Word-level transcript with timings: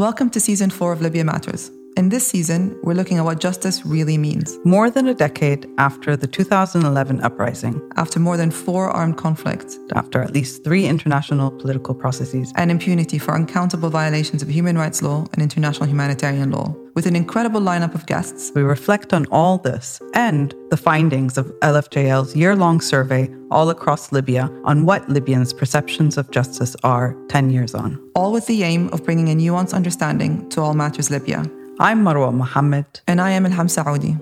Welcome 0.00 0.30
to 0.30 0.40
season 0.40 0.70
four 0.70 0.94
of 0.94 1.02
Libya 1.02 1.24
Matters. 1.24 1.70
In 1.98 2.08
this 2.08 2.26
season, 2.26 2.74
we're 2.82 2.94
looking 2.94 3.18
at 3.18 3.24
what 3.26 3.38
justice 3.38 3.84
really 3.84 4.16
means. 4.16 4.58
More 4.64 4.88
than 4.88 5.08
a 5.08 5.14
decade 5.14 5.68
after 5.76 6.16
the 6.16 6.26
2011 6.26 7.20
uprising, 7.20 7.82
After 7.96 8.18
more 8.18 8.38
than 8.38 8.50
four 8.50 8.88
armed 8.88 9.18
conflicts. 9.18 9.78
After 9.94 10.22
at 10.22 10.32
least 10.32 10.64
three 10.64 10.86
international 10.86 11.50
political 11.50 11.94
processes, 11.94 12.50
and 12.56 12.70
impunity 12.70 13.18
for 13.18 13.34
uncountable 13.34 13.90
violations 13.90 14.40
of 14.40 14.48
human 14.48 14.78
rights 14.78 15.02
law 15.02 15.26
and 15.34 15.42
international 15.42 15.86
humanitarian 15.86 16.50
law, 16.50 16.74
with 16.94 17.04
an 17.04 17.14
incredible 17.14 17.60
lineup 17.60 17.94
of 17.94 18.06
guests, 18.06 18.52
we 18.54 18.62
reflect 18.62 19.12
on 19.12 19.26
all 19.26 19.58
this 19.58 20.00
and 20.14 20.54
the 20.70 20.78
findings 20.78 21.36
of 21.36 21.44
LFJL's 21.60 22.34
year 22.34 22.56
long 22.56 22.80
survey 22.80 23.28
all 23.50 23.70
across 23.70 24.12
Libya 24.12 24.50
on 24.64 24.86
what 24.86 25.08
Libyans' 25.08 25.52
perceptions 25.52 26.16
of 26.16 26.30
justice 26.30 26.76
are 26.84 27.16
10 27.28 27.50
years 27.50 27.74
on. 27.74 27.98
all 28.14 28.32
with 28.32 28.46
the 28.46 28.62
aim 28.62 28.88
of 28.92 29.04
bringing 29.04 29.28
a 29.30 29.34
nuanced 29.34 29.74
understanding 29.74 30.48
to 30.50 30.60
all 30.60 30.74
matters 30.74 31.10
Libya. 31.10 31.44
I'm 31.78 32.04
Marwa 32.04 32.32
Mohammed. 32.32 33.00
And 33.06 33.20
I 33.20 33.30
am 33.30 33.44
Elham 33.44 33.68
Saudi. 33.70 34.16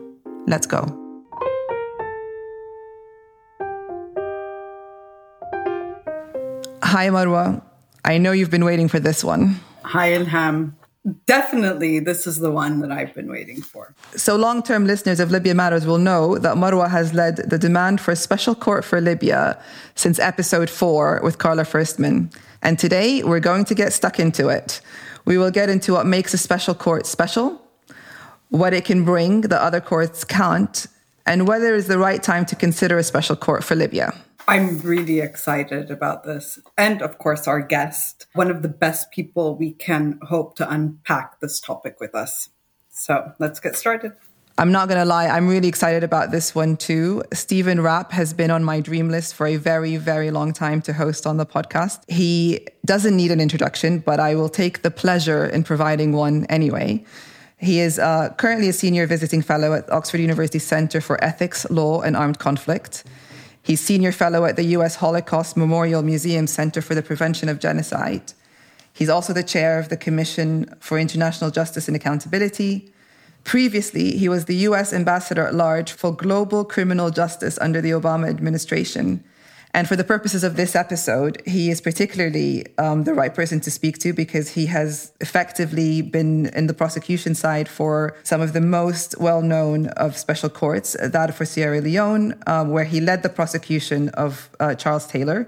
Let's 0.47 0.67
go. 0.67 0.83
Hi, 6.83 7.09
Marwa. 7.09 7.61
I 8.05 8.19
know 8.19 8.33
you've 8.33 8.51
been 8.51 8.65
waiting 8.65 8.89
for 8.89 8.99
this 9.01 9.23
one. 9.23 9.61
Hi, 9.83 10.13
Elham. 10.13 10.73
Definitely, 11.27 12.01
this 12.01 12.27
is 12.27 12.39
the 12.39 12.51
one 12.51 12.81
that 12.81 12.91
I've 12.91 13.15
been 13.15 13.31
waiting 13.31 13.63
for. 13.63 13.95
So, 14.17 14.37
long 14.37 14.63
term 14.63 14.87
listeners 14.87 15.21
of 15.21 15.31
Libya 15.31 15.55
Matters 15.55 15.87
will 15.87 15.99
know 15.99 16.39
that 16.39 16.57
Marwa 16.57 16.91
has 16.91 17.15
led 17.15 17.37
the 17.37 17.59
demand 17.59 18.01
for 18.01 18.11
a 18.11 18.17
special 18.17 18.55
court 18.55 18.85
for 18.85 19.01
Libya 19.01 19.61
since 19.95 20.19
episode 20.19 20.69
four 20.69 21.21
with 21.23 21.39
Carla 21.39 21.65
Ferstman. 21.65 22.35
And 22.63 22.79
today 22.79 23.23
we're 23.23 23.41
going 23.41 23.65
to 23.67 23.75
get 23.75 23.93
stuck 23.93 24.19
into 24.19 24.49
it. 24.49 24.81
We 25.25 25.39
will 25.39 25.51
get 25.51 25.69
into 25.69 25.93
what 25.93 26.07
makes 26.07 26.35
a 26.35 26.39
special 26.39 26.75
court 26.75 27.07
special, 27.07 27.63
what 28.49 28.73
it 28.73 28.85
can 28.85 29.05
bring 29.05 29.43
that 29.43 29.63
other 29.63 29.81
courts 29.81 30.25
can't, 30.25 30.87
and 31.27 31.47
whether 31.47 31.75
it's 31.75 31.89
the 31.89 31.99
right 31.99 32.23
time 32.23 32.47
to 32.47 32.57
consider 32.57 32.99
a 32.99 33.05
special 33.05 33.37
court 33.37 33.63
for 33.63 33.77
Libya. 33.77 34.13
I'm 34.49 34.79
really 34.79 35.21
excited 35.21 35.91
about 35.91 36.25
this. 36.25 36.59
And 36.79 37.03
of 37.03 37.19
course, 37.19 37.47
our 37.47 37.61
guest, 37.61 38.27
one 38.33 38.51
of 38.51 38.63
the 38.63 38.69
best 38.69 39.11
people 39.11 39.55
we 39.55 39.73
can 39.73 40.19
hope 40.23 40.57
to 40.57 40.69
unpack 40.69 41.39
this 41.41 41.61
topic 41.61 42.01
with 42.01 42.15
us. 42.15 42.49
So 42.89 43.33
let's 43.39 43.61
get 43.61 43.77
started. 43.77 44.13
I'm 44.57 44.73
not 44.73 44.89
going 44.89 44.99
to 44.99 45.05
lie, 45.05 45.29
I'm 45.29 45.49
really 45.49 45.69
excited 45.69 46.03
about 46.03 46.31
this 46.31 46.55
one 46.55 46.79
too. 46.79 47.23
Stephen 47.33 47.81
Rapp 47.83 48.11
has 48.13 48.33
been 48.33 48.51
on 48.51 48.65
my 48.65 48.81
dream 48.81 49.11
list 49.11 49.35
for 49.35 49.47
a 49.47 49.57
very, 49.57 49.99
very 49.99 50.31
long 50.31 50.55
time 50.55 50.81
to 50.83 50.95
host 50.95 51.27
on 51.27 51.37
the 51.37 51.47
podcast. 51.47 52.01
He 52.11 52.67
doesn't 52.87 53.17
need 53.17 53.31
an 53.31 53.41
introduction, 53.41 53.99
but 53.99 54.19
I 54.19 54.35
will 54.35 54.49
take 54.49 54.81
the 54.81 54.91
pleasure 54.91 55.45
in 55.45 55.63
providing 55.63 56.13
one 56.13 56.47
anyway. 56.47 57.05
He 57.59 57.81
is 57.81 57.99
uh, 57.99 58.31
currently 58.39 58.71
a 58.71 58.73
senior 58.73 59.07
visiting 59.07 59.43
fellow 59.43 59.75
at 59.75 59.93
Oxford 59.93 60.21
University 60.21 60.59
Center 60.59 61.03
for 61.03 61.23
Ethics, 61.23 61.69
Law, 61.71 62.01
and 62.01 62.17
Armed 62.17 62.39
Conflict. 62.39 63.05
He's 63.69 63.83
senior 63.83 64.13
fellow 64.13 64.47
at 64.47 64.57
the 64.57 64.65
US 64.79 64.97
Holocaust 64.97 65.55
Memorial 65.55 66.01
Museum 66.01 66.47
Center 66.47 66.81
for 66.81 66.95
the 66.95 67.03
Prevention 67.03 67.51
of 67.51 67.61
Genocide. 67.61 68.33
He's 68.95 69.11
also 69.11 69.35
the 69.35 69.43
chair 69.43 69.79
of 69.79 69.91
the 69.91 69.97
Commission 69.99 70.75
for 70.81 70.99
International 70.99 71.51
Justice 71.51 71.87
and 71.87 71.95
Accountability. 71.95 72.91
Previously, 73.45 74.17
he 74.17 74.27
was 74.27 74.47
the 74.47 74.57
US 74.69 74.95
ambassador 74.95 75.47
at 75.47 75.55
large 75.55 75.93
for 75.93 76.17
global 76.17 76.65
criminal 76.65 77.11
justice 77.11 77.59
under 77.61 77.83
the 77.83 77.91
Obama 77.91 78.31
administration. 78.31 79.23
And 79.75 79.87
for 79.87 79.97
the 79.97 80.05
purposes 80.05 80.45
of 80.45 80.57
this 80.57 80.75
episode, 80.75 81.43
he 81.47 81.71
is 81.71 81.81
particularly 81.81 82.67
um, 82.79 83.05
the 83.05 83.13
right 83.13 83.35
person 83.35 83.61
to 83.61 83.71
speak 83.71 83.99
to 83.99 84.13
because 84.13 84.51
he 84.51 84.67
has 84.67 85.13
effectively 85.21 86.01
been 86.01 86.47
in 86.47 86.67
the 86.67 86.75
prosecution 86.75 87.35
side 87.35 87.69
for 87.69 88.17
some 88.23 88.41
of 88.41 88.55
the 88.55 88.61
most 88.61 89.15
well 89.21 89.43
known 89.43 89.89
of 89.89 90.17
special 90.17 90.49
courts, 90.49 90.97
that 91.03 91.35
for 91.35 91.45
Sierra 91.45 91.81
Leone, 91.81 92.35
um, 92.47 92.71
where 92.71 92.85
he 92.85 93.01
led 93.01 93.23
the 93.23 93.29
prosecution 93.29 94.09
of 94.11 94.49
uh, 94.59 94.75
Charles 94.75 95.07
Taylor. 95.07 95.47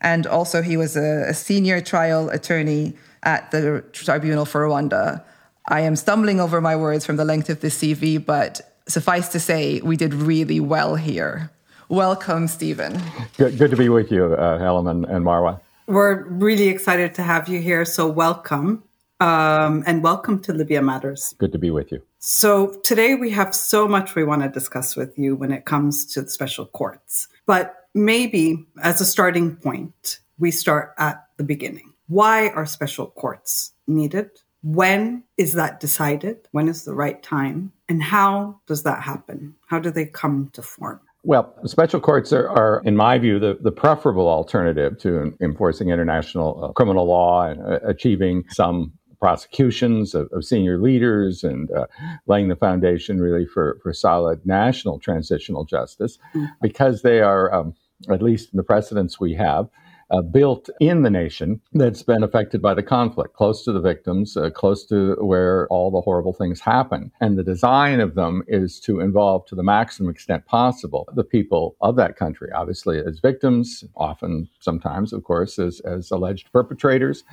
And 0.00 0.26
also, 0.26 0.62
he 0.62 0.76
was 0.76 0.96
a, 0.96 1.26
a 1.28 1.34
senior 1.34 1.80
trial 1.80 2.28
attorney 2.30 2.94
at 3.22 3.52
the 3.52 3.84
Tribunal 3.92 4.44
for 4.44 4.66
Rwanda. 4.66 5.24
I 5.68 5.82
am 5.82 5.94
stumbling 5.94 6.40
over 6.40 6.60
my 6.60 6.74
words 6.74 7.06
from 7.06 7.16
the 7.16 7.24
length 7.24 7.48
of 7.48 7.60
this 7.60 7.78
CV, 7.80 8.24
but 8.24 8.60
suffice 8.88 9.28
to 9.28 9.38
say, 9.38 9.80
we 9.80 9.96
did 9.96 10.12
really 10.12 10.58
well 10.58 10.96
here. 10.96 11.52
Welcome, 11.92 12.48
Stephen. 12.48 12.98
Good, 13.36 13.58
good 13.58 13.70
to 13.70 13.76
be 13.76 13.90
with 13.90 14.10
you, 14.10 14.32
uh, 14.32 14.58
Helen 14.58 14.86
and, 14.86 15.04
and 15.04 15.26
Marwa. 15.26 15.60
We're 15.86 16.22
really 16.24 16.68
excited 16.68 17.14
to 17.16 17.22
have 17.22 17.50
you 17.50 17.60
here. 17.60 17.84
So, 17.84 18.08
welcome. 18.08 18.82
Um, 19.20 19.84
and 19.86 20.02
welcome 20.02 20.40
to 20.44 20.54
Libya 20.54 20.80
Matters. 20.80 21.34
Good 21.36 21.52
to 21.52 21.58
be 21.58 21.70
with 21.70 21.92
you. 21.92 22.00
So, 22.18 22.80
today 22.82 23.14
we 23.14 23.28
have 23.32 23.54
so 23.54 23.86
much 23.86 24.14
we 24.14 24.24
want 24.24 24.40
to 24.40 24.48
discuss 24.48 24.96
with 24.96 25.18
you 25.18 25.36
when 25.36 25.52
it 25.52 25.66
comes 25.66 26.06
to 26.14 26.22
the 26.22 26.30
special 26.30 26.64
courts. 26.64 27.28
But 27.44 27.76
maybe 27.92 28.64
as 28.82 29.02
a 29.02 29.04
starting 29.04 29.54
point, 29.56 30.20
we 30.38 30.50
start 30.50 30.94
at 30.96 31.26
the 31.36 31.44
beginning. 31.44 31.92
Why 32.08 32.48
are 32.48 32.64
special 32.64 33.08
courts 33.08 33.72
needed? 33.86 34.30
When 34.62 35.24
is 35.36 35.52
that 35.52 35.78
decided? 35.80 36.48
When 36.52 36.70
is 36.70 36.84
the 36.84 36.94
right 36.94 37.22
time? 37.22 37.70
And 37.86 38.02
how 38.02 38.60
does 38.66 38.82
that 38.84 39.02
happen? 39.02 39.56
How 39.66 39.78
do 39.78 39.90
they 39.90 40.06
come 40.06 40.48
to 40.54 40.62
form? 40.62 41.02
Well, 41.24 41.54
special 41.66 42.00
courts 42.00 42.32
are, 42.32 42.48
are 42.48 42.82
in 42.84 42.96
my 42.96 43.16
view, 43.18 43.38
the, 43.38 43.56
the 43.60 43.70
preferable 43.70 44.28
alternative 44.28 44.98
to 44.98 45.36
enforcing 45.40 45.90
international 45.90 46.64
uh, 46.64 46.72
criminal 46.72 47.06
law 47.06 47.46
and 47.46 47.60
uh, 47.60 47.78
achieving 47.84 48.44
some 48.48 48.92
prosecutions 49.20 50.16
of, 50.16 50.28
of 50.32 50.44
senior 50.44 50.78
leaders 50.78 51.44
and 51.44 51.70
uh, 51.70 51.86
laying 52.26 52.48
the 52.48 52.56
foundation 52.56 53.20
really 53.20 53.46
for, 53.46 53.78
for 53.80 53.92
solid 53.92 54.44
national 54.44 54.98
transitional 54.98 55.64
justice 55.64 56.18
because 56.60 57.02
they 57.02 57.20
are, 57.20 57.54
um, 57.54 57.72
at 58.10 58.20
least 58.20 58.52
in 58.52 58.56
the 58.56 58.64
precedents 58.64 59.20
we 59.20 59.32
have, 59.32 59.68
uh, 60.12 60.20
built 60.20 60.68
in 60.78 61.02
the 61.02 61.10
nation 61.10 61.60
that's 61.72 62.02
been 62.02 62.22
affected 62.22 62.60
by 62.60 62.74
the 62.74 62.82
conflict, 62.82 63.34
close 63.34 63.64
to 63.64 63.72
the 63.72 63.80
victims, 63.80 64.36
uh, 64.36 64.50
close 64.50 64.84
to 64.86 65.16
where 65.20 65.66
all 65.68 65.90
the 65.90 66.00
horrible 66.02 66.34
things 66.34 66.60
happen. 66.60 67.10
And 67.20 67.38
the 67.38 67.42
design 67.42 67.98
of 68.00 68.14
them 68.14 68.42
is 68.46 68.78
to 68.80 69.00
involve, 69.00 69.46
to 69.46 69.54
the 69.54 69.62
maximum 69.62 70.10
extent 70.10 70.44
possible, 70.46 71.08
the 71.14 71.24
people 71.24 71.76
of 71.80 71.96
that 71.96 72.16
country, 72.16 72.50
obviously 72.54 72.98
as 72.98 73.20
victims, 73.20 73.84
often, 73.96 74.48
sometimes, 74.60 75.12
of 75.12 75.24
course, 75.24 75.58
as, 75.58 75.80
as 75.80 76.10
alleged 76.10 76.52
perpetrators, 76.52 77.24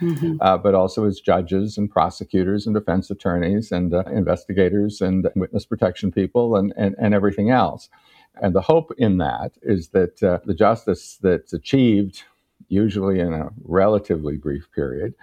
uh, 0.42 0.58
but 0.58 0.74
also 0.74 1.06
as 1.06 1.20
judges 1.20 1.78
and 1.78 1.92
prosecutors 1.92 2.66
and 2.66 2.76
defense 2.76 3.12
attorneys 3.12 3.72
and 3.72 3.94
uh, 3.94 4.04
investigators 4.06 5.02
and 5.02 5.28
witness 5.36 5.66
protection 5.66 6.12
people 6.12 6.56
and, 6.56 6.74
and, 6.78 6.96
and 6.98 7.14
everything 7.14 7.50
else. 7.50 7.90
And 8.42 8.56
the 8.56 8.62
hope 8.62 8.94
in 8.98 9.18
that 9.18 9.58
is 9.62 9.90
that 9.90 10.24
uh, 10.24 10.40
the 10.46 10.54
justice 10.54 11.18
that's 11.22 11.52
achieved 11.52 12.24
usually 12.68 13.20
in 13.20 13.34
a 13.34 13.50
relatively 13.64 14.38
brief 14.38 14.68
period 14.74 15.14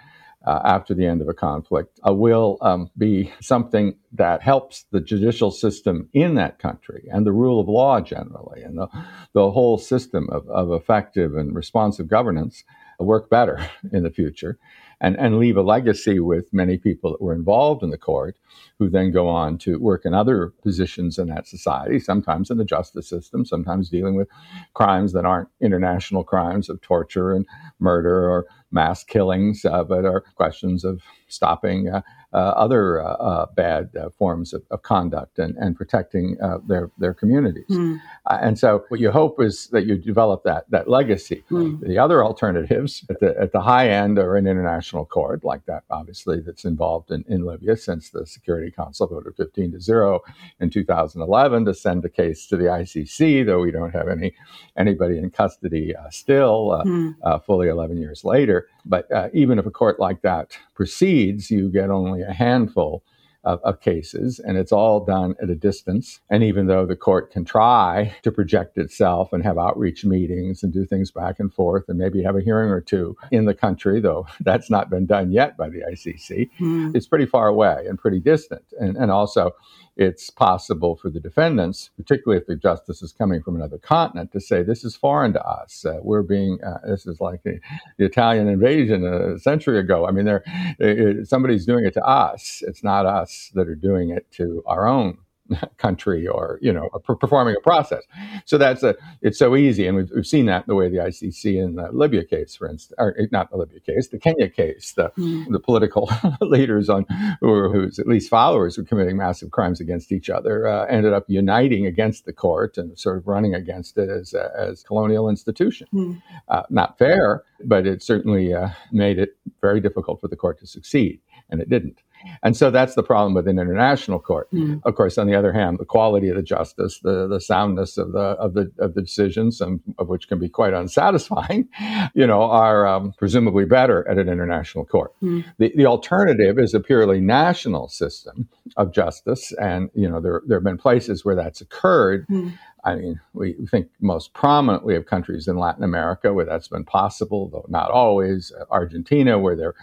uh, 0.45 0.61
after 0.63 0.93
the 0.93 1.05
end 1.05 1.21
of 1.21 1.27
a 1.27 1.33
conflict, 1.33 1.99
uh, 2.07 2.13
will 2.13 2.57
um, 2.61 2.89
be 2.97 3.33
something 3.41 3.97
that 4.13 4.41
helps 4.41 4.85
the 4.91 5.01
judicial 5.01 5.51
system 5.51 6.09
in 6.13 6.35
that 6.35 6.57
country 6.57 7.07
and 7.11 7.25
the 7.25 7.31
rule 7.31 7.59
of 7.59 7.67
law 7.67 7.99
generally 7.99 8.61
and 8.61 8.77
the, 8.77 8.87
the 9.33 9.51
whole 9.51 9.77
system 9.77 10.29
of, 10.31 10.47
of 10.49 10.71
effective 10.71 11.35
and 11.35 11.55
responsive 11.55 12.07
governance 12.07 12.63
work 12.99 13.29
better 13.29 13.69
in 13.91 14.03
the 14.03 14.09
future 14.09 14.57
and, 15.01 15.15
and 15.17 15.37
leave 15.37 15.57
a 15.57 15.61
legacy 15.61 16.19
with 16.19 16.51
many 16.53 16.77
people 16.77 17.11
that 17.11 17.21
were 17.21 17.33
involved 17.33 17.83
in 17.83 17.89
the 17.89 17.97
court 17.97 18.35
who 18.79 18.89
then 18.89 19.11
go 19.11 19.27
on 19.27 19.57
to 19.57 19.79
work 19.79 20.05
in 20.05 20.13
other 20.13 20.53
positions 20.61 21.17
in 21.17 21.27
that 21.27 21.47
society, 21.47 21.99
sometimes 21.99 22.49
in 22.49 22.57
the 22.57 22.65
justice 22.65 23.07
system, 23.07 23.45
sometimes 23.45 23.89
dealing 23.89 24.15
with 24.15 24.27
crimes 24.73 25.13
that 25.13 25.25
aren't 25.25 25.49
international 25.61 26.23
crimes 26.23 26.69
of 26.69 26.81
torture 26.81 27.33
and 27.33 27.45
murder 27.79 28.29
or 28.29 28.45
mass 28.71 29.03
killings, 29.03 29.65
uh, 29.65 29.83
but 29.83 30.05
are 30.05 30.21
questions 30.35 30.83
of 30.83 31.01
stopping 31.27 31.89
uh, 31.89 32.01
uh, 32.33 32.37
other 32.37 33.01
uh, 33.01 33.13
uh, 33.13 33.45
bad 33.55 33.89
uh, 33.95 34.09
forms 34.09 34.53
of, 34.53 34.61
of, 34.69 34.81
conduct 34.81 35.39
and, 35.39 35.55
and 35.57 35.75
protecting 35.75 36.37
their, 36.67 36.91
their 36.97 37.13
communities. 37.13 37.65
Mm. 37.69 37.99
and 38.29 38.59
so, 38.59 38.83
what 38.89 38.99
you 38.99 39.11
hope 39.11 39.41
is 39.41 39.67
that 39.67 39.85
you 39.85 39.97
develop 39.97 40.43
that, 40.43 40.69
that 40.69 40.89
legacy. 40.89 41.43
Mm. 41.49 41.79
The 41.79 41.97
other 41.97 42.23
alternatives 42.23 43.05
at 43.09 43.19
the, 43.21 43.39
at 43.39 43.53
the 43.53 43.61
high 43.61 43.89
end 43.89 44.19
are 44.19 44.35
an 44.35 44.45
international 44.45 44.86
court, 45.05 45.43
like 45.43 45.65
that, 45.65 45.83
obviously, 45.89 46.39
that's 46.39 46.65
involved 46.65 47.11
in, 47.11 47.23
in 47.27 47.45
Libya 47.45 47.75
since 47.77 48.09
the 48.09 48.25
Security 48.25 48.71
Council 48.71 49.07
voted 49.07 49.35
15 49.35 49.73
to 49.73 49.79
0 49.79 50.21
in 50.59 50.69
2011 50.69 51.65
to 51.65 51.73
send 51.73 52.03
the 52.03 52.09
case 52.09 52.47
to 52.47 52.57
the 52.57 52.65
ICC, 52.65 53.45
though 53.45 53.59
we 53.61 53.71
don't 53.71 53.91
have 53.93 54.07
any 54.07 54.33
anybody 54.77 55.17
in 55.17 55.29
custody 55.29 55.95
uh, 55.95 56.09
still, 56.09 56.71
uh, 56.71 56.83
Mm. 56.83 57.15
uh, 57.23 57.39
fully 57.39 57.67
11 57.67 57.97
years 57.97 58.23
later. 58.23 58.67
But 58.85 59.11
uh, 59.11 59.29
even 59.33 59.59
if 59.59 59.65
a 59.65 59.71
court 59.71 59.99
like 59.99 60.21
that 60.21 60.57
proceeds, 60.73 61.51
you 61.51 61.69
get 61.69 61.89
only 61.89 62.21
a 62.21 62.31
handful 62.31 63.03
of, 63.43 63.59
of, 63.63 63.79
cases, 63.81 64.39
and 64.39 64.57
it's 64.57 64.71
all 64.71 65.03
done 65.05 65.35
at 65.41 65.49
a 65.49 65.55
distance. 65.55 66.19
And 66.29 66.43
even 66.43 66.67
though 66.67 66.85
the 66.85 66.95
court 66.95 67.31
can 67.31 67.45
try 67.45 68.15
to 68.23 68.31
project 68.31 68.77
itself 68.77 69.31
and 69.31 69.43
have 69.43 69.57
outreach 69.57 70.03
meetings 70.03 70.63
and 70.63 70.73
do 70.73 70.85
things 70.85 71.11
back 71.11 71.39
and 71.39 71.53
forth, 71.53 71.85
and 71.87 71.97
maybe 71.97 72.23
have 72.23 72.35
a 72.35 72.41
hearing 72.41 72.69
or 72.69 72.81
two 72.81 73.15
in 73.31 73.45
the 73.45 73.53
country, 73.53 73.99
though 73.99 74.27
that's 74.41 74.69
not 74.69 74.89
been 74.89 75.05
done 75.05 75.31
yet 75.31 75.57
by 75.57 75.69
the 75.69 75.81
ICC, 75.91 76.49
mm. 76.59 76.95
it's 76.95 77.07
pretty 77.07 77.25
far 77.25 77.47
away 77.47 77.85
and 77.87 77.99
pretty 77.99 78.19
distant. 78.19 78.65
And, 78.79 78.97
and 78.97 79.11
also, 79.11 79.51
it's 79.97 80.29
possible 80.29 80.95
for 80.95 81.09
the 81.09 81.19
defendants, 81.19 81.89
particularly 81.97 82.39
if 82.39 82.47
the 82.47 82.55
justice 82.55 83.01
is 83.01 83.11
coming 83.11 83.41
from 83.41 83.55
another 83.55 83.79
continent, 83.79 84.31
to 84.31 84.39
say 84.39 84.61
this 84.61 84.83
is 84.83 84.95
foreign 84.95 85.33
to 85.33 85.43
us. 85.43 85.85
Uh, 85.85 85.99
we're 86.03 86.21
being 86.21 86.59
uh, 86.63 86.77
this 86.87 87.07
is 87.07 87.19
like 87.19 87.41
the, 87.43 87.59
the, 87.97 88.05
Italian 88.05 88.47
invasion 88.47 89.05
a 89.05 89.39
century 89.39 89.79
ago. 89.79 90.07
I 90.07 90.11
mean, 90.11 90.25
they're, 90.25 91.25
somebody's 91.25 91.65
doing 91.65 91.85
it 91.85 91.93
to 91.95 92.05
us. 92.05 92.63
It's 92.67 92.83
not 92.83 93.05
us 93.05 93.51
that 93.55 93.67
are 93.67 93.75
doing 93.75 94.11
it 94.11 94.31
to 94.33 94.63
our 94.67 94.87
own 94.87 95.17
country 95.77 96.27
or 96.27 96.59
you 96.61 96.71
know 96.71 96.89
performing 97.19 97.55
a 97.57 97.61
process 97.61 98.03
so 98.45 98.57
that's 98.57 98.83
a 98.83 98.95
it's 99.21 99.37
so 99.37 99.55
easy 99.55 99.87
and 99.87 99.97
we've, 99.97 100.11
we've 100.15 100.27
seen 100.27 100.45
that 100.45 100.65
the 100.67 100.75
way 100.75 100.89
the 100.89 100.97
icc 100.97 101.45
in 101.45 101.75
the 101.75 101.91
libya 101.91 102.23
case 102.23 102.55
for 102.55 102.69
instance 102.69 102.93
or 102.97 103.15
eh, 103.19 103.25
not 103.31 103.49
the 103.49 103.57
libya 103.57 103.79
case 103.79 104.07
the 104.09 104.19
kenya 104.19 104.49
case 104.49 104.93
the, 104.93 105.11
mm. 105.17 105.45
the 105.51 105.59
political 105.59 106.09
leaders 106.41 106.89
on 106.89 107.05
who 107.39 107.47
were 107.47 107.71
who's 107.71 107.99
at 107.99 108.07
least 108.07 108.29
followers 108.29 108.75
who 108.75 108.81
were 108.81 108.87
committing 108.87 109.17
massive 109.17 109.51
crimes 109.51 109.79
against 109.79 110.11
each 110.11 110.29
other 110.29 110.67
uh, 110.67 110.85
ended 110.85 111.13
up 111.13 111.25
uniting 111.27 111.85
against 111.85 112.25
the 112.25 112.33
court 112.33 112.77
and 112.77 112.97
sort 112.97 113.17
of 113.17 113.27
running 113.27 113.53
against 113.53 113.97
it 113.97 114.09
as 114.09 114.33
a, 114.33 114.51
as 114.57 114.83
colonial 114.83 115.29
institution 115.29 115.87
mm. 115.93 116.21
uh, 116.49 116.63
not 116.69 116.97
fair 116.97 117.43
but 117.65 117.87
it 117.87 118.03
certainly 118.03 118.53
uh, 118.53 118.69
made 118.91 119.17
it 119.17 119.37
very 119.61 119.79
difficult 119.79 120.19
for 120.21 120.27
the 120.27 120.35
court 120.35 120.59
to 120.59 120.67
succeed 120.67 121.19
and 121.49 121.61
it 121.61 121.69
didn't 121.69 122.01
and 122.43 122.55
so 122.55 122.71
that's 122.71 122.95
the 122.95 123.03
problem 123.03 123.33
with 123.33 123.47
an 123.47 123.59
international 123.59 124.19
court. 124.19 124.51
Mm. 124.51 124.81
Of 124.83 124.95
course, 124.95 125.17
on 125.17 125.27
the 125.27 125.35
other 125.35 125.53
hand, 125.53 125.79
the 125.79 125.85
quality 125.85 126.29
of 126.29 126.35
the 126.35 126.43
justice, 126.43 126.99
the, 126.99 127.27
the 127.27 127.39
soundness 127.39 127.97
of 127.97 128.11
the 128.11 128.19
of 128.19 128.53
the 128.53 128.71
of 128.79 128.93
the 128.93 129.01
decisions, 129.01 129.57
some 129.57 129.81
of 129.97 130.07
which 130.07 130.27
can 130.27 130.39
be 130.39 130.49
quite 130.49 130.73
unsatisfying, 130.73 131.67
you 132.13 132.27
know, 132.27 132.41
are 132.43 132.87
um, 132.87 133.13
presumably 133.17 133.65
better 133.65 134.07
at 134.07 134.17
an 134.17 134.29
international 134.29 134.85
court. 134.85 135.13
Mm. 135.21 135.45
The 135.57 135.71
the 135.75 135.85
alternative 135.85 136.59
is 136.59 136.73
a 136.73 136.79
purely 136.79 137.19
national 137.19 137.89
system 137.89 138.47
of 138.75 138.93
justice, 138.93 139.53
and 139.53 139.89
you 139.93 140.09
know 140.09 140.21
there 140.21 140.41
there 140.47 140.57
have 140.57 140.63
been 140.63 140.77
places 140.77 141.25
where 141.25 141.35
that's 141.35 141.61
occurred. 141.61 142.27
Mm. 142.27 142.57
I 142.83 142.95
mean, 142.95 143.19
we 143.33 143.55
think 143.69 143.89
most 143.99 144.33
prominently 144.33 144.95
of 144.95 145.05
countries 145.05 145.47
in 145.47 145.57
Latin 145.57 145.83
America 145.83 146.33
where 146.33 146.45
that's 146.45 146.67
been 146.67 146.85
possible, 146.85 147.49
though 147.49 147.65
not 147.67 147.91
always. 147.91 148.53
Argentina, 148.69 149.37
where 149.39 149.55
there 149.55 149.73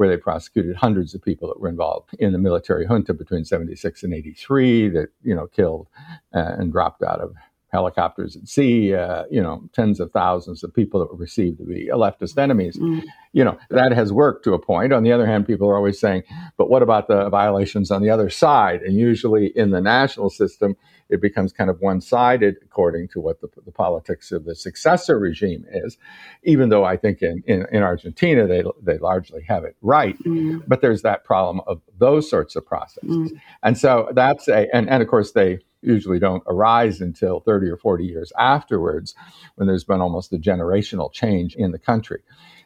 where 0.00 0.08
they 0.08 0.16
prosecuted 0.16 0.76
hundreds 0.76 1.14
of 1.14 1.22
people 1.22 1.46
that 1.46 1.60
were 1.60 1.68
involved 1.68 2.08
in 2.18 2.32
the 2.32 2.38
military 2.38 2.86
junta 2.86 3.12
between 3.12 3.44
76 3.44 4.02
and 4.02 4.14
83 4.14 4.88
that, 4.88 5.08
you 5.22 5.34
know, 5.34 5.46
killed 5.46 5.88
uh, 6.34 6.54
and 6.58 6.72
dropped 6.72 7.02
out 7.02 7.20
of 7.20 7.34
helicopters 7.72 8.36
at 8.36 8.48
sea, 8.48 8.94
uh, 8.94 9.24
you 9.30 9.42
know, 9.42 9.62
tens 9.72 10.00
of 10.00 10.10
thousands 10.12 10.64
of 10.64 10.74
people 10.74 11.00
that 11.00 11.10
were 11.10 11.18
perceived 11.18 11.58
to 11.58 11.64
be 11.64 11.88
leftist 11.88 12.36
enemies. 12.36 12.76
Mm. 12.76 13.04
You 13.32 13.44
know, 13.44 13.58
that 13.70 13.92
has 13.92 14.12
worked 14.12 14.44
to 14.44 14.54
a 14.54 14.58
point. 14.58 14.92
On 14.92 15.04
the 15.04 15.12
other 15.12 15.26
hand, 15.26 15.46
people 15.46 15.68
are 15.68 15.76
always 15.76 16.00
saying, 16.00 16.24
but 16.56 16.68
what 16.68 16.82
about 16.82 17.06
the 17.06 17.28
violations 17.28 17.90
on 17.90 18.02
the 18.02 18.10
other 18.10 18.28
side? 18.28 18.82
And 18.82 18.96
usually 18.96 19.46
in 19.56 19.70
the 19.70 19.80
national 19.80 20.30
system, 20.30 20.76
it 21.10 21.20
becomes 21.20 21.52
kind 21.52 21.70
of 21.70 21.80
one 21.80 22.00
sided 22.00 22.56
according 22.62 23.08
to 23.08 23.20
what 23.20 23.40
the, 23.40 23.48
the, 23.64 23.72
politics 23.72 24.30
of 24.30 24.44
the 24.44 24.54
successor 24.54 25.18
regime 25.18 25.64
is, 25.72 25.96
even 26.44 26.68
though 26.68 26.84
I 26.84 26.96
think 26.96 27.22
in, 27.22 27.42
in, 27.46 27.66
in 27.72 27.82
Argentina 27.82 28.46
they, 28.46 28.62
they 28.82 28.98
largely 28.98 29.42
have 29.42 29.64
it 29.64 29.76
right. 29.82 30.16
Mm. 30.24 30.62
But 30.66 30.80
there's 30.80 31.02
that 31.02 31.24
problem 31.24 31.62
of 31.66 31.80
those 31.98 32.30
sorts 32.30 32.56
of 32.56 32.64
processes. 32.64 33.32
Mm. 33.32 33.40
And 33.62 33.78
so 33.78 34.08
that's 34.12 34.48
a, 34.48 34.74
and, 34.74 34.88
and 34.88 35.02
of 35.02 35.08
course 35.08 35.32
they, 35.32 35.60
usually 35.82 36.18
don't 36.18 36.42
arise 36.46 37.00
until 37.00 37.40
30 37.40 37.70
or 37.70 37.76
40 37.76 38.04
years 38.04 38.32
afterwards 38.38 39.14
when 39.56 39.68
there's 39.68 39.84
been 39.84 40.00
almost 40.00 40.32
a 40.32 40.38
generational 40.38 41.12
change 41.12 41.54
in 41.56 41.72
the 41.72 41.78
country 41.78 42.20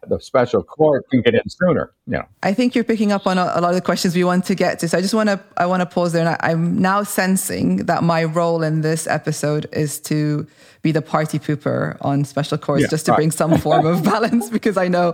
the 0.09 0.21
special 0.21 0.63
court 0.63 1.09
can 1.11 1.23
get 1.23 1.35
in 1.35 1.49
sooner. 1.49 1.93
You 2.07 2.15
know. 2.15 2.25
I 2.43 2.53
think 2.55 2.75
you're 2.75 2.85
picking 2.85 3.13
up 3.13 3.27
on 3.27 3.39
a, 3.39 3.53
a, 3.55 3.61
lot 3.61 3.71
of 3.71 3.75
the 3.75 3.81
questions 3.81 4.15
we 4.15 4.25
want 4.25 4.45
to 4.47 4.55
get 4.55 4.79
to. 4.81 4.89
So 4.89 4.99
I 4.99 5.01
just 5.01 5.15
want 5.15 5.29
to 5.29 5.41
I 5.57 5.67
want 5.67 5.81
to 5.81 5.87
pause 5.87 6.13
there, 6.13 6.27
and 6.27 6.37
I, 6.41 6.53
am 6.53 6.81
now 6.81 7.03
sensing 7.03 7.87
that 7.87 8.03
my 8.03 8.25
role 8.25 8.63
in 8.63 8.81
this 8.83 9.07
episode 9.07 9.69
is 9.73 9.99
to 10.01 10.47
be 10.83 10.93
the 10.93 11.03
party 11.03 11.39
pooper 11.39 11.97
on 12.03 12.25
special 12.25 12.59
courts, 12.59 12.83
yeah, 12.83 12.89
just 12.89 13.07
to 13.07 13.13
right. 13.13 13.17
bring 13.17 13.31
some 13.31 13.57
form 13.59 13.87
of 13.87 14.05
balance, 14.13 14.51
because 14.51 14.77
I 14.77 14.89
know 14.89 15.11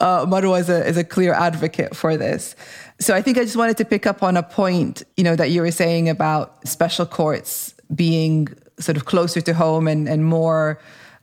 uh, 0.00 0.24
Marwa 0.26 0.60
is 0.60 0.68
a, 0.68 0.86
is 0.86 0.96
a 0.96 1.04
clear 1.04 1.34
advocate 1.34 1.96
for 1.96 2.16
this. 2.16 2.54
So 3.00 3.14
I 3.14 3.20
think 3.20 3.36
I 3.36 3.42
just 3.42 3.56
wanted 3.56 3.76
to 3.78 3.84
pick 3.84 4.06
up 4.06 4.22
on 4.22 4.36
a 4.36 4.42
point, 4.42 5.02
you 5.16 5.24
know, 5.24 5.34
that 5.36 5.50
you 5.50 5.60
were 5.60 5.72
saying 5.72 6.08
about 6.08 6.66
special 6.66 7.04
courts 7.04 7.74
being 7.94 8.48
sort 8.78 8.96
of 8.96 9.06
closer 9.06 9.40
to 9.40 9.54
home 9.54 9.88
and, 9.88 10.08
and 10.08 10.24
more 10.24 10.78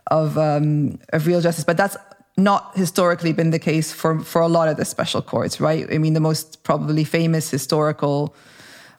of 0.07 0.37
um, 0.37 0.99
of 1.13 1.25
real 1.27 1.41
justice. 1.41 1.63
But 1.63 1.77
that's 1.77 1.97
not 2.37 2.75
historically 2.75 3.31
been 3.31 3.51
the 3.51 3.59
case 3.59 3.93
for, 3.93 4.19
for 4.19 4.41
a 4.41 4.47
lot 4.47 4.67
of 4.67 4.77
the 4.77 4.85
special 4.85 5.21
courts, 5.21 5.61
right? 5.61 5.87
I 5.91 5.97
mean, 5.97 6.13
the 6.13 6.19
most 6.19 6.63
probably 6.63 7.03
famous 7.03 7.49
historical 7.49 8.35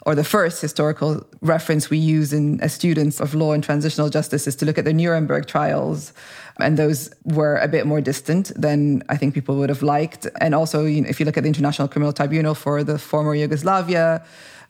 or 0.06 0.14
the 0.14 0.24
first 0.24 0.62
historical 0.62 1.26
reference 1.42 1.90
we 1.90 1.98
use 1.98 2.32
in 2.32 2.60
as 2.60 2.72
students 2.72 3.20
of 3.20 3.34
law 3.34 3.52
and 3.52 3.62
transitional 3.62 4.08
justice 4.08 4.46
is 4.46 4.54
to 4.54 4.64
look 4.64 4.78
at 4.78 4.84
the 4.84 4.92
Nuremberg 4.92 5.46
trials. 5.46 6.12
And 6.60 6.76
those 6.78 7.10
were 7.24 7.56
a 7.56 7.66
bit 7.66 7.86
more 7.86 8.00
distant 8.00 8.52
than 8.54 9.02
I 9.08 9.16
think 9.16 9.34
people 9.34 9.56
would 9.56 9.68
have 9.68 9.82
liked. 9.82 10.28
And 10.40 10.54
also, 10.54 10.84
you 10.84 11.00
know, 11.02 11.08
if 11.08 11.18
you 11.18 11.26
look 11.26 11.36
at 11.36 11.42
the 11.42 11.48
International 11.48 11.88
Criminal 11.88 12.12
Tribunal 12.12 12.54
for 12.54 12.84
the 12.84 13.00
former 13.00 13.34
Yugoslavia, 13.34 14.24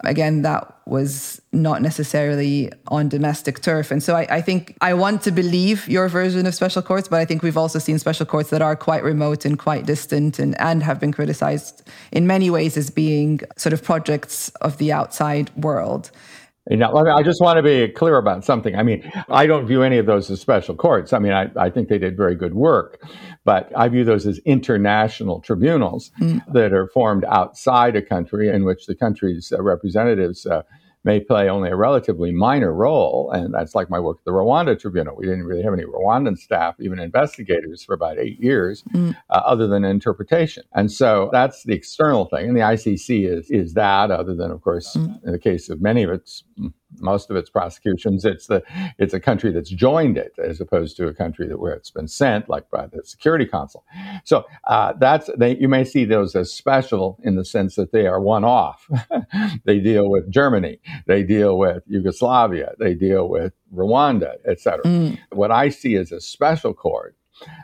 Again, 0.04 0.42
that 0.42 0.72
was 0.86 1.40
not 1.52 1.82
necessarily 1.82 2.70
on 2.88 3.08
domestic 3.08 3.60
turf. 3.60 3.90
And 3.90 4.02
so 4.02 4.14
I, 4.14 4.26
I, 4.30 4.40
think 4.40 4.76
I 4.80 4.94
want 4.94 5.22
to 5.22 5.32
believe 5.32 5.88
your 5.88 6.08
version 6.08 6.46
of 6.46 6.54
special 6.54 6.82
courts, 6.82 7.08
but 7.08 7.18
I 7.18 7.24
think 7.24 7.42
we've 7.42 7.56
also 7.56 7.78
seen 7.78 7.98
special 7.98 8.24
courts 8.26 8.50
that 8.50 8.62
are 8.62 8.76
quite 8.76 9.02
remote 9.02 9.44
and 9.44 9.58
quite 9.58 9.86
distant 9.86 10.38
and, 10.38 10.58
and 10.60 10.82
have 10.82 11.00
been 11.00 11.12
criticized 11.12 11.82
in 12.12 12.26
many 12.26 12.50
ways 12.50 12.76
as 12.76 12.90
being 12.90 13.40
sort 13.56 13.72
of 13.72 13.82
projects 13.82 14.50
of 14.60 14.78
the 14.78 14.92
outside 14.92 15.50
world. 15.56 16.10
You 16.68 16.76
know, 16.78 16.96
I 16.96 17.22
just 17.22 17.40
want 17.40 17.58
to 17.58 17.62
be 17.62 17.88
clear 17.92 18.16
about 18.16 18.44
something. 18.44 18.74
I 18.74 18.82
mean, 18.82 19.08
I 19.28 19.46
don't 19.46 19.66
view 19.66 19.82
any 19.82 19.98
of 19.98 20.06
those 20.06 20.28
as 20.30 20.40
special 20.40 20.74
courts. 20.74 21.12
I 21.12 21.20
mean, 21.20 21.32
I, 21.32 21.48
I 21.56 21.70
think 21.70 21.88
they 21.88 21.98
did 21.98 22.16
very 22.16 22.34
good 22.34 22.54
work, 22.54 23.00
but 23.44 23.70
I 23.76 23.88
view 23.88 24.04
those 24.04 24.26
as 24.26 24.38
international 24.38 25.40
tribunals 25.40 26.10
mm. 26.20 26.42
that 26.52 26.72
are 26.72 26.88
formed 26.88 27.24
outside 27.26 27.94
a 27.94 28.02
country 28.02 28.48
in 28.48 28.64
which 28.64 28.86
the 28.86 28.96
country's 28.96 29.52
uh, 29.52 29.62
representatives 29.62 30.44
uh, 30.44 30.62
may 31.06 31.20
play 31.20 31.48
only 31.48 31.70
a 31.70 31.76
relatively 31.76 32.32
minor 32.32 32.74
role. 32.74 33.30
And 33.30 33.54
that's 33.54 33.74
like 33.74 33.88
my 33.88 34.00
work 34.00 34.18
at 34.18 34.24
the 34.24 34.32
Rwanda 34.32 34.78
Tribunal. 34.78 35.16
We 35.16 35.24
didn't 35.24 35.44
really 35.44 35.62
have 35.62 35.72
any 35.72 35.84
Rwandan 35.84 36.36
staff, 36.36 36.74
even 36.80 36.98
investigators, 36.98 37.84
for 37.84 37.94
about 37.94 38.18
eight 38.18 38.40
years, 38.40 38.82
mm. 38.92 39.16
uh, 39.30 39.42
other 39.46 39.68
than 39.68 39.84
interpretation. 39.84 40.64
And 40.74 40.90
so 40.90 41.30
that's 41.32 41.62
the 41.62 41.74
external 41.74 42.26
thing. 42.26 42.48
And 42.48 42.56
the 42.56 42.60
ICC 42.60 43.30
is, 43.30 43.50
is 43.50 43.74
that, 43.74 44.10
other 44.10 44.34
than, 44.34 44.50
of 44.50 44.60
course, 44.62 44.96
mm. 44.96 45.24
in 45.24 45.32
the 45.32 45.38
case 45.38 45.70
of 45.70 45.80
many 45.80 46.02
of 46.02 46.10
its 46.10 46.42
most 47.00 47.30
of 47.30 47.36
its 47.36 47.50
prosecutions, 47.50 48.24
it's 48.24 48.46
the 48.46 48.62
it's 48.98 49.14
a 49.14 49.20
country 49.20 49.52
that's 49.52 49.70
joined 49.70 50.16
it 50.16 50.32
as 50.38 50.60
opposed 50.60 50.96
to 50.96 51.06
a 51.06 51.14
country 51.14 51.46
that 51.48 51.58
where 51.58 51.72
it's 51.72 51.90
been 51.90 52.08
sent, 52.08 52.48
like 52.48 52.70
by 52.70 52.86
the 52.86 53.02
Security 53.04 53.46
Council. 53.46 53.84
So 54.24 54.44
uh, 54.66 54.94
that's 54.98 55.30
they, 55.36 55.56
you 55.56 55.68
may 55.68 55.84
see 55.84 56.04
those 56.04 56.34
as 56.34 56.52
special 56.52 57.18
in 57.22 57.36
the 57.36 57.44
sense 57.44 57.76
that 57.76 57.92
they 57.92 58.06
are 58.06 58.20
one 58.20 58.44
off. 58.44 58.88
they 59.64 59.78
deal 59.78 60.10
with 60.10 60.30
Germany, 60.30 60.78
they 61.06 61.22
deal 61.22 61.58
with 61.58 61.82
Yugoslavia, 61.86 62.72
they 62.78 62.94
deal 62.94 63.28
with 63.28 63.52
Rwanda, 63.74 64.34
etc. 64.46 64.84
Mm. 64.84 65.18
What 65.32 65.50
I 65.50 65.68
see 65.68 65.96
as 65.96 66.12
a 66.12 66.20
special 66.20 66.74
court 66.74 67.16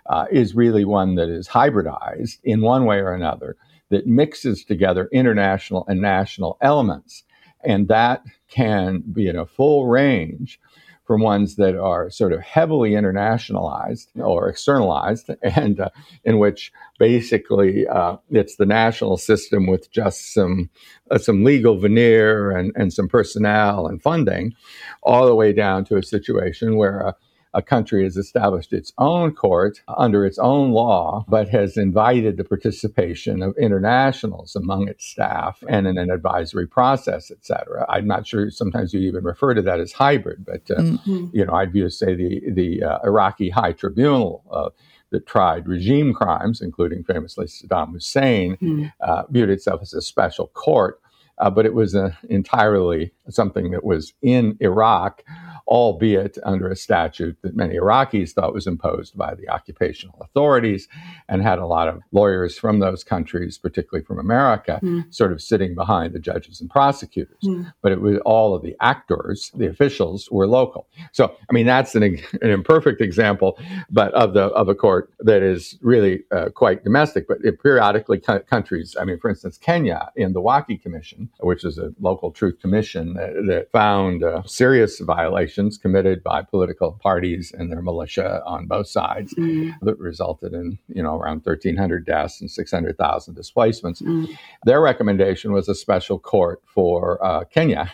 uh, 0.06 0.26
is 0.30 0.54
really 0.54 0.84
one 0.84 1.14
that 1.14 1.28
is 1.28 1.48
hybridized 1.48 2.38
in 2.44 2.60
one 2.60 2.84
way 2.84 2.98
or 2.98 3.12
another 3.12 3.56
that 3.90 4.06
mixes 4.06 4.64
together 4.64 5.08
international 5.12 5.84
and 5.86 6.00
national 6.00 6.56
elements 6.60 7.24
and 7.64 7.88
that 7.88 8.24
can 8.48 9.02
be 9.12 9.28
in 9.28 9.36
a 9.36 9.46
full 9.46 9.86
range 9.86 10.60
from 11.04 11.20
ones 11.20 11.56
that 11.56 11.76
are 11.76 12.10
sort 12.10 12.32
of 12.32 12.40
heavily 12.40 12.92
internationalized 12.92 14.06
or 14.16 14.48
externalized, 14.48 15.30
and 15.42 15.80
uh, 15.80 15.90
in 16.24 16.38
which 16.38 16.72
basically 16.98 17.86
uh, 17.88 18.16
it's 18.30 18.56
the 18.56 18.66
national 18.66 19.16
system 19.16 19.66
with 19.66 19.90
just 19.90 20.32
some 20.32 20.70
uh, 21.10 21.18
some 21.18 21.44
legal 21.44 21.78
veneer 21.78 22.50
and, 22.50 22.72
and 22.76 22.92
some 22.92 23.08
personnel 23.08 23.86
and 23.86 24.02
funding, 24.02 24.54
all 25.02 25.26
the 25.26 25.34
way 25.34 25.52
down 25.52 25.84
to 25.84 25.96
a 25.96 26.02
situation 26.02 26.76
where 26.76 27.14
country 27.60 28.04
has 28.04 28.16
established 28.16 28.72
its 28.72 28.94
own 28.96 29.34
court 29.34 29.82
under 29.98 30.24
its 30.24 30.38
own 30.38 30.70
law, 30.70 31.26
but 31.28 31.50
has 31.50 31.76
invited 31.76 32.38
the 32.38 32.44
participation 32.44 33.42
of 33.42 33.54
internationals 33.58 34.56
among 34.56 34.88
its 34.88 35.04
staff 35.04 35.62
and 35.68 35.86
in 35.86 35.98
an 35.98 36.10
advisory 36.10 36.66
process, 36.66 37.30
et 37.30 37.44
cetera. 37.44 37.84
I'm 37.90 38.06
not 38.06 38.26
sure 38.26 38.50
sometimes 38.50 38.94
you 38.94 39.00
even 39.00 39.24
refer 39.24 39.52
to 39.52 39.62
that 39.62 39.80
as 39.80 39.92
hybrid, 39.92 40.46
but, 40.46 40.70
uh, 40.70 40.80
mm-hmm. 40.80 41.26
you 41.34 41.44
know, 41.44 41.52
I'd 41.52 41.72
view, 41.72 41.90
say, 41.90 42.14
the, 42.14 42.40
the 42.50 42.84
uh, 42.84 42.98
Iraqi 43.04 43.50
High 43.50 43.72
Tribunal 43.72 44.44
uh, 44.50 44.70
that 45.10 45.26
tried 45.26 45.68
regime 45.68 46.14
crimes, 46.14 46.62
including 46.62 47.04
famously 47.04 47.44
Saddam 47.44 47.92
Hussein, 47.92 48.56
mm. 48.56 48.92
uh, 49.00 49.24
viewed 49.28 49.50
itself 49.50 49.82
as 49.82 49.92
a 49.92 50.00
special 50.00 50.46
court 50.46 51.02
uh, 51.42 51.50
but 51.50 51.66
it 51.66 51.74
was 51.74 51.94
a, 51.94 52.16
entirely 52.30 53.12
something 53.28 53.72
that 53.72 53.84
was 53.84 54.14
in 54.22 54.56
Iraq 54.60 55.22
albeit 55.66 56.38
under 56.44 56.68
a 56.68 56.76
statute 56.76 57.36
that 57.42 57.56
many 57.56 57.76
Iraqis 57.76 58.32
thought 58.32 58.52
was 58.52 58.66
imposed 58.66 59.16
by 59.16 59.34
the 59.34 59.48
occupational 59.48 60.18
authorities 60.20 60.88
and 61.28 61.42
had 61.42 61.58
a 61.58 61.66
lot 61.66 61.88
of 61.88 62.02
lawyers 62.12 62.58
from 62.58 62.80
those 62.80 63.04
countries, 63.04 63.58
particularly 63.58 64.04
from 64.04 64.18
America, 64.18 64.80
mm. 64.82 65.12
sort 65.14 65.32
of 65.32 65.40
sitting 65.40 65.74
behind 65.74 66.12
the 66.12 66.18
judges 66.18 66.60
and 66.60 66.68
prosecutors. 66.68 67.38
Mm. 67.44 67.72
But 67.80 67.92
it 67.92 68.00
was 68.00 68.18
all 68.24 68.54
of 68.54 68.62
the 68.62 68.76
actors, 68.80 69.50
the 69.54 69.66
officials 69.66 70.30
were 70.30 70.46
local. 70.46 70.88
So, 71.12 71.34
I 71.48 71.52
mean, 71.52 71.66
that's 71.66 71.94
an, 71.94 72.02
an 72.02 72.50
imperfect 72.50 73.00
example, 73.00 73.58
but 73.90 74.12
of 74.14 74.34
the 74.34 74.44
of 74.52 74.68
a 74.68 74.74
court 74.74 75.10
that 75.20 75.42
is 75.42 75.78
really 75.80 76.24
uh, 76.32 76.50
quite 76.50 76.84
domestic. 76.84 77.28
But 77.28 77.38
it 77.44 77.62
periodically 77.62 78.18
co- 78.18 78.40
countries, 78.40 78.96
I 79.00 79.04
mean, 79.04 79.18
for 79.18 79.30
instance, 79.30 79.58
Kenya 79.58 80.10
in 80.16 80.32
the 80.32 80.42
WAKI 80.42 80.82
Commission, 80.82 81.30
which 81.40 81.64
is 81.64 81.78
a 81.78 81.92
local 82.00 82.30
truth 82.30 82.58
commission 82.60 83.14
that, 83.14 83.32
that 83.46 83.70
found 83.72 84.22
uh, 84.22 84.42
serious 84.44 85.00
violations 85.00 85.76
committed 85.76 86.22
by 86.22 86.42
political 86.42 86.92
parties 86.92 87.52
and 87.56 87.70
their 87.70 87.82
militia 87.82 88.42
on 88.46 88.66
both 88.66 88.86
sides 88.86 89.34
mm. 89.34 89.72
that 89.82 89.98
resulted 89.98 90.52
in, 90.52 90.78
you 90.88 91.02
know, 91.02 91.16
around 91.16 91.44
1,300 91.44 92.06
deaths 92.06 92.40
and 92.40 92.50
600,000 92.50 93.34
displacements. 93.34 94.00
Mm. 94.00 94.28
Their 94.64 94.80
recommendation 94.80 95.52
was 95.52 95.68
a 95.68 95.74
special 95.74 96.18
court 96.18 96.62
for 96.66 97.24
uh, 97.24 97.44
Kenya. 97.44 97.92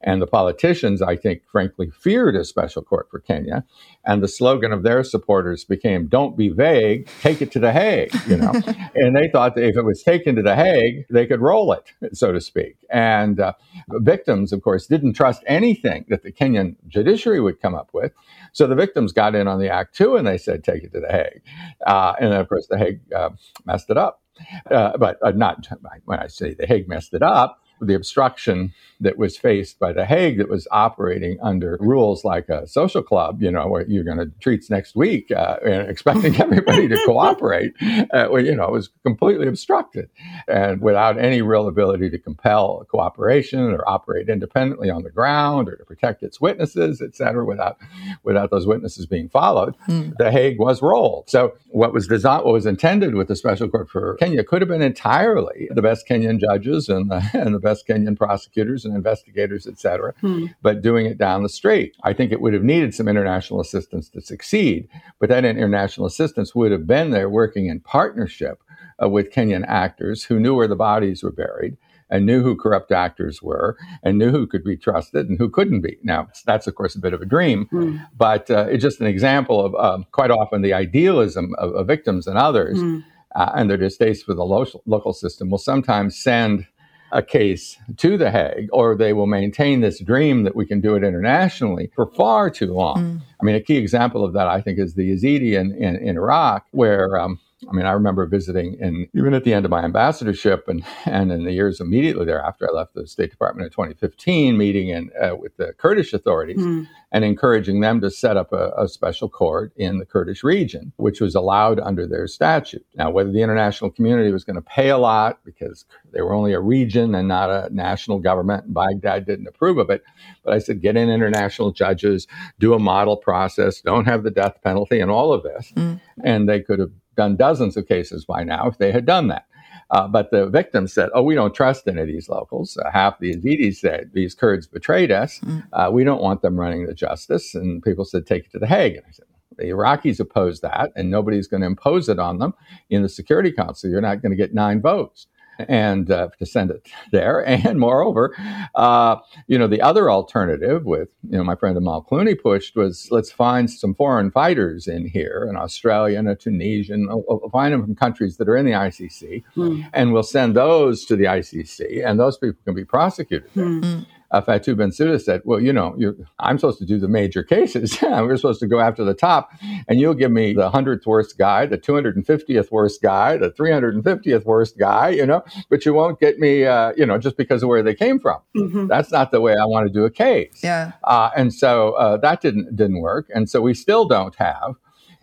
And 0.00 0.22
the 0.22 0.26
politicians, 0.26 1.02
I 1.02 1.16
think, 1.16 1.42
frankly, 1.50 1.90
feared 1.90 2.36
a 2.36 2.44
special 2.44 2.82
court 2.82 3.08
for 3.10 3.18
Kenya. 3.18 3.64
And 4.04 4.22
the 4.22 4.28
slogan 4.28 4.72
of 4.72 4.82
their 4.82 5.04
supporters 5.04 5.64
became, 5.64 6.06
don't 6.06 6.36
be 6.36 6.48
vague, 6.48 7.08
take 7.20 7.42
it 7.42 7.52
to 7.52 7.58
The 7.58 7.72
Hague, 7.72 8.14
you 8.26 8.36
know. 8.36 8.52
and 8.94 9.16
they 9.16 9.28
thought 9.28 9.54
that 9.56 9.64
if 9.64 9.76
it 9.76 9.84
was 9.84 10.02
taken 10.02 10.36
to 10.36 10.42
The 10.42 10.56
Hague, 10.56 11.06
they 11.10 11.26
could 11.26 11.40
roll 11.40 11.72
it, 11.72 11.92
so 12.12 12.32
to 12.32 12.40
speak. 12.40 12.76
And 12.90 13.40
uh, 13.40 13.52
victims, 13.88 14.52
of 14.52 14.62
course, 14.62 14.86
didn't 14.86 15.12
trust 15.14 15.42
anything 15.46 16.06
that 16.08 16.22
the 16.22 16.32
Kenyan 16.32 16.76
judiciary 16.88 17.40
would 17.40 17.60
come 17.60 17.74
up 17.74 17.90
with. 17.92 18.12
So 18.52 18.66
the 18.66 18.74
victims 18.74 19.12
got 19.12 19.34
in 19.34 19.46
on 19.46 19.60
the 19.60 19.68
act 19.68 19.94
too, 19.94 20.16
and 20.16 20.26
they 20.26 20.38
said, 20.38 20.64
take 20.64 20.82
it 20.82 20.92
to 20.92 21.00
The 21.00 21.12
Hague. 21.12 21.42
Uh, 21.86 22.14
and 22.20 22.32
then, 22.32 22.40
of 22.40 22.48
course, 22.48 22.66
The 22.68 22.78
Hague 22.78 23.00
uh, 23.12 23.30
messed 23.64 23.90
it 23.90 23.98
up. 23.98 24.22
Uh, 24.70 24.96
but 24.96 25.18
uh, 25.22 25.32
not 25.32 25.68
when 26.04 26.18
I 26.18 26.26
say 26.26 26.54
The 26.54 26.66
Hague 26.66 26.88
messed 26.88 27.14
it 27.14 27.22
up, 27.22 27.60
the 27.80 27.94
obstruction 27.94 28.72
that 29.00 29.16
was 29.16 29.36
faced 29.36 29.78
by 29.78 29.92
The 29.92 30.04
Hague 30.04 30.38
that 30.38 30.48
was 30.48 30.68
operating 30.70 31.38
under 31.40 31.78
rules 31.80 32.24
like 32.24 32.48
a 32.48 32.66
social 32.66 33.02
club, 33.02 33.42
you 33.42 33.50
know, 33.50 33.66
where 33.66 33.86
you're 33.86 34.04
going 34.04 34.18
to 34.18 34.30
treats 34.40 34.68
next 34.68 34.94
week 34.94 35.30
uh, 35.30 35.56
and 35.64 35.88
expecting 35.88 36.36
everybody 36.40 36.86
to 36.88 37.00
cooperate, 37.06 37.72
uh, 38.12 38.28
well, 38.30 38.44
you 38.44 38.54
know, 38.54 38.64
it 38.64 38.72
was 38.72 38.90
completely 39.04 39.48
obstructed 39.48 40.10
and 40.48 40.82
without 40.82 41.18
any 41.18 41.40
real 41.40 41.66
ability 41.66 42.10
to 42.10 42.18
compel 42.18 42.86
cooperation 42.90 43.72
or 43.72 43.88
operate 43.88 44.28
independently 44.28 44.90
on 44.90 45.02
the 45.02 45.10
ground 45.10 45.68
or 45.68 45.76
to 45.76 45.84
protect 45.84 46.22
its 46.22 46.40
witnesses, 46.40 47.00
et 47.00 47.14
cetera, 47.16 47.44
without, 47.44 47.78
without 48.22 48.50
those 48.50 48.66
witnesses 48.66 49.06
being 49.06 49.28
followed. 49.28 49.74
Hmm. 49.86 50.10
The 50.18 50.30
Hague 50.30 50.58
was 50.58 50.82
rolled. 50.82 51.30
So 51.30 51.54
what 51.68 51.94
was 51.94 52.06
designed, 52.06 52.44
what 52.44 52.52
was 52.52 52.66
intended 52.66 53.14
with 53.14 53.28
the 53.28 53.36
special 53.36 53.68
court 53.68 53.88
for 53.88 54.16
Kenya 54.16 54.44
could 54.44 54.60
have 54.60 54.68
been 54.68 54.82
entirely 54.82 55.68
the 55.70 55.82
best 55.82 56.06
Kenyan 56.06 56.38
judges 56.38 56.88
and 56.88 57.10
the, 57.10 57.22
and 57.32 57.54
the 57.54 57.58
best 57.58 57.69
Kenyan 57.88 58.16
prosecutors 58.16 58.84
and 58.84 58.94
investigators, 58.94 59.66
et 59.66 59.78
cetera, 59.78 60.12
hmm. 60.20 60.46
but 60.62 60.82
doing 60.82 61.06
it 61.06 61.18
down 61.18 61.42
the 61.42 61.48
street. 61.48 61.96
I 62.02 62.12
think 62.12 62.32
it 62.32 62.40
would 62.40 62.54
have 62.54 62.64
needed 62.64 62.94
some 62.94 63.08
international 63.08 63.60
assistance 63.60 64.08
to 64.10 64.20
succeed, 64.20 64.88
but 65.18 65.28
that 65.28 65.44
international 65.44 66.06
assistance 66.06 66.54
would 66.54 66.72
have 66.72 66.86
been 66.86 67.10
there 67.10 67.28
working 67.28 67.66
in 67.66 67.80
partnership 67.80 68.62
uh, 69.02 69.08
with 69.08 69.32
Kenyan 69.32 69.64
actors 69.66 70.24
who 70.24 70.40
knew 70.40 70.54
where 70.54 70.68
the 70.68 70.76
bodies 70.76 71.22
were 71.22 71.32
buried 71.32 71.76
and 72.10 72.26
knew 72.26 72.42
who 72.42 72.56
corrupt 72.56 72.90
actors 72.92 73.40
were 73.40 73.76
and 74.02 74.18
knew 74.18 74.30
who 74.30 74.46
could 74.46 74.64
be 74.64 74.76
trusted 74.76 75.28
and 75.28 75.38
who 75.38 75.48
couldn't 75.48 75.80
be. 75.80 75.96
Now, 76.02 76.28
that's 76.44 76.66
of 76.66 76.74
course 76.74 76.96
a 76.96 77.00
bit 77.00 77.14
of 77.14 77.22
a 77.22 77.26
dream, 77.26 77.68
mm. 77.72 78.04
but 78.16 78.50
uh, 78.50 78.66
it's 78.68 78.82
just 78.82 79.00
an 79.00 79.06
example 79.06 79.64
of 79.64 79.74
um, 79.76 80.06
quite 80.10 80.30
often 80.30 80.62
the 80.62 80.74
idealism 80.74 81.54
of, 81.58 81.74
of 81.74 81.86
victims 81.86 82.26
and 82.26 82.36
others 82.36 82.78
mm. 82.78 83.04
uh, 83.36 83.52
and 83.54 83.70
their 83.70 83.76
distaste 83.76 84.26
for 84.26 84.34
the 84.34 84.44
local, 84.44 84.82
local 84.86 85.12
system 85.12 85.50
will 85.50 85.58
sometimes 85.58 86.20
send 86.20 86.66
a 87.12 87.22
case 87.22 87.76
to 87.96 88.16
The 88.16 88.30
Hague, 88.30 88.68
or 88.72 88.96
they 88.96 89.12
will 89.12 89.26
maintain 89.26 89.80
this 89.80 90.00
dream 90.00 90.44
that 90.44 90.54
we 90.54 90.66
can 90.66 90.80
do 90.80 90.94
it 90.94 91.04
internationally 91.04 91.90
for 91.94 92.06
far 92.06 92.50
too 92.50 92.72
long. 92.72 92.96
Mm. 92.96 93.20
I 93.40 93.44
mean, 93.44 93.56
a 93.56 93.60
key 93.60 93.76
example 93.76 94.24
of 94.24 94.32
that, 94.34 94.46
I 94.46 94.60
think, 94.60 94.78
is 94.78 94.94
the 94.94 95.10
Yazidi 95.10 95.58
in, 95.58 95.74
in, 95.74 95.96
in 95.96 96.16
Iraq, 96.16 96.66
where 96.70 97.18
um, 97.18 97.40
I 97.68 97.72
mean, 97.72 97.84
I 97.84 97.92
remember 97.92 98.24
visiting, 98.26 98.78
and 98.80 99.06
even 99.14 99.34
at 99.34 99.44
the 99.44 99.52
end 99.52 99.66
of 99.66 99.70
my 99.70 99.84
ambassadorship, 99.84 100.66
and 100.66 100.82
and 101.04 101.30
in 101.30 101.44
the 101.44 101.52
years 101.52 101.80
immediately 101.80 102.24
thereafter, 102.24 102.68
I 102.70 102.72
left 102.72 102.94
the 102.94 103.06
State 103.06 103.30
Department 103.30 103.66
in 103.66 103.70
2015, 103.70 104.56
meeting 104.56 104.88
in, 104.88 105.10
uh, 105.20 105.36
with 105.36 105.56
the 105.56 105.74
Kurdish 105.74 106.14
authorities 106.14 106.58
mm. 106.58 106.88
and 107.12 107.24
encouraging 107.24 107.80
them 107.80 108.00
to 108.00 108.10
set 108.10 108.38
up 108.38 108.52
a, 108.52 108.72
a, 108.78 108.88
special 108.88 109.28
court 109.28 109.72
in 109.76 109.98
the 109.98 110.06
Kurdish 110.06 110.42
region, 110.42 110.92
which 110.96 111.20
was 111.20 111.34
allowed 111.34 111.78
under 111.80 112.06
their 112.06 112.26
statute. 112.26 112.84
Now, 112.94 113.10
whether 113.10 113.30
the 113.30 113.42
international 113.42 113.90
community 113.90 114.32
was 114.32 114.44
going 114.44 114.56
to 114.56 114.62
pay 114.62 114.88
a 114.88 114.98
lot 114.98 115.38
because 115.44 115.84
they 116.12 116.22
were 116.22 116.32
only 116.32 116.54
a 116.54 116.60
region 116.60 117.14
and 117.14 117.28
not 117.28 117.50
a 117.50 117.68
national 117.72 118.20
government, 118.20 118.64
and 118.64 118.74
Baghdad 118.74 119.26
didn't 119.26 119.48
approve 119.48 119.76
of 119.76 119.90
it, 119.90 120.02
but 120.44 120.54
I 120.54 120.58
said, 120.58 120.80
get 120.80 120.96
in 120.96 121.10
international 121.10 121.72
judges, 121.72 122.26
do 122.58 122.72
a 122.72 122.78
model 122.78 123.18
process, 123.18 123.82
don't 123.82 124.06
have 124.06 124.22
the 124.22 124.30
death 124.30 124.62
penalty, 124.62 125.00
and 125.00 125.10
all 125.10 125.32
of 125.32 125.42
this, 125.42 125.72
mm. 125.76 126.00
and 126.24 126.48
they 126.48 126.60
could 126.60 126.78
have 126.78 126.92
done 127.20 127.36
dozens 127.36 127.76
of 127.76 127.86
cases 127.86 128.24
by 128.24 128.42
now 128.42 128.62
if 128.66 128.78
they 128.78 128.92
had 128.92 129.04
done 129.04 129.28
that. 129.28 129.44
Uh, 129.90 130.06
but 130.08 130.30
the 130.30 130.46
victims 130.46 130.92
said, 130.92 131.10
"Oh, 131.14 131.22
we 131.22 131.34
don't 131.34 131.54
trust 131.54 131.86
any 131.88 132.00
of 132.00 132.06
these 132.06 132.28
locals." 132.28 132.78
Uh, 132.78 132.90
half 132.90 133.18
the 133.18 133.34
Yazidis 133.34 133.76
said, 133.76 134.10
"These 134.14 134.34
Kurds 134.34 134.66
betrayed 134.66 135.10
us. 135.10 135.40
Mm. 135.40 135.64
Uh, 135.72 135.90
we 135.92 136.04
don't 136.04 136.22
want 136.22 136.42
them 136.42 136.58
running 136.58 136.86
the 136.86 136.94
justice." 136.94 137.54
And 137.54 137.82
people 137.82 138.04
said, 138.04 138.24
"Take 138.26 138.46
it 138.46 138.52
to 138.52 138.58
the 138.58 138.72
Hague." 138.74 138.96
And 138.96 139.04
I 139.06 139.12
said, 139.12 139.26
"The 139.58 139.64
Iraqis 139.64 140.20
oppose 140.20 140.60
that, 140.60 140.92
and 140.96 141.10
nobody's 141.10 141.48
going 141.48 141.62
to 141.62 141.66
impose 141.66 142.08
it 142.08 142.18
on 142.18 142.38
them 142.38 142.54
in 142.88 143.02
the 143.02 143.08
Security 143.08 143.52
Council. 143.52 143.90
You're 143.90 144.00
not 144.00 144.22
going 144.22 144.30
to 144.30 144.42
get 144.42 144.54
nine 144.54 144.80
votes." 144.80 145.26
And 145.68 146.10
uh, 146.10 146.28
to 146.38 146.46
send 146.46 146.70
it 146.70 146.88
there. 147.12 147.44
And 147.70 147.78
moreover, 147.78 148.34
uh, 148.74 149.16
you 149.46 149.58
know, 149.58 149.66
the 149.66 149.82
other 149.82 150.10
alternative 150.10 150.84
with, 150.84 151.08
you 151.28 151.36
know, 151.36 151.44
my 151.44 151.54
friend 151.54 151.76
Amal 151.76 152.06
Clooney 152.10 152.40
pushed 152.40 152.74
was 152.74 153.08
let's 153.10 153.30
find 153.30 153.70
some 153.70 153.94
foreign 153.94 154.30
fighters 154.30 154.86
in 154.86 155.06
here, 155.06 155.46
an 155.48 155.56
Australian, 155.56 156.26
a 156.26 156.36
Tunisian, 156.36 157.06
we'll 157.10 157.50
find 157.50 157.74
them 157.74 157.82
from 157.84 157.94
countries 157.94 158.38
that 158.38 158.48
are 158.48 158.56
in 158.56 158.64
the 158.64 158.72
ICC, 158.72 159.42
mm. 159.56 159.90
and 159.92 160.12
we'll 160.12 160.22
send 160.22 160.56
those 160.56 161.04
to 161.04 161.16
the 161.16 161.24
ICC, 161.24 162.06
and 162.06 162.18
those 162.18 162.38
people 162.38 162.58
can 162.64 162.74
be 162.74 162.84
prosecuted. 162.84 163.52
Mm 163.54 164.06
uh, 164.30 164.40
Fatou 164.40 164.74
Bensouda 164.76 165.20
said, 165.20 165.42
well, 165.44 165.60
you 165.60 165.72
know, 165.72 165.96
I'm 166.38 166.58
supposed 166.58 166.78
to 166.78 166.86
do 166.86 166.98
the 166.98 167.08
major 167.08 167.42
cases. 167.42 167.98
We're 168.02 168.36
supposed 168.36 168.60
to 168.60 168.66
go 168.66 168.80
after 168.80 169.04
the 169.04 169.14
top, 169.14 169.50
and 169.88 170.00
you'll 170.00 170.14
give 170.14 170.30
me 170.30 170.52
the 170.52 170.70
100th 170.70 171.06
worst 171.06 171.36
guy, 171.36 171.66
the 171.66 171.78
250th 171.78 172.70
worst 172.70 173.02
guy, 173.02 173.36
the 173.36 173.50
350th 173.50 174.44
worst 174.44 174.78
guy, 174.78 175.08
you 175.08 175.26
know, 175.26 175.42
but 175.68 175.84
you 175.84 175.94
won't 175.94 176.20
get 176.20 176.38
me, 176.38 176.64
uh, 176.64 176.92
you 176.96 177.04
know, 177.04 177.18
just 177.18 177.36
because 177.36 177.62
of 177.62 177.68
where 177.68 177.82
they 177.82 177.94
came 177.94 178.20
from. 178.20 178.40
Mm-hmm. 178.56 178.86
That's 178.86 179.10
not 179.10 179.32
the 179.32 179.40
way 179.40 179.54
I 179.60 179.64
want 179.64 179.86
to 179.86 179.92
do 179.92 180.04
a 180.04 180.10
case. 180.10 180.60
Yeah. 180.62 180.92
Uh, 181.04 181.30
and 181.36 181.52
so 181.52 181.92
uh, 181.94 182.16
that 182.18 182.40
didn't 182.40 182.76
didn't 182.76 183.00
work, 183.00 183.28
and 183.34 183.50
so 183.50 183.60
we 183.60 183.74
still 183.74 184.06
don't 184.06 184.34
have 184.36 184.74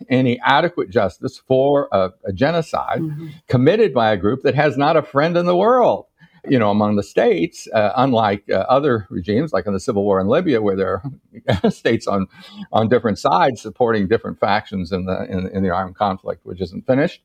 any 0.08 0.38
adequate 0.40 0.90
justice 0.90 1.38
for 1.38 1.88
a, 1.92 2.10
a 2.24 2.32
genocide 2.32 3.00
mm-hmm. 3.00 3.28
committed 3.48 3.92
by 3.92 4.12
a 4.12 4.16
group 4.16 4.42
that 4.42 4.54
has 4.54 4.76
not 4.76 4.96
a 4.96 5.02
friend 5.02 5.36
in 5.36 5.46
the 5.46 5.56
world 5.56 6.06
you 6.46 6.58
know, 6.58 6.70
among 6.70 6.96
the 6.96 7.02
states, 7.02 7.68
uh, 7.72 7.92
unlike 7.96 8.44
uh, 8.50 8.64
other 8.68 9.06
regimes, 9.10 9.52
like 9.52 9.66
in 9.66 9.72
the 9.72 9.80
civil 9.80 10.04
war 10.04 10.20
in 10.20 10.28
Libya, 10.28 10.60
where 10.60 10.76
there 10.76 11.02
are 11.62 11.70
states 11.70 12.06
on 12.06 12.26
on 12.72 12.88
different 12.88 13.18
sides 13.18 13.60
supporting 13.60 14.08
different 14.08 14.38
factions 14.38 14.92
in 14.92 15.06
the 15.06 15.24
in, 15.30 15.48
in 15.48 15.62
the 15.62 15.70
armed 15.70 15.96
conflict, 15.96 16.44
which 16.44 16.60
isn't 16.60 16.86
finished. 16.86 17.22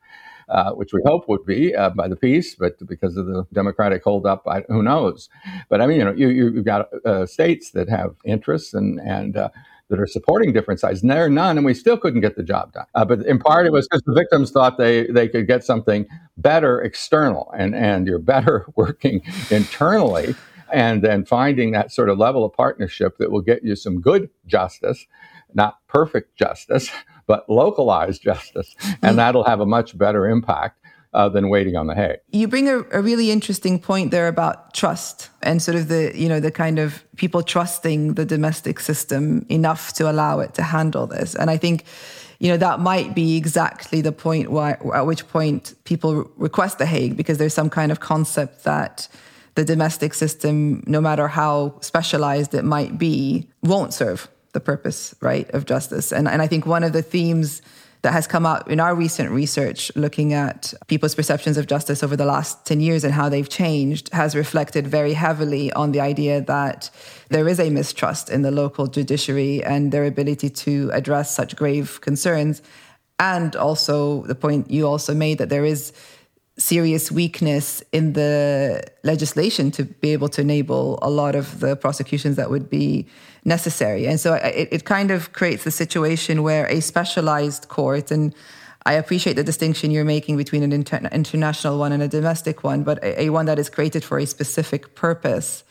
Uh, 0.50 0.74
which 0.74 0.91
we 0.91 1.01
hope 1.05 1.29
would 1.29 1.46
be 1.46 1.74
uh, 1.74 1.89
by 1.91 2.05
the 2.05 2.17
peace, 2.17 2.53
but 2.53 2.75
because 2.86 3.15
of 3.15 3.25
the 3.25 3.48
democratic 3.53 4.03
holdup, 4.03 4.46
I, 4.46 4.60
who 4.67 4.84
knows? 4.84 5.29
But 5.70 5.79
I 5.79 5.88
mean, 5.88 6.00
you 6.00 6.03
know, 6.03 6.12
you, 6.12 6.27
you've 6.27 6.65
got 6.65 6.89
uh, 7.05 7.25
states 7.25 7.72
that 7.72 7.88
have 7.88 8.17
interests 8.25 8.74
and 8.74 9.00
and 9.00 9.38
uh, 9.38 9.50
that 9.90 10.00
are 10.00 10.08
supporting 10.08 10.54
different 10.54 10.80
sides. 10.80 11.02
And 11.02 11.12
there 11.12 11.25
are 11.25 11.30
none, 11.30 11.58
and 11.58 11.66
we 11.66 11.74
still 11.74 11.98
couldn't 11.98 12.22
get 12.22 12.36
the 12.36 12.44
job 12.44 12.74
done. 12.74 12.86
Uh, 12.96 13.06
but 13.06 13.25
in 13.25 13.40
part, 13.40 13.66
it 13.66 13.72
was 13.72 13.88
because 13.88 14.02
the 14.06 14.13
victims 14.13 14.52
thought 14.52 14.78
they, 14.78 15.08
they 15.08 15.28
could 15.28 15.48
get 15.48 15.63
something 15.63 16.08
better 16.38 16.82
external, 16.82 17.54
and, 17.58 17.75
and 17.75 18.08
you're 18.08 18.20
better 18.20 18.66
working 18.75 19.22
internally 19.52 20.36
and 20.74 21.04
then 21.04 21.24
finding 21.24 21.72
that 21.72 21.92
sort 21.92 22.10
of 22.10 22.18
level 22.18 22.44
of 22.44 22.52
partnership 22.54 23.18
that 23.20 23.32
will 23.32 23.42
get 23.42 23.63
you 23.63 23.75
some 23.75 24.02
good 24.02 24.30
justice, 24.48 25.06
not 25.54 25.78
perfect 25.88 26.36
justice, 26.36 26.90
but 27.28 27.48
localized 27.50 28.22
justice. 28.24 28.75
And 29.02 29.13
mm. 29.13 29.16
that'll 29.18 29.44
have 29.44 29.60
a 29.60 29.66
much 29.66 29.98
better 29.98 30.28
impact 30.28 30.83
uh, 31.13 31.29
than 31.29 31.50
waiting 31.50 31.75
on 31.75 31.88
the 31.88 31.96
Hague. 31.96 32.20
You 32.32 32.48
bring 32.48 32.67
a, 32.67 32.79
a, 32.91 33.01
really 33.01 33.32
interesting 33.32 33.79
point 33.79 34.12
there 34.12 34.27
about 34.27 34.74
trust 34.74 35.29
and 35.41 35.62
sort 35.62 35.77
of 35.77 35.88
the 35.88 36.12
you 36.15 36.27
know 36.27 36.39
the 36.39 36.51
kind 36.51 36.79
of 36.79 37.03
people 37.15 37.43
trusting 37.43 38.15
the 38.15 38.25
domestic 38.25 38.79
system 38.79 39.46
enough 39.50 39.93
to 39.93 40.10
allow 40.10 40.39
it 40.39 40.53
to 40.55 40.63
handle 40.63 41.08
this. 41.08 41.36
And 41.36 41.50
I 41.50 41.58
think 41.58 41.86
you 42.39 42.50
know 42.50 42.58
that 42.58 42.79
might 42.79 43.13
be 43.13 43.38
exactly 43.38 44.01
the 44.01 44.12
point 44.12 44.51
why 44.51 44.77
at 44.93 45.05
which 45.05 45.27
point 45.27 45.75
people 45.84 46.32
request 46.36 46.77
the 46.77 46.86
Hague 46.86 47.15
because 47.15 47.38
there's 47.38 47.53
some 47.53 47.70
kind 47.70 47.91
of 47.91 48.00
concept 48.00 48.63
that 48.63 49.08
the 49.55 49.63
domestic 49.63 50.13
system, 50.13 50.84
no 50.88 51.00
matter 51.00 51.27
how 51.27 51.75
specialized 51.82 52.53
it 52.55 52.63
might 52.63 52.98
be, 52.98 53.48
won't 53.62 53.93
serve 53.93 54.27
the 54.53 54.60
purpose, 54.60 55.15
right, 55.22 55.50
of 55.51 55.65
justice. 55.65 56.12
And, 56.12 56.27
and 56.27 56.41
I 56.41 56.48
think 56.48 56.65
one 56.65 56.84
of 56.84 56.93
the 56.93 57.01
themes 57.01 57.62
that 58.04 58.12
has 58.12 58.28
come 58.28 58.46
out 58.46 58.70
in 58.70 58.82
our 58.82 58.94
recent 58.94 59.32
research 59.32 59.90
looking 59.96 60.34
at 60.34 60.74
people's 60.88 61.16
perceptions 61.16 61.58
of 61.58 61.68
justice 61.68 62.04
over 62.04 62.18
the 62.18 62.26
last 62.26 62.66
10 62.66 62.82
years 62.82 63.06
and 63.06 63.14
how 63.14 63.30
they've 63.30 63.48
changed 63.48 64.14
has 64.14 64.36
reflected 64.36 64.86
very 64.86 65.14
heavily 65.14 65.72
on 65.72 65.94
the 65.94 66.02
idea 66.02 66.42
that 66.42 66.90
there 67.30 67.48
is 67.48 67.62
a 67.62 67.70
mistrust 67.70 68.30
in 68.30 68.42
the 68.42 68.52
local 68.52 68.88
judiciary 68.88 69.64
and 69.64 69.94
their 69.94 70.04
ability 70.04 70.50
to 70.50 70.92
address 70.94 71.34
such 71.34 71.56
grave 71.56 72.02
concerns. 72.02 72.62
And 73.20 73.56
also 73.56 74.24
the 74.24 74.36
point 74.36 74.70
you 74.70 74.86
also 74.86 75.16
made 75.16 75.38
that 75.38 75.48
there 75.48 75.64
is 75.64 75.94
serious 76.58 77.10
weakness 77.10 77.82
in 77.94 78.14
the 78.14 78.84
legislation 79.04 79.72
to 79.72 79.86
be 79.86 80.12
able 80.12 80.28
to 80.28 80.42
enable 80.42 81.00
a 81.02 81.10
lot 81.10 81.36
of 81.36 81.62
the 81.62 81.78
prosecutions 81.78 82.36
that 82.36 82.50
would 82.50 82.70
be 82.70 83.08
necessary. 83.46 84.08
And 84.08 84.20
so 84.20 84.34
it, 84.36 84.70
it 84.72 84.86
kind 84.86 85.12
of 85.12 85.34
creates 85.34 85.66
a 85.66 85.72
situation 85.72 86.44
where 86.44 86.66
a 86.68 86.80
specialized 86.80 87.68
court, 87.68 88.12
and 88.12 88.34
I 88.86 88.94
appreciate 88.94 89.36
the 89.36 89.44
distinction 89.44 89.92
you're 89.92 90.06
making 90.06 90.38
between 90.38 90.64
an 90.64 90.72
inter- 90.72 91.10
international 91.12 91.78
one 91.78 91.92
and 91.92 92.02
a 92.02 92.08
domestic 92.08 92.64
one, 92.64 92.84
but 92.84 93.04
a, 93.04 93.24
a 93.24 93.30
one 93.30 93.46
that 93.46 93.60
is 93.60 93.70
created 93.70 94.04
for 94.04 94.18
a 94.18 94.26
specific 94.26 94.96
purpose 94.96 95.64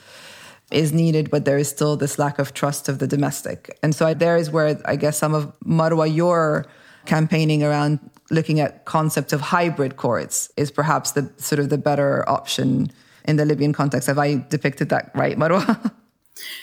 is 0.71 0.93
needed, 0.93 1.31
but 1.31 1.45
there 1.45 1.59
is 1.59 1.69
still 1.69 1.97
this 1.97 2.19
lack 2.19 2.39
of 2.39 2.55
trust 2.55 2.89
of 2.89 2.99
the 2.99 3.07
domestic. 3.07 3.79
And 3.83 3.95
so 3.95 4.15
there 4.15 4.37
is 4.37 4.51
where 4.51 4.81
I 4.85 4.97
guess 4.97 5.19
some 5.19 5.35
of 5.35 5.53
Marwa, 5.61 6.15
your 6.15 6.67
campaigning 7.05 7.63
around 7.63 7.99
looking 8.31 8.61
at 8.61 8.85
concepts 8.85 9.33
of 9.33 9.41
hybrid 9.41 9.97
courts 9.97 10.51
is 10.57 10.71
perhaps 10.71 11.13
the 11.13 11.31
sort 11.37 11.59
of 11.59 11.69
the 11.69 11.79
better 11.79 12.27
option 12.29 12.91
in 13.25 13.37
the 13.37 13.45
Libyan 13.45 13.73
context. 13.73 14.07
Have 14.07 14.19
I 14.19 14.45
depicted 14.49 14.89
that 14.89 15.11
right, 15.15 15.37
Marwa? 15.37 15.93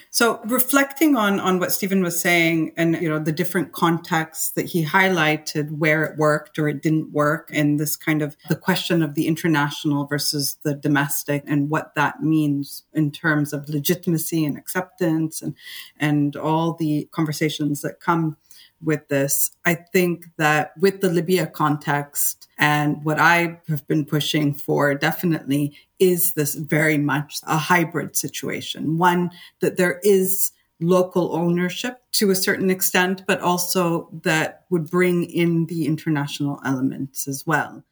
So 0.09 0.41
reflecting 0.45 1.15
on 1.15 1.39
on 1.39 1.59
what 1.59 1.71
Stephen 1.71 2.01
was 2.01 2.19
saying 2.19 2.73
and 2.75 2.99
you 3.01 3.07
know 3.07 3.19
the 3.19 3.31
different 3.31 3.71
contexts 3.71 4.51
that 4.51 4.65
he 4.65 4.83
highlighted 4.83 5.69
where 5.77 6.03
it 6.03 6.17
worked 6.17 6.57
or 6.57 6.67
it 6.67 6.81
didn't 6.81 7.11
work 7.11 7.49
and 7.53 7.79
this 7.79 7.95
kind 7.95 8.21
of 8.21 8.35
the 8.49 8.55
question 8.55 9.03
of 9.03 9.13
the 9.13 9.27
international 9.27 10.05
versus 10.05 10.57
the 10.63 10.73
domestic 10.73 11.43
and 11.45 11.69
what 11.69 11.93
that 11.95 12.21
means 12.21 12.83
in 12.93 13.11
terms 13.11 13.53
of 13.53 13.69
legitimacy 13.69 14.43
and 14.43 14.57
acceptance 14.57 15.41
and 15.41 15.55
and 15.97 16.35
all 16.35 16.73
the 16.73 17.07
conversations 17.11 17.81
that 17.81 17.99
come 17.99 18.37
with 18.83 19.07
this. 19.07 19.51
I 19.65 19.75
think 19.75 20.25
that 20.37 20.73
with 20.77 21.01
the 21.01 21.09
Libya 21.09 21.47
context 21.47 22.47
and 22.57 23.03
what 23.03 23.19
I 23.19 23.59
have 23.67 23.87
been 23.87 24.05
pushing 24.05 24.53
for 24.53 24.93
definitely 24.95 25.77
is 25.99 26.33
this 26.33 26.55
very 26.55 26.97
much 26.97 27.39
a 27.47 27.57
hybrid 27.57 28.15
situation, 28.15 28.97
one 28.97 29.31
that 29.59 29.77
there 29.77 29.99
is 30.03 30.51
local 30.79 31.35
ownership 31.35 32.01
to 32.13 32.31
a 32.31 32.35
certain 32.35 32.69
extent, 32.69 33.23
but 33.27 33.41
also 33.41 34.09
that 34.23 34.65
would 34.69 34.89
bring 34.89 35.23
in 35.23 35.65
the 35.65 35.85
international 35.85 36.59
elements 36.65 37.27
as 37.27 37.45
well. 37.45 37.83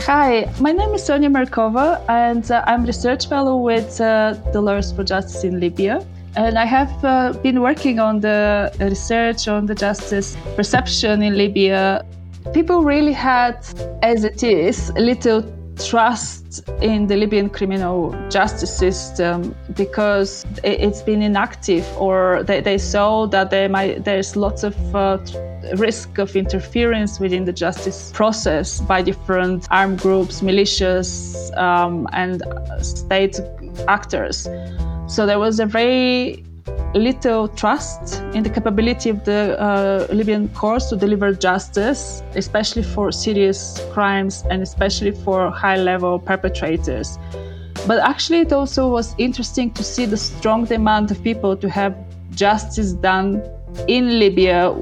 Hi, 0.00 0.52
my 0.60 0.70
name 0.70 0.92
is 0.92 1.02
Sonia 1.02 1.30
Markova, 1.30 2.04
and 2.10 2.50
uh, 2.50 2.62
I'm 2.66 2.84
research 2.84 3.26
fellow 3.26 3.56
with 3.56 3.98
uh, 4.02 4.34
the 4.52 4.60
Lawyers 4.60 4.92
for 4.92 5.02
Justice 5.02 5.44
in 5.44 5.60
Libya. 5.60 6.06
And 6.36 6.58
I 6.58 6.64
have 6.64 7.04
uh, 7.04 7.32
been 7.42 7.60
working 7.60 8.00
on 8.00 8.20
the 8.20 8.72
research 8.80 9.46
on 9.46 9.66
the 9.66 9.74
justice 9.74 10.36
perception 10.56 11.22
in 11.22 11.36
Libya. 11.36 12.04
People 12.52 12.82
really 12.82 13.12
had, 13.12 13.64
as 14.02 14.24
it 14.24 14.42
is, 14.42 14.90
little 14.96 15.44
trust 15.76 16.68
in 16.80 17.06
the 17.06 17.16
Libyan 17.16 17.50
criminal 17.50 18.12
justice 18.30 18.76
system 18.76 19.54
because 19.74 20.44
it's 20.64 21.02
been 21.02 21.22
inactive, 21.22 21.86
or 21.98 22.42
they, 22.42 22.60
they 22.60 22.78
saw 22.78 23.26
that 23.26 23.50
there 23.50 23.68
might, 23.68 24.04
there's 24.04 24.34
lots 24.34 24.64
of 24.64 24.76
uh, 24.94 25.18
risk 25.76 26.18
of 26.18 26.34
interference 26.34 27.20
within 27.20 27.44
the 27.44 27.52
justice 27.52 28.10
process 28.12 28.80
by 28.80 29.02
different 29.02 29.68
armed 29.70 30.00
groups, 30.00 30.40
militias, 30.40 31.56
um, 31.56 32.08
and 32.12 32.42
state 32.84 33.38
actors. 33.88 34.48
So 35.06 35.26
there 35.26 35.38
was 35.38 35.60
a 35.60 35.66
very 35.66 36.44
little 36.94 37.48
trust 37.48 38.22
in 38.34 38.42
the 38.42 38.50
capability 38.50 39.10
of 39.10 39.24
the 39.24 39.60
uh, 39.60 40.06
Libyan 40.12 40.48
courts 40.50 40.88
to 40.90 40.96
deliver 40.96 41.32
justice, 41.34 42.22
especially 42.34 42.82
for 42.82 43.12
serious 43.12 43.84
crimes 43.92 44.44
and 44.50 44.62
especially 44.62 45.10
for 45.10 45.50
high 45.50 45.76
level 45.76 46.18
perpetrators. 46.18 47.18
But 47.86 47.98
actually, 47.98 48.40
it 48.40 48.52
also 48.52 48.88
was 48.88 49.14
interesting 49.18 49.72
to 49.72 49.82
see 49.82 50.06
the 50.06 50.16
strong 50.16 50.64
demand 50.64 51.10
of 51.10 51.22
people 51.22 51.56
to 51.56 51.68
have 51.68 51.94
justice 52.30 52.92
done 52.92 53.42
in 53.88 54.18
Libya 54.18 54.74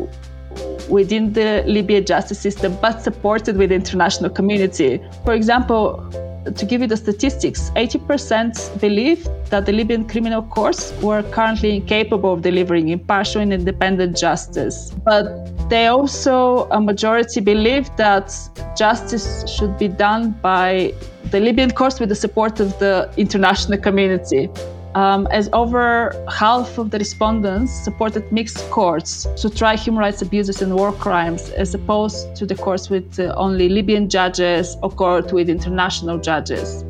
within 0.89 1.33
the 1.33 1.65
Libya 1.67 2.01
justice 2.01 2.39
system, 2.39 2.77
but 2.81 3.03
supported 3.03 3.57
with 3.57 3.71
the 3.71 3.75
international 3.75 4.31
community. 4.31 5.01
For 5.25 5.33
example, 5.33 6.05
to 6.45 6.67
give 6.67 6.81
you 6.81 6.87
the 6.87 6.97
statistics, 6.97 7.71
80% 7.77 8.81
believe 8.81 9.29
that 9.51 9.67
the 9.67 9.73
Libyan 9.73 10.09
criminal 10.09 10.43
courts 10.43 10.93
were 11.03 11.23
currently 11.23 11.77
incapable 11.77 12.33
of 12.35 12.43
delivering 12.43 12.89
impartial 12.89 13.41
and 13.41 13.53
independent 13.53 14.17
justice. 14.17 14.91
But 15.05 15.69
they 15.69 15.87
also, 15.87 16.69
a 16.71 16.81
majority 16.81 17.41
believe 17.41 17.89
that 17.97 18.35
justice 18.77 19.49
should 19.49 19.79
be 19.79 19.89
done 19.89 20.33
by 20.43 20.95
the 21.31 21.41
Libyan 21.41 21.71
courts 21.71 22.01
with 22.01 22.09
the 22.09 22.15
support 22.15 22.61
of 22.61 22.79
the 22.79 23.13
international 23.17 23.79
community 23.79 24.51
um, 24.95 25.27
as 25.31 25.49
over 25.53 26.13
half 26.31 26.79
of 26.79 26.91
the 26.91 26.99
respondents 26.99 27.73
supported 27.73 28.31
mixed 28.31 28.69
courts 28.71 29.27
to 29.37 29.49
try 29.49 29.77
human 29.77 30.01
rights 30.01 30.23
abuses 30.23 30.63
and 30.63 30.75
war 30.75 30.93
crimes, 30.93 31.51
as 31.51 31.75
opposed 31.75 32.35
to 32.37 32.47
the 32.47 32.55
courts 32.55 32.91
with 32.91 33.19
uh, 33.19 33.35
only 33.37 33.69
Libyan 33.69 34.09
judges 34.09 34.77
or 34.83 34.91
court 34.91 35.33
with 35.33 35.49
international 35.49 36.19
judges. 36.19 36.85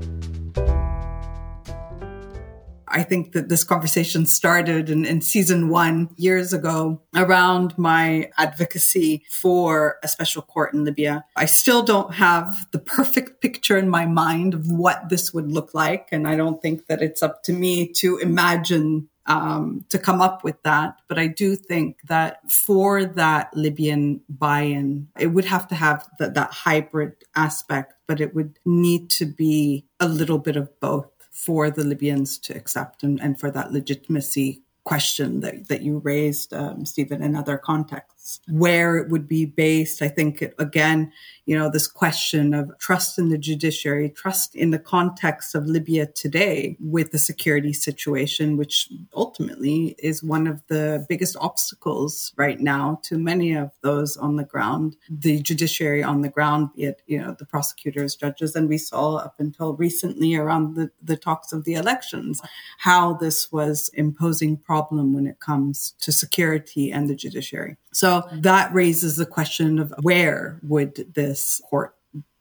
I 2.93 3.03
think 3.03 3.33
that 3.33 3.49
this 3.49 3.65
conversation 3.65 4.27
started 4.27 4.91
in, 4.91 5.07
in, 5.07 5.23
season 5.23 5.71
one 5.71 6.11
years 6.17 6.53
ago 6.53 7.01
around 7.17 7.77
my 7.79 8.31
advocacy 8.37 9.25
for 9.31 9.97
a 10.03 10.09
special 10.09 10.43
court 10.43 10.75
in 10.75 10.85
Libya. 10.85 11.25
I 11.35 11.47
still 11.47 11.83
don't 11.83 12.15
have 12.15 12.67
the 12.71 12.79
perfect 12.79 13.41
picture 13.41 13.79
in 13.79 13.89
my 13.89 14.05
mind 14.05 14.53
of 14.53 14.71
what 14.71 15.09
this 15.09 15.33
would 15.33 15.51
look 15.51 15.73
like. 15.73 16.09
And 16.13 16.29
I 16.29 16.37
don't 16.37 16.61
think 16.61 16.87
that 16.89 17.01
it's 17.01 17.23
up 17.23 17.43
to 17.45 17.53
me 17.53 17.89
to 17.95 18.19
imagine 18.19 19.09
um, 19.27 19.85
to 19.89 19.99
come 19.99 20.21
up 20.21 20.45
with 20.45 20.61
that. 20.65 20.97
But 21.09 21.19
I 21.19 21.27
do 21.27 21.57
think 21.57 21.99
that 22.09 22.51
for 22.51 23.05
that 23.05 23.51
Libyan 23.55 24.21
buy-in, 24.29 25.09
it 25.19 25.29
would 25.29 25.45
have 25.45 25.69
to 25.69 25.75
have 25.75 26.09
the, 26.19 26.31
that 26.31 26.51
hybrid 26.51 27.15
aspect, 27.37 27.95
but 28.07 28.21
it 28.21 28.35
would 28.35 28.59
need 28.65 29.11
to 29.11 29.27
be 29.27 29.87
a 30.01 30.09
little 30.09 30.39
bit 30.39 30.57
of 30.57 30.69
both 30.81 31.07
for 31.33 31.71
the 31.71 31.83
Libyans 31.83 32.39
to 32.39 32.55
accept 32.55 33.03
and, 33.03 33.21
and 33.21 33.41
for 33.41 33.51
that 33.51 33.73
legitimacy 33.73 34.63
question 34.85 35.41
that, 35.41 35.69
that 35.69 35.83
you 35.83 35.99
raised, 35.99 36.53
um, 36.53 36.85
Stephen, 36.85 37.23
in 37.23 37.35
other 37.35 37.57
contexts, 37.57 38.41
where 38.49 38.97
it 38.97 39.09
would 39.09 39.27
be 39.27 39.47
based. 39.47 40.03
I 40.03 40.09
think, 40.09 40.43
it, 40.43 40.55
again, 40.59 41.13
you 41.45 41.59
know, 41.59 41.69
this 41.69 41.89
question 41.89 42.55
of 42.55 42.71
trust 42.79 43.19
in 43.19 43.29
the 43.29 43.39
judiciary, 43.39 44.09
trust 44.09 44.55
in 44.55 44.71
the 44.71 44.79
context 44.79 45.55
of 45.55 45.67
Libya 45.67 46.07
today 46.07 46.77
with 46.79 47.11
the 47.11 47.19
security 47.19 47.73
situation, 47.73 48.57
which 48.57 48.89
ultimately 49.15 49.97
is 49.99 50.23
one 50.23 50.47
of 50.47 50.63
the 50.69 51.05
biggest 51.09 51.37
obstacles 51.41 52.33
right 52.37 52.61
now 52.61 53.01
to 53.03 53.19
many 53.19 53.55
of 53.55 53.73
those 53.83 54.17
on 54.17 54.37
the 54.37 54.45
ground, 54.45 54.97
the 55.11 55.43
judiciary 55.43 56.03
on 56.03 56.23
the 56.23 56.29
ground, 56.29 56.71
be 56.77 56.85
it, 56.85 57.03
you 57.07 57.21
know, 57.21 57.35
the 57.37 57.47
prosecutors, 57.47 58.15
judges. 58.15 58.55
And 58.55 58.69
we 58.69 58.79
saw 58.79 59.17
up 59.17 59.35
until 59.39 59.75
recently 59.75 60.37
around 60.37 60.77
the, 60.77 60.91
the 61.03 61.17
talks 61.17 61.53
of 61.53 61.65
the 61.65 61.75
elections, 61.75 62.41
how 62.79 63.15
this 63.15 63.51
was 63.51 63.91
imposing 63.95 64.57
problem 64.57 65.13
when 65.13 65.27
it 65.27 65.41
comes 65.41 65.95
to 66.01 66.13
security 66.13 66.93
and 66.93 67.11
the 67.11 67.17
judiciary. 67.17 67.77
So 67.93 68.27
that 68.33 68.73
raises 68.73 69.17
the 69.17 69.27
question 69.27 69.79
of 69.79 69.93
where 70.01 70.59
would 70.63 71.15
this 71.15 71.61
court 71.69 71.95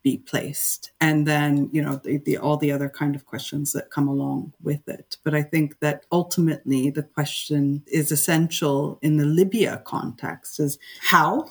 be 0.04 0.18
placed? 0.18 0.92
And 1.00 1.28
then 1.28 1.70
you 1.72 1.82
know 1.82 1.98
the, 1.98 2.18
the, 2.18 2.38
all 2.38 2.58
the 2.58 2.72
other 2.72 2.90
kind 2.90 3.16
of 3.16 3.26
questions 3.26 3.74
that 3.74 3.92
come 3.92 4.08
along 4.08 4.54
with 4.64 4.88
it. 4.88 5.18
But 5.24 5.36
i 5.36 5.44
think 5.44 5.80
that 5.80 6.06
ultimately 6.12 6.90
the 6.90 7.04
question 7.04 7.84
is 7.86 8.12
essential 8.12 8.98
in 9.02 9.18
the 9.18 9.26
libya 9.26 9.82
context 9.86 10.60
is 10.60 10.80
how 11.02 11.48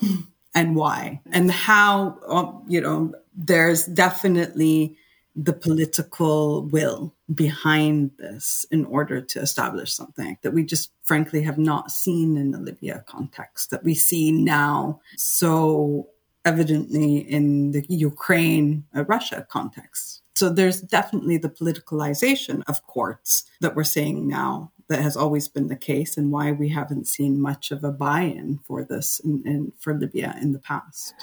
and 0.55 0.75
why. 0.77 1.21
And 1.33 1.51
how 1.51 2.19
um, 2.27 2.65
you 2.67 2.81
know 2.81 3.15
there's 3.35 3.87
definitely 3.87 4.97
the 5.37 5.53
political 5.53 6.65
will 6.67 7.15
behind 7.33 8.11
this 8.19 8.67
in 8.71 8.85
order 8.87 9.21
to 9.21 9.41
establish 9.41 9.93
something 9.93 10.37
that 10.43 10.53
we 10.53 10.65
just 10.65 10.91
frankly 11.03 11.43
have 11.43 11.59
not 11.59 11.91
seen 11.91 12.37
in 12.37 12.51
the 12.51 12.59
Libya 12.59 13.05
context, 13.07 13.71
that 13.71 13.85
we 13.85 13.95
see 13.95 14.33
now 14.33 15.01
so 15.17 16.09
evidently 16.45 17.19
in 17.19 17.71
the 17.73 17.85
Ukraine 17.89 18.85
uh, 18.97 19.05
Russia 19.05 19.47
context. 19.49 20.23
So 20.35 20.49
there's 20.49 20.81
definitely 20.81 21.37
the 21.37 21.51
politicalization 21.51 22.63
of 22.67 22.87
courts 22.87 23.45
that 23.61 23.77
we're 23.77 23.85
seeing 23.85 24.27
now 24.27 24.73
that 24.89 25.03
has 25.03 25.17
always 25.17 25.49
been 25.49 25.69
the 25.69 25.77
case 25.77 26.17
and 26.17 26.33
why 26.33 26.51
we 26.51 26.71
haven't 26.71 27.07
seen 27.07 27.41
much 27.41 27.71
of 27.71 27.85
a 27.85 27.93
buy-in 27.93 28.59
for 28.65 28.83
this 28.83 29.21
in, 29.21 29.73
for 29.79 29.95
Libya 29.95 30.35
in 30.41 30.53
the 30.53 30.59
past. 30.59 31.15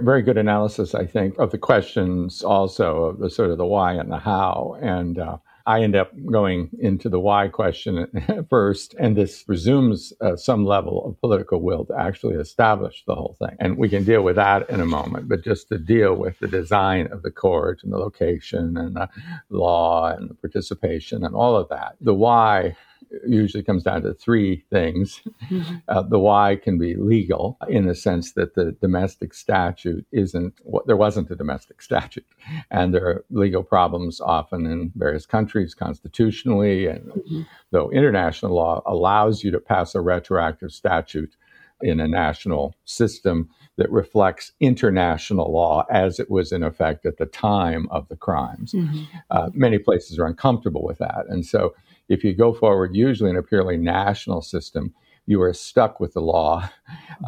Very 0.00 0.22
good 0.22 0.38
analysis, 0.38 0.94
I 0.94 1.06
think, 1.06 1.38
of 1.38 1.50
the 1.50 1.58
questions 1.58 2.42
also 2.42 3.04
of 3.04 3.18
the 3.18 3.30
sort 3.30 3.50
of 3.50 3.58
the 3.58 3.66
why 3.66 3.94
and 3.94 4.10
the 4.10 4.18
how. 4.18 4.76
And 4.80 5.18
uh, 5.18 5.38
I 5.66 5.82
end 5.82 5.96
up 5.96 6.12
going 6.30 6.70
into 6.78 7.08
the 7.08 7.18
why 7.18 7.48
question 7.48 8.06
first, 8.50 8.94
and 9.00 9.16
this 9.16 9.42
presumes 9.42 10.12
uh, 10.20 10.36
some 10.36 10.64
level 10.64 11.04
of 11.04 11.20
political 11.20 11.60
will 11.60 11.84
to 11.86 11.98
actually 11.98 12.36
establish 12.36 13.02
the 13.04 13.16
whole 13.16 13.36
thing. 13.40 13.56
And 13.58 13.76
we 13.76 13.88
can 13.88 14.04
deal 14.04 14.22
with 14.22 14.36
that 14.36 14.70
in 14.70 14.80
a 14.80 14.86
moment, 14.86 15.28
but 15.28 15.42
just 15.42 15.68
to 15.70 15.78
deal 15.78 16.14
with 16.14 16.38
the 16.38 16.46
design 16.46 17.08
of 17.10 17.22
the 17.22 17.32
court 17.32 17.80
and 17.82 17.92
the 17.92 17.98
location 17.98 18.76
and 18.76 18.94
the 18.94 19.08
law 19.50 20.06
and 20.12 20.30
the 20.30 20.34
participation 20.34 21.24
and 21.24 21.34
all 21.34 21.56
of 21.56 21.68
that. 21.70 21.96
The 22.00 22.14
why 22.14 22.76
usually 23.26 23.62
comes 23.62 23.82
down 23.82 24.02
to 24.02 24.14
three 24.14 24.64
things. 24.70 25.22
Mm-hmm. 25.50 25.76
Uh, 25.88 26.02
the 26.02 26.18
why 26.18 26.56
can 26.56 26.78
be 26.78 26.94
legal 26.96 27.58
in 27.68 27.86
the 27.86 27.94
sense 27.94 28.32
that 28.32 28.54
the 28.54 28.72
domestic 28.80 29.34
statute 29.34 30.06
isn't 30.12 30.54
what 30.62 30.86
there 30.86 30.96
wasn't 30.96 31.30
a 31.30 31.36
domestic 31.36 31.82
statute, 31.82 32.26
and 32.70 32.94
there 32.94 33.06
are 33.06 33.24
legal 33.30 33.62
problems 33.62 34.20
often 34.20 34.66
in 34.66 34.92
various 34.96 35.26
countries 35.26 35.74
constitutionally, 35.74 36.86
and 36.86 37.04
mm-hmm. 37.10 37.42
though 37.70 37.90
international 37.90 38.54
law 38.54 38.82
allows 38.86 39.44
you 39.44 39.50
to 39.50 39.60
pass 39.60 39.94
a 39.94 40.00
retroactive 40.00 40.72
statute 40.72 41.36
in 41.82 42.00
a 42.00 42.08
national 42.08 42.74
system 42.84 43.50
that 43.76 43.90
reflects 43.90 44.52
international 44.60 45.52
law 45.52 45.84
as 45.90 46.18
it 46.18 46.30
was 46.30 46.50
in 46.50 46.62
effect 46.62 47.04
at 47.04 47.18
the 47.18 47.26
time 47.26 47.86
of 47.90 48.08
the 48.08 48.16
crimes. 48.16 48.72
Mm-hmm. 48.72 49.02
Uh, 49.30 49.50
many 49.52 49.78
places 49.78 50.18
are 50.18 50.26
uncomfortable 50.26 50.82
with 50.82 50.98
that. 50.98 51.26
And 51.28 51.44
so 51.44 51.74
if 52.08 52.24
you 52.24 52.34
go 52.34 52.52
forward, 52.52 52.94
usually 52.94 53.30
in 53.30 53.36
a 53.36 53.42
purely 53.42 53.76
national 53.76 54.42
system, 54.42 54.94
you 55.26 55.40
are 55.42 55.52
stuck 55.52 55.98
with 56.00 56.14
the 56.14 56.20
law 56.20 56.68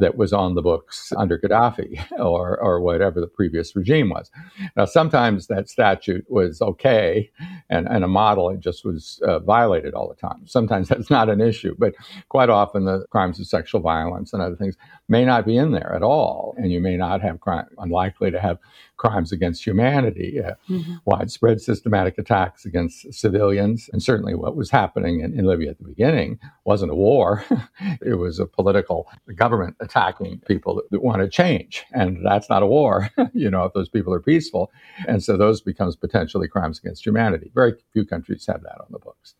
that 0.01 0.17
was 0.17 0.33
on 0.33 0.55
the 0.55 0.63
books 0.63 1.13
under 1.17 1.39
Gaddafi 1.39 2.05
or, 2.19 2.59
or 2.59 2.81
whatever 2.81 3.21
the 3.21 3.27
previous 3.27 3.75
regime 3.75 4.11
was. 4.11 4.31
Now, 4.77 4.85
sometimes 4.85 5.47
that 5.47 5.69
statute 5.69 6.25
was 6.29 6.61
okay 6.61 7.31
and, 7.71 7.89
and 7.89 8.05
a 8.05 8.09
model, 8.09 8.51
it 8.51 8.61
just 8.61 8.85
was 8.85 9.21
uh, 9.27 9.39
violated 9.41 9.95
all 9.95 10.09
the 10.09 10.15
time. 10.15 10.47
Sometimes 10.47 10.89
that's 10.91 11.11
not 11.11 11.29
an 11.29 11.41
issue, 11.41 11.75
but 11.79 11.95
quite 12.29 12.51
often 12.51 12.85
the 12.85 13.07
crimes 13.11 13.41
of 13.41 13.47
sexual 13.47 13.81
violence 13.81 14.33
and 14.33 14.43
other 14.43 14.57
things 14.57 14.77
may 15.09 15.25
not 15.25 15.47
be 15.47 15.57
in 15.57 15.73
there 15.73 15.95
at 15.95 16.03
all. 16.03 16.55
And 16.59 16.73
you 16.73 16.81
may 16.81 16.97
not 16.97 17.23
have 17.23 17.41
crime, 17.41 17.67
unlikely 17.79 18.31
to 18.31 18.41
have 18.41 18.59
crimes 18.99 19.33
against 19.33 19.65
humanity, 19.65 20.41
uh, 20.43 20.55
mm-hmm. 20.69 20.97
widespread 21.05 21.61
systematic 21.61 22.19
attacks 22.19 22.67
against 22.67 23.13
civilians. 23.15 23.89
And 23.93 24.03
certainly 24.03 24.35
what 24.35 24.57
was 24.57 24.71
happening 24.71 25.21
in, 25.21 25.39
in 25.39 25.47
Libya 25.47 25.71
at 25.71 25.79
the 25.79 25.85
beginning 25.85 26.39
wasn't 26.65 26.91
a 26.91 26.97
war. 26.97 27.45
it 28.03 28.19
was 28.19 28.39
a 28.39 28.47
political 28.47 29.09
government 29.35 29.77
attacking 29.81 30.41
people 30.47 30.75
that, 30.77 30.91
that 30.91 31.03
want 31.03 31.23
to 31.23 31.29
change. 31.29 31.85
And 31.93 32.25
that's 32.25 32.49
not 32.49 32.63
a 32.63 32.67
war, 32.67 33.11
you 33.33 33.51
know, 33.51 33.65
if 33.65 33.73
those 33.73 33.89
people 33.89 34.13
are 34.13 34.21
peaceful. 34.21 34.71
And 35.07 35.23
so 35.23 35.37
those 35.37 35.61
becomes 35.61 35.97
potentially 35.97 36.49
crimes 36.49 36.79
against 36.79 37.05
humanity. 37.05 37.51
Very 37.55 37.75
few 37.93 38.05
countries 38.05 38.47
have 38.47 38.63
that 38.63 38.81
on 38.81 38.87
the 38.91 38.99
books 38.99 39.35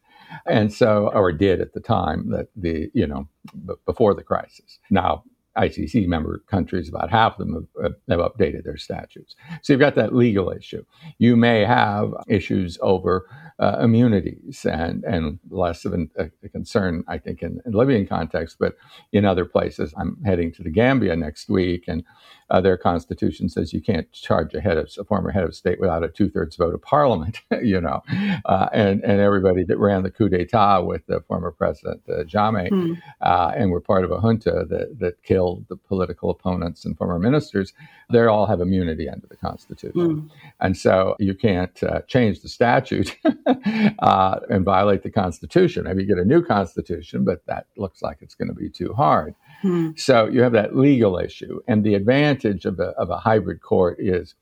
and 0.47 0.73
so 0.73 1.11
or 1.15 1.33
did 1.33 1.61
at 1.61 1.73
the 1.73 1.81
time 1.81 2.31
that 2.31 2.49
the 2.57 2.91
you 2.95 3.07
know 3.07 3.29
b- 3.67 3.75
before 3.87 4.15
the 4.15 4.23
crisis 4.23 4.79
now 4.91 5.23
ICC 5.59 6.07
member 6.07 6.43
countries, 6.47 6.89
about 6.89 7.11
half 7.11 7.39
of 7.39 7.47
them 7.47 7.69
have, 7.83 7.95
have, 8.09 8.21
updated 8.21 8.65
their 8.65 8.77
statutes. 8.77 9.35
So 9.63 9.73
you've 9.73 9.81
got 9.81 9.97
that 9.97 10.15
legal 10.15 10.51
issue. 10.51 10.85
You 11.19 11.37
may 11.37 11.65
have 11.65 12.13
issues 12.29 12.79
over 12.81 13.27
uh, 13.59 13.79
immunities 13.83 14.65
and, 14.65 15.03
and 15.05 15.39
less 15.51 15.85
of 15.85 15.93
an, 15.93 16.11
a, 16.17 16.31
a, 16.45 16.49
concern, 16.49 17.03
I 17.09 17.19
think, 17.19 17.43
in, 17.43 17.61
in 17.67 17.73
Libyan 17.73 18.07
context, 18.07 18.57
but 18.61 18.77
in 19.13 19.25
other 19.25 19.45
places. 19.45 19.93
I'm 19.97 20.17
heading 20.25 20.53
to 20.53 20.63
the 20.63 20.71
Gambia 20.71 21.17
next 21.17 21.49
week, 21.49 21.85
and 21.89 22.05
uh, 22.51 22.61
their 22.61 22.77
constitution 22.77 23.49
says 23.49 23.73
you 23.73 23.81
can't 23.81 24.11
charge 24.13 24.55
a 24.55 24.61
head 24.61 24.79
of 24.79 24.89
a 24.99 25.05
former 25.05 25.31
head 25.31 25.45
of 25.45 25.55
state 25.55 25.81
without 25.81 26.05
a 26.05 26.09
two 26.09 26.31
thirds 26.31 26.57
vote 26.57 26.75
of 26.75 26.83
parliament, 26.83 27.41
you 27.63 27.81
know, 27.81 28.01
uh, 28.45 28.69
and 28.73 29.03
and 29.03 29.21
everybody 29.21 29.65
that 29.65 29.79
ran 29.79 30.03
the 30.03 30.11
coup 30.11 30.29
d'état 30.29 30.87
with 30.87 31.05
the 31.07 31.21
former 31.27 31.51
president 31.51 32.01
uh, 32.09 32.23
Jammeh, 32.25 32.69
hmm. 32.69 32.93
uh, 33.21 33.53
and 33.57 33.71
were 33.71 33.81
part 33.81 34.05
of 34.05 34.13
a 34.13 34.21
junta 34.21 34.67
that 34.71 34.99
that 35.01 35.23
killed 35.25 35.48
the 35.69 35.77
political 35.77 36.31
opponents 36.31 36.85
and 36.85 36.97
former 36.97 37.19
ministers, 37.19 37.73
they 38.11 38.25
all 38.25 38.47
have 38.47 38.61
immunity 38.61 39.09
under 39.09 39.27
the 39.27 39.37
constitution, 39.37 40.11
hmm. 40.21 40.27
and 40.61 40.77
so 40.77 41.17
you 41.19 41.35
can't 41.35 41.83
uh, 41.83 42.01
change 42.07 42.41
the 42.41 42.49
statute 42.49 43.17
uh, 43.99 44.41
and 44.51 44.65
violate 44.65 45.03
the 45.03 45.11
constitution. 45.11 45.85
Maybe 45.85 46.03
you 46.03 46.09
get 46.09 46.19
a 46.19 46.25
new 46.25 46.43
constitution, 46.43 47.25
but 47.25 47.45
that 47.47 47.67
looks 47.77 48.03
like 48.03 48.19
it's 48.21 48.35
going 48.35 48.49
to 48.49 48.55
be 48.55 48.69
too 48.69 48.93
hard. 48.93 49.35
Hmm. 49.63 49.91
So 49.97 50.27
you 50.27 50.41
have 50.43 50.53
that 50.53 50.77
legal 50.77 51.19
issue. 51.19 51.61
And 51.67 51.85
the 51.85 51.95
advantage 51.95 52.65
of 52.65 52.79
a, 52.79 52.91
of 52.91 53.11
a 53.11 53.19
hybrid 53.19 53.61
court 53.61 53.97
is 53.99 54.35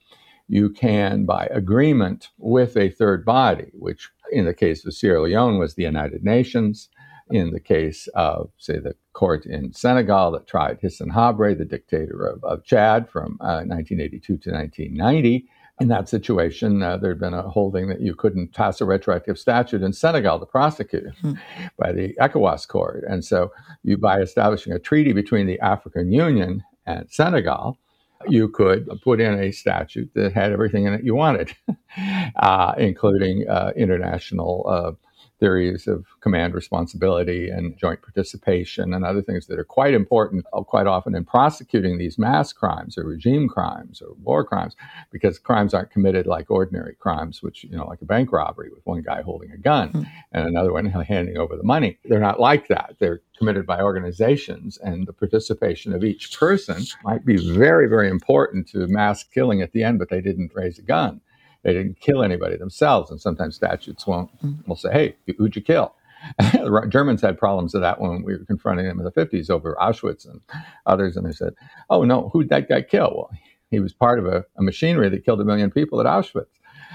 you 0.48 0.70
can, 0.70 1.24
by 1.24 1.46
agreement 1.50 2.28
with 2.38 2.76
a 2.76 2.90
third 2.90 3.24
body, 3.24 3.70
which 3.72 4.10
in 4.30 4.44
the 4.44 4.54
case 4.54 4.84
of 4.84 4.94
Sierra 4.94 5.22
Leone 5.22 5.58
was 5.58 5.74
the 5.74 5.82
United 5.82 6.24
Nations, 6.24 6.88
in 7.30 7.50
the 7.50 7.60
case 7.60 8.08
of, 8.14 8.50
say, 8.58 8.78
the 8.78 8.94
court 9.12 9.46
in 9.46 9.72
Senegal 9.72 10.30
that 10.32 10.46
tried 10.46 10.80
Hissène 10.80 11.12
Habré, 11.12 11.56
the 11.56 11.64
dictator 11.64 12.26
of, 12.26 12.44
of 12.44 12.64
Chad 12.64 13.08
from 13.08 13.38
uh, 13.40 13.64
1982 13.66 14.36
to 14.38 14.50
1990, 14.50 15.48
in 15.78 15.88
that 15.88 16.08
situation, 16.08 16.82
uh, 16.82 16.96
there 16.96 17.10
had 17.10 17.20
been 17.20 17.34
a 17.34 17.42
holding 17.42 17.88
that 17.88 18.00
you 18.00 18.14
couldn't 18.14 18.54
pass 18.54 18.80
a 18.80 18.86
retroactive 18.86 19.38
statute 19.38 19.82
in 19.82 19.92
Senegal 19.92 20.38
to 20.38 20.46
prosecute 20.46 21.14
hmm. 21.20 21.34
by 21.78 21.92
the 21.92 22.14
ECOWAS 22.14 22.66
court. 22.66 23.04
And 23.06 23.24
so, 23.24 23.52
you, 23.82 23.98
by 23.98 24.20
establishing 24.20 24.72
a 24.72 24.78
treaty 24.78 25.12
between 25.12 25.46
the 25.46 25.60
African 25.60 26.10
Union 26.10 26.64
and 26.86 27.10
Senegal, 27.10 27.78
you 28.26 28.48
could 28.48 28.88
put 29.02 29.20
in 29.20 29.38
a 29.38 29.50
statute 29.50 30.10
that 30.14 30.32
had 30.32 30.50
everything 30.50 30.86
in 30.86 30.94
it 30.94 31.04
you 31.04 31.14
wanted, 31.14 31.54
uh, 32.36 32.72
including 32.78 33.46
uh, 33.46 33.72
international 33.76 34.64
uh, 34.66 34.92
theories 35.38 35.86
of 35.86 36.06
command 36.20 36.54
responsibility 36.54 37.50
and 37.50 37.76
joint 37.76 38.00
participation 38.00 38.94
and 38.94 39.04
other 39.04 39.20
things 39.20 39.46
that 39.46 39.58
are 39.58 39.64
quite 39.64 39.92
important 39.92 40.44
uh, 40.52 40.62
quite 40.62 40.86
often 40.86 41.14
in 41.14 41.24
prosecuting 41.24 41.98
these 41.98 42.18
mass 42.18 42.52
crimes 42.52 42.96
or 42.96 43.04
regime 43.04 43.48
crimes 43.48 44.00
or 44.00 44.14
war 44.22 44.44
crimes 44.44 44.74
because 45.10 45.38
crimes 45.38 45.74
aren't 45.74 45.90
committed 45.90 46.26
like 46.26 46.50
ordinary 46.50 46.94
crimes 46.94 47.42
which 47.42 47.64
you 47.64 47.76
know 47.76 47.86
like 47.86 48.00
a 48.00 48.06
bank 48.06 48.32
robbery 48.32 48.70
with 48.70 48.84
one 48.86 49.02
guy 49.02 49.20
holding 49.20 49.50
a 49.50 49.58
gun 49.58 49.90
mm. 49.92 50.06
and 50.32 50.46
another 50.46 50.72
one 50.72 50.86
handing 51.06 51.36
over 51.36 51.56
the 51.56 51.62
money. 51.62 51.98
They're 52.04 52.18
not 52.18 52.40
like 52.40 52.68
that. 52.68 52.96
They're 52.98 53.20
committed 53.36 53.66
by 53.66 53.80
organizations 53.80 54.78
and 54.78 55.06
the 55.06 55.12
participation 55.12 55.92
of 55.92 56.02
each 56.02 56.38
person 56.38 56.82
might 57.04 57.24
be 57.26 57.36
very 57.36 57.86
very 57.86 58.08
important 58.08 58.66
to 58.68 58.86
mass 58.86 59.22
killing 59.22 59.60
at 59.60 59.72
the 59.72 59.82
end 59.82 59.98
but 59.98 60.08
they 60.08 60.22
didn't 60.22 60.52
raise 60.54 60.78
a 60.78 60.82
gun 60.82 61.20
they 61.66 61.72
didn't 61.72 61.98
kill 61.98 62.22
anybody 62.22 62.56
themselves, 62.56 63.10
and 63.10 63.20
sometimes 63.20 63.56
statutes 63.56 64.06
won't 64.06 64.30
mm-hmm. 64.40 64.68
will 64.68 64.76
say, 64.76 64.92
"Hey, 64.92 65.16
who'd 65.36 65.56
you 65.56 65.62
kill?" 65.62 65.96
the 66.38 66.86
Germans 66.88 67.20
had 67.20 67.36
problems 67.36 67.74
with 67.74 67.82
that 67.82 68.00
when 68.00 68.22
we 68.22 68.36
were 68.36 68.44
confronting 68.44 68.86
them 68.86 69.00
in 69.00 69.04
the 69.04 69.10
50s 69.10 69.50
over 69.50 69.76
Auschwitz 69.80 70.28
and 70.28 70.40
others, 70.86 71.16
and 71.16 71.26
they 71.26 71.32
said, 71.32 71.54
"Oh 71.90 72.04
no, 72.04 72.28
who'd 72.28 72.50
that 72.50 72.68
guy 72.68 72.82
kill?" 72.82 73.12
Well, 73.16 73.30
he 73.68 73.80
was 73.80 73.92
part 73.92 74.20
of 74.20 74.26
a, 74.26 74.44
a 74.56 74.62
machinery 74.62 75.08
that 75.08 75.24
killed 75.24 75.40
a 75.40 75.44
million 75.44 75.72
people 75.72 76.00
at 76.00 76.06
Auschwitz. 76.06 76.46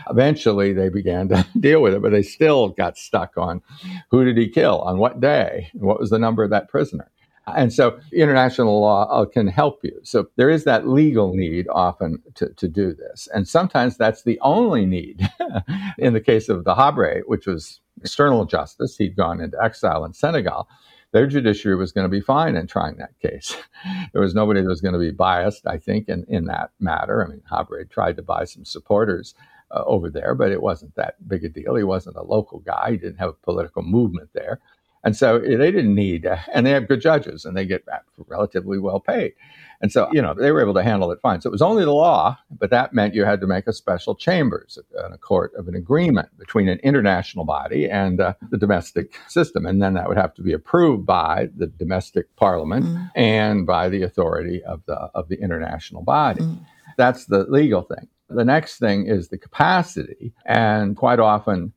Eventually, 0.10 0.72
they 0.72 0.88
began 0.88 1.28
to 1.28 1.46
deal 1.60 1.82
with 1.82 1.94
it, 1.94 2.02
but 2.02 2.12
they 2.14 2.24
still 2.24 2.70
got 2.70 2.98
stuck 2.98 3.38
on 3.38 3.62
who 4.10 4.24
did 4.24 4.38
he 4.38 4.48
kill 4.48 4.80
on 4.80 5.00
what 5.00 5.20
day, 5.20 5.70
and 5.74 5.82
what 5.82 6.00
was 6.00 6.12
the 6.12 6.20
number 6.20 6.46
of 6.46 6.50
that 6.52 6.70
prisoner. 6.70 7.11
And 7.48 7.74
so 7.74 8.00
international 8.14 8.82
law 8.82 9.08
uh, 9.10 9.26
can 9.26 9.48
help 9.48 9.80
you. 9.84 10.00
So 10.04 10.28
there 10.36 10.50
is 10.50 10.64
that 10.66 10.88
legal 10.88 11.34
need 11.34 11.68
often 11.70 12.22
to, 12.36 12.50
to 12.50 12.68
do 12.68 12.94
this. 12.94 13.28
And 13.34 13.48
sometimes 13.48 13.98
that's 13.98 14.24
the 14.24 14.40
only 14.42 14.86
need. 14.86 15.28
in 15.98 16.14
the 16.14 16.22
case 16.22 16.50
of 16.50 16.64
the 16.64 16.76
Habré, 16.76 17.22
which 17.26 17.48
was 17.48 17.82
external 18.00 18.46
justice, 18.46 18.98
he'd 18.98 19.16
gone 19.16 19.42
into 19.42 19.62
exile 19.62 20.06
in 20.06 20.14
Senegal. 20.14 20.68
Their 21.14 21.28
judiciary 21.28 21.76
was 21.76 21.92
going 21.92 22.06
to 22.06 22.10
be 22.10 22.22
fine 22.22 22.56
in 22.56 22.68
trying 22.68 22.98
that 22.98 23.20
case. 23.20 23.58
there 24.14 24.22
was 24.22 24.34
nobody 24.36 24.62
that 24.62 24.70
was 24.70 24.82
going 24.82 24.94
to 24.94 25.00
be 25.00 25.12
biased, 25.12 25.68
I 25.68 25.78
think, 25.78 26.08
in, 26.08 26.26
in 26.30 26.46
that 26.46 26.72
matter. 26.80 27.26
I 27.26 27.30
mean, 27.30 27.42
Habré 27.52 27.90
tried 27.90 28.16
to 28.18 28.24
buy 28.24 28.46
some 28.46 28.64
supporters 28.64 29.36
uh, 29.72 29.84
over 29.86 30.10
there, 30.10 30.36
but 30.36 30.52
it 30.52 30.62
wasn't 30.62 30.96
that 30.96 31.16
big 31.28 31.44
a 31.44 31.50
deal. 31.50 31.76
He 31.76 31.84
wasn't 31.84 32.16
a 32.16 32.24
local 32.24 32.60
guy. 32.60 32.92
He 32.92 32.98
didn't 32.98 33.20
have 33.20 33.30
a 33.30 33.34
political 33.34 33.82
movement 33.82 34.30
there. 34.34 34.60
And 35.04 35.16
so 35.16 35.38
eh, 35.38 35.58
they 35.58 35.72
didn't 35.72 35.96
need, 35.96 36.26
uh, 36.26 36.38
and 36.54 36.66
they 36.66 36.72
have 36.72 36.88
good 36.88 37.02
judges 37.02 37.46
and 37.46 37.56
they 37.56 37.66
get 37.66 37.84
relatively 38.28 38.80
well 38.80 39.00
paid. 39.00 39.34
And 39.82 39.92
so, 39.92 40.10
you 40.14 40.22
know, 40.22 40.36
they 40.36 40.52
were 40.52 40.62
able 40.62 40.76
to 40.76 40.84
handle 40.84 41.12
it 41.12 41.20
fine. 41.22 41.42
So 41.42 41.50
it 41.50 41.52
was 41.52 41.62
only 41.62 41.84
the 41.84 41.94
law, 41.94 42.38
but 42.52 42.70
that 42.70 42.94
meant 42.94 43.16
you 43.16 43.26
had 43.26 43.42
to 43.42 43.48
make 43.48 43.66
a 43.66 43.74
special 43.74 44.14
chambers, 44.14 44.78
and 44.96 45.14
a 45.14 45.18
court 45.18 45.54
of 45.56 45.68
an 45.68 45.76
agreement 45.76 46.30
between 46.38 46.70
an 46.70 46.80
international 46.84 47.46
body 47.46 47.90
and 47.90 48.22
uh, 48.22 48.34
the 48.52 48.58
domestic 48.58 49.16
system. 49.28 49.66
And 49.66 49.82
then 49.82 49.96
that 49.96 50.08
would 50.08 50.18
have 50.18 50.36
to 50.36 50.44
be 50.44 50.54
approved 50.54 51.08
by 51.08 51.50
the 51.56 51.66
domestic 51.66 52.36
parliament 52.36 52.86
mm. 52.86 53.12
and 53.16 53.66
by 53.66 53.90
the 53.90 54.04
authority 54.04 54.64
of 54.64 54.84
the, 54.86 54.94
of 55.16 55.30
the 55.30 55.42
international 55.42 56.04
body. 56.04 56.42
Mm. 56.42 56.60
That's 56.98 57.26
the 57.26 57.46
legal 57.50 57.82
thing. 57.82 58.08
The 58.30 58.46
next 58.46 58.78
thing 58.78 59.08
is 59.08 59.30
the 59.30 59.38
capacity. 59.38 60.32
And 60.46 60.96
quite 60.96 61.20
often, 61.20 61.74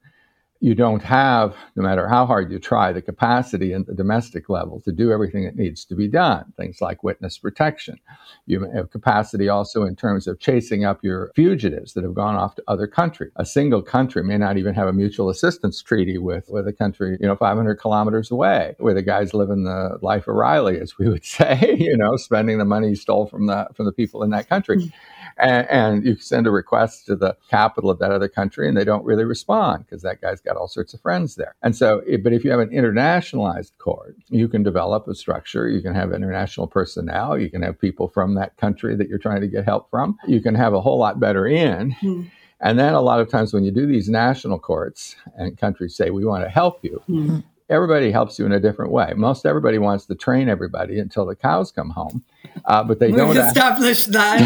you 0.60 0.74
don't 0.74 1.02
have, 1.02 1.54
no 1.76 1.82
matter 1.82 2.08
how 2.08 2.24
hard 2.24 2.50
you 2.50 2.58
try, 2.58 2.92
the 2.92 3.02
capacity 3.02 3.74
at 3.74 3.86
the 3.86 3.94
domestic 3.94 4.48
level 4.48 4.80
to 4.80 4.92
do 4.92 5.12
everything 5.12 5.44
that 5.44 5.56
needs 5.56 5.84
to 5.84 5.94
be 5.94 6.08
done. 6.08 6.52
Things 6.56 6.80
like 6.80 7.02
witness 7.02 7.36
protection. 7.36 7.98
You 8.46 8.70
have 8.74 8.90
capacity 8.90 9.48
also 9.48 9.82
in 9.82 9.94
terms 9.94 10.26
of 10.26 10.40
chasing 10.40 10.84
up 10.84 11.02
your 11.02 11.32
fugitives 11.34 11.92
that 11.94 12.04
have 12.04 12.14
gone 12.14 12.36
off 12.36 12.54
to 12.54 12.62
other 12.66 12.86
countries. 12.86 13.32
A 13.36 13.44
single 13.44 13.82
country 13.82 14.22
may 14.22 14.38
not 14.38 14.56
even 14.56 14.74
have 14.74 14.88
a 14.88 14.92
mutual 14.92 15.28
assistance 15.28 15.82
treaty 15.82 16.18
with, 16.18 16.48
with 16.48 16.66
a 16.66 16.72
country, 16.72 17.18
you 17.20 17.26
know, 17.26 17.36
500 17.36 17.74
kilometers 17.74 18.30
away, 18.30 18.74
where 18.78 18.94
the 18.94 19.02
guys 19.02 19.34
living 19.34 19.64
the 19.64 19.98
life 20.00 20.28
of 20.28 20.34
Riley, 20.34 20.80
as 20.80 20.96
we 20.98 21.08
would 21.08 21.24
say, 21.26 21.76
you 21.78 21.96
know, 21.96 22.16
spending 22.16 22.58
the 22.58 22.64
money 22.64 22.90
he 22.90 22.94
stole 22.94 23.26
from 23.26 23.46
the, 23.46 23.68
from 23.74 23.86
the 23.86 23.92
people 23.92 24.22
in 24.22 24.30
that 24.30 24.48
country. 24.48 24.92
And, 25.38 25.68
and 25.68 26.04
you 26.04 26.16
send 26.16 26.46
a 26.46 26.50
request 26.50 27.06
to 27.06 27.16
the 27.16 27.36
capital 27.50 27.90
of 27.90 27.98
that 27.98 28.12
other 28.12 28.28
country 28.28 28.68
and 28.68 28.76
they 28.76 28.84
don't 28.84 29.04
really 29.04 29.24
respond 29.24 29.84
because 29.84 30.02
that 30.02 30.20
guy's 30.20 30.40
got 30.40 30.56
all 30.56 30.68
sorts 30.68 30.94
of 30.94 31.00
friends 31.00 31.34
there. 31.34 31.54
And 31.62 31.74
so, 31.74 32.02
but 32.22 32.32
if 32.32 32.44
you 32.44 32.50
have 32.50 32.60
an 32.60 32.70
internationalized 32.70 33.72
court, 33.78 34.16
you 34.28 34.48
can 34.48 34.62
develop 34.62 35.08
a 35.08 35.14
structure. 35.14 35.68
You 35.68 35.82
can 35.82 35.94
have 35.94 36.12
international 36.12 36.66
personnel. 36.66 37.38
You 37.38 37.50
can 37.50 37.62
have 37.62 37.80
people 37.80 38.08
from 38.08 38.34
that 38.34 38.56
country 38.56 38.96
that 38.96 39.08
you're 39.08 39.18
trying 39.18 39.40
to 39.40 39.48
get 39.48 39.64
help 39.64 39.90
from. 39.90 40.18
You 40.26 40.40
can 40.40 40.54
have 40.54 40.74
a 40.74 40.80
whole 40.80 40.98
lot 40.98 41.18
better 41.18 41.46
in. 41.46 41.92
Mm. 42.00 42.30
And 42.60 42.78
then 42.78 42.94
a 42.94 43.00
lot 43.00 43.20
of 43.20 43.28
times 43.28 43.52
when 43.52 43.64
you 43.64 43.70
do 43.70 43.86
these 43.86 44.08
national 44.08 44.58
courts 44.58 45.16
and 45.36 45.58
countries 45.58 45.96
say, 45.96 46.10
we 46.10 46.24
want 46.24 46.44
to 46.44 46.50
help 46.50 46.82
you, 46.82 47.02
mm 47.08 47.42
everybody 47.68 48.10
helps 48.10 48.38
you 48.38 48.46
in 48.46 48.52
a 48.52 48.60
different 48.60 48.92
way. 48.92 49.12
Most 49.16 49.46
everybody 49.46 49.78
wants 49.78 50.06
to 50.06 50.14
train 50.14 50.48
everybody 50.48 50.98
until 50.98 51.26
the 51.26 51.36
cows 51.36 51.72
come 51.72 51.90
home, 51.90 52.24
uh, 52.64 52.82
but 52.82 52.98
they 52.98 53.08
We've 53.08 53.16
don't 53.16 53.36
establish 53.36 54.06
that. 54.06 54.40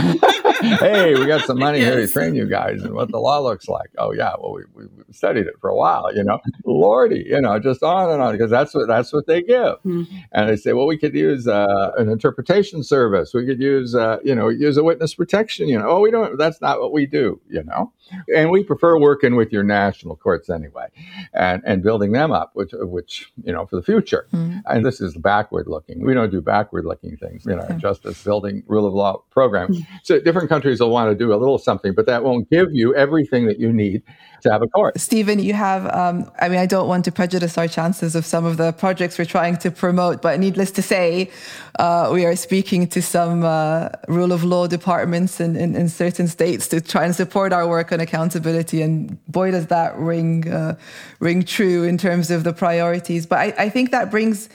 hey, 0.80 1.14
we 1.14 1.26
got 1.26 1.44
some 1.44 1.58
money 1.58 1.78
yes. 1.78 1.94
here 1.94 2.06
to 2.06 2.12
train 2.12 2.34
you 2.34 2.46
guys 2.46 2.82
and 2.82 2.94
what 2.94 3.10
the 3.10 3.18
law 3.18 3.40
looks 3.40 3.68
like. 3.68 3.90
Oh 3.98 4.12
yeah, 4.12 4.34
well 4.38 4.54
we, 4.54 4.62
we 4.74 4.88
studied 5.12 5.46
it 5.46 5.54
for 5.60 5.70
a 5.70 5.76
while, 5.76 6.14
you 6.14 6.24
know. 6.24 6.38
Lordy, 6.64 7.24
you 7.26 7.40
know, 7.40 7.58
just 7.58 7.82
on 7.82 8.10
and 8.10 8.20
on 8.20 8.32
because 8.32 8.50
that's 8.50 8.74
what 8.74 8.88
that's 8.88 9.12
what 9.12 9.26
they 9.26 9.42
give. 9.42 9.76
Mm-hmm. 9.84 10.16
And 10.32 10.48
they 10.48 10.56
say, 10.56 10.72
well, 10.72 10.86
we 10.86 10.98
could 10.98 11.14
use 11.14 11.46
uh, 11.46 11.92
an 11.96 12.08
interpretation 12.08 12.82
service. 12.82 13.32
We 13.34 13.46
could 13.46 13.60
use, 13.60 13.94
uh, 13.94 14.18
you 14.24 14.34
know, 14.34 14.48
use 14.48 14.76
a 14.76 14.84
witness 14.84 15.14
protection. 15.14 15.68
You 15.68 15.78
know, 15.78 15.88
oh, 15.88 16.00
we 16.00 16.10
don't. 16.10 16.38
That's 16.38 16.60
not 16.60 16.80
what 16.80 16.92
we 16.92 17.06
do. 17.06 17.40
You 17.48 17.64
know, 17.64 17.92
and 18.34 18.50
we 18.50 18.64
prefer 18.64 18.98
working 18.98 19.36
with 19.36 19.52
your 19.52 19.62
national 19.62 20.16
courts 20.16 20.50
anyway, 20.50 20.86
and 21.32 21.62
and 21.64 21.82
building 21.82 22.12
them 22.12 22.32
up, 22.32 22.50
which 22.54 22.72
which 22.72 23.32
you 23.44 23.52
know 23.52 23.66
for 23.66 23.76
the 23.76 23.82
future. 23.82 24.26
Mm-hmm. 24.32 24.58
And 24.66 24.84
this 24.84 25.00
is 25.00 25.16
backward 25.16 25.66
looking. 25.68 26.04
We 26.04 26.14
don't 26.14 26.30
do 26.30 26.40
backward 26.40 26.84
looking 26.84 27.16
things. 27.16 27.44
You 27.46 27.56
know, 27.56 27.62
okay. 27.62 27.78
Justice 27.88 28.22
building 28.24 28.62
rule 28.66 28.86
of 28.86 28.94
law 28.94 29.22
program. 29.30 29.74
So 30.02 30.20
different 30.20 30.48
countries 30.48 30.80
will 30.80 30.90
want 30.90 31.10
to 31.10 31.16
do 31.24 31.32
a 31.32 31.38
little 31.42 31.58
something, 31.58 31.92
but 31.94 32.06
that 32.06 32.20
won't 32.24 32.48
give 32.50 32.68
you 32.72 32.94
everything 32.94 33.46
that 33.46 33.58
you 33.58 33.72
need 33.72 34.02
to 34.42 34.52
have 34.52 34.62
a 34.62 34.68
court. 34.68 34.98
Stephen, 34.98 35.38
you 35.38 35.54
have. 35.54 35.82
Um, 36.00 36.30
I 36.40 36.48
mean, 36.48 36.60
I 36.60 36.66
don't 36.66 36.88
want 36.92 37.04
to 37.06 37.12
prejudice 37.12 37.58
our 37.58 37.68
chances 37.78 38.14
of 38.14 38.24
some 38.24 38.44
of 38.44 38.56
the 38.56 38.72
projects 38.72 39.18
we're 39.18 39.32
trying 39.38 39.56
to 39.64 39.70
promote, 39.70 40.22
but 40.22 40.38
needless 40.38 40.70
to 40.78 40.82
say, 40.82 41.30
uh, 41.78 42.10
we 42.12 42.24
are 42.24 42.36
speaking 42.36 42.86
to 42.94 43.00
some 43.02 43.44
uh, 43.44 43.88
rule 44.06 44.32
of 44.32 44.44
law 44.44 44.66
departments 44.66 45.40
in, 45.40 45.56
in, 45.56 45.74
in, 45.74 45.88
certain 45.88 46.28
states 46.28 46.68
to 46.68 46.80
try 46.80 47.04
and 47.04 47.14
support 47.14 47.52
our 47.52 47.66
work 47.68 47.90
on 47.92 48.00
accountability. 48.00 48.82
And 48.82 49.18
boy, 49.26 49.50
does 49.50 49.66
that 49.66 49.96
ring 49.98 50.48
uh, 50.48 50.76
ring 51.20 51.42
true 51.42 51.82
in 51.84 51.98
terms 51.98 52.30
of 52.30 52.44
the 52.44 52.52
priorities. 52.52 53.26
But 53.26 53.38
I, 53.38 53.64
I 53.64 53.68
think 53.68 53.90
that 53.90 54.10
brings 54.10 54.48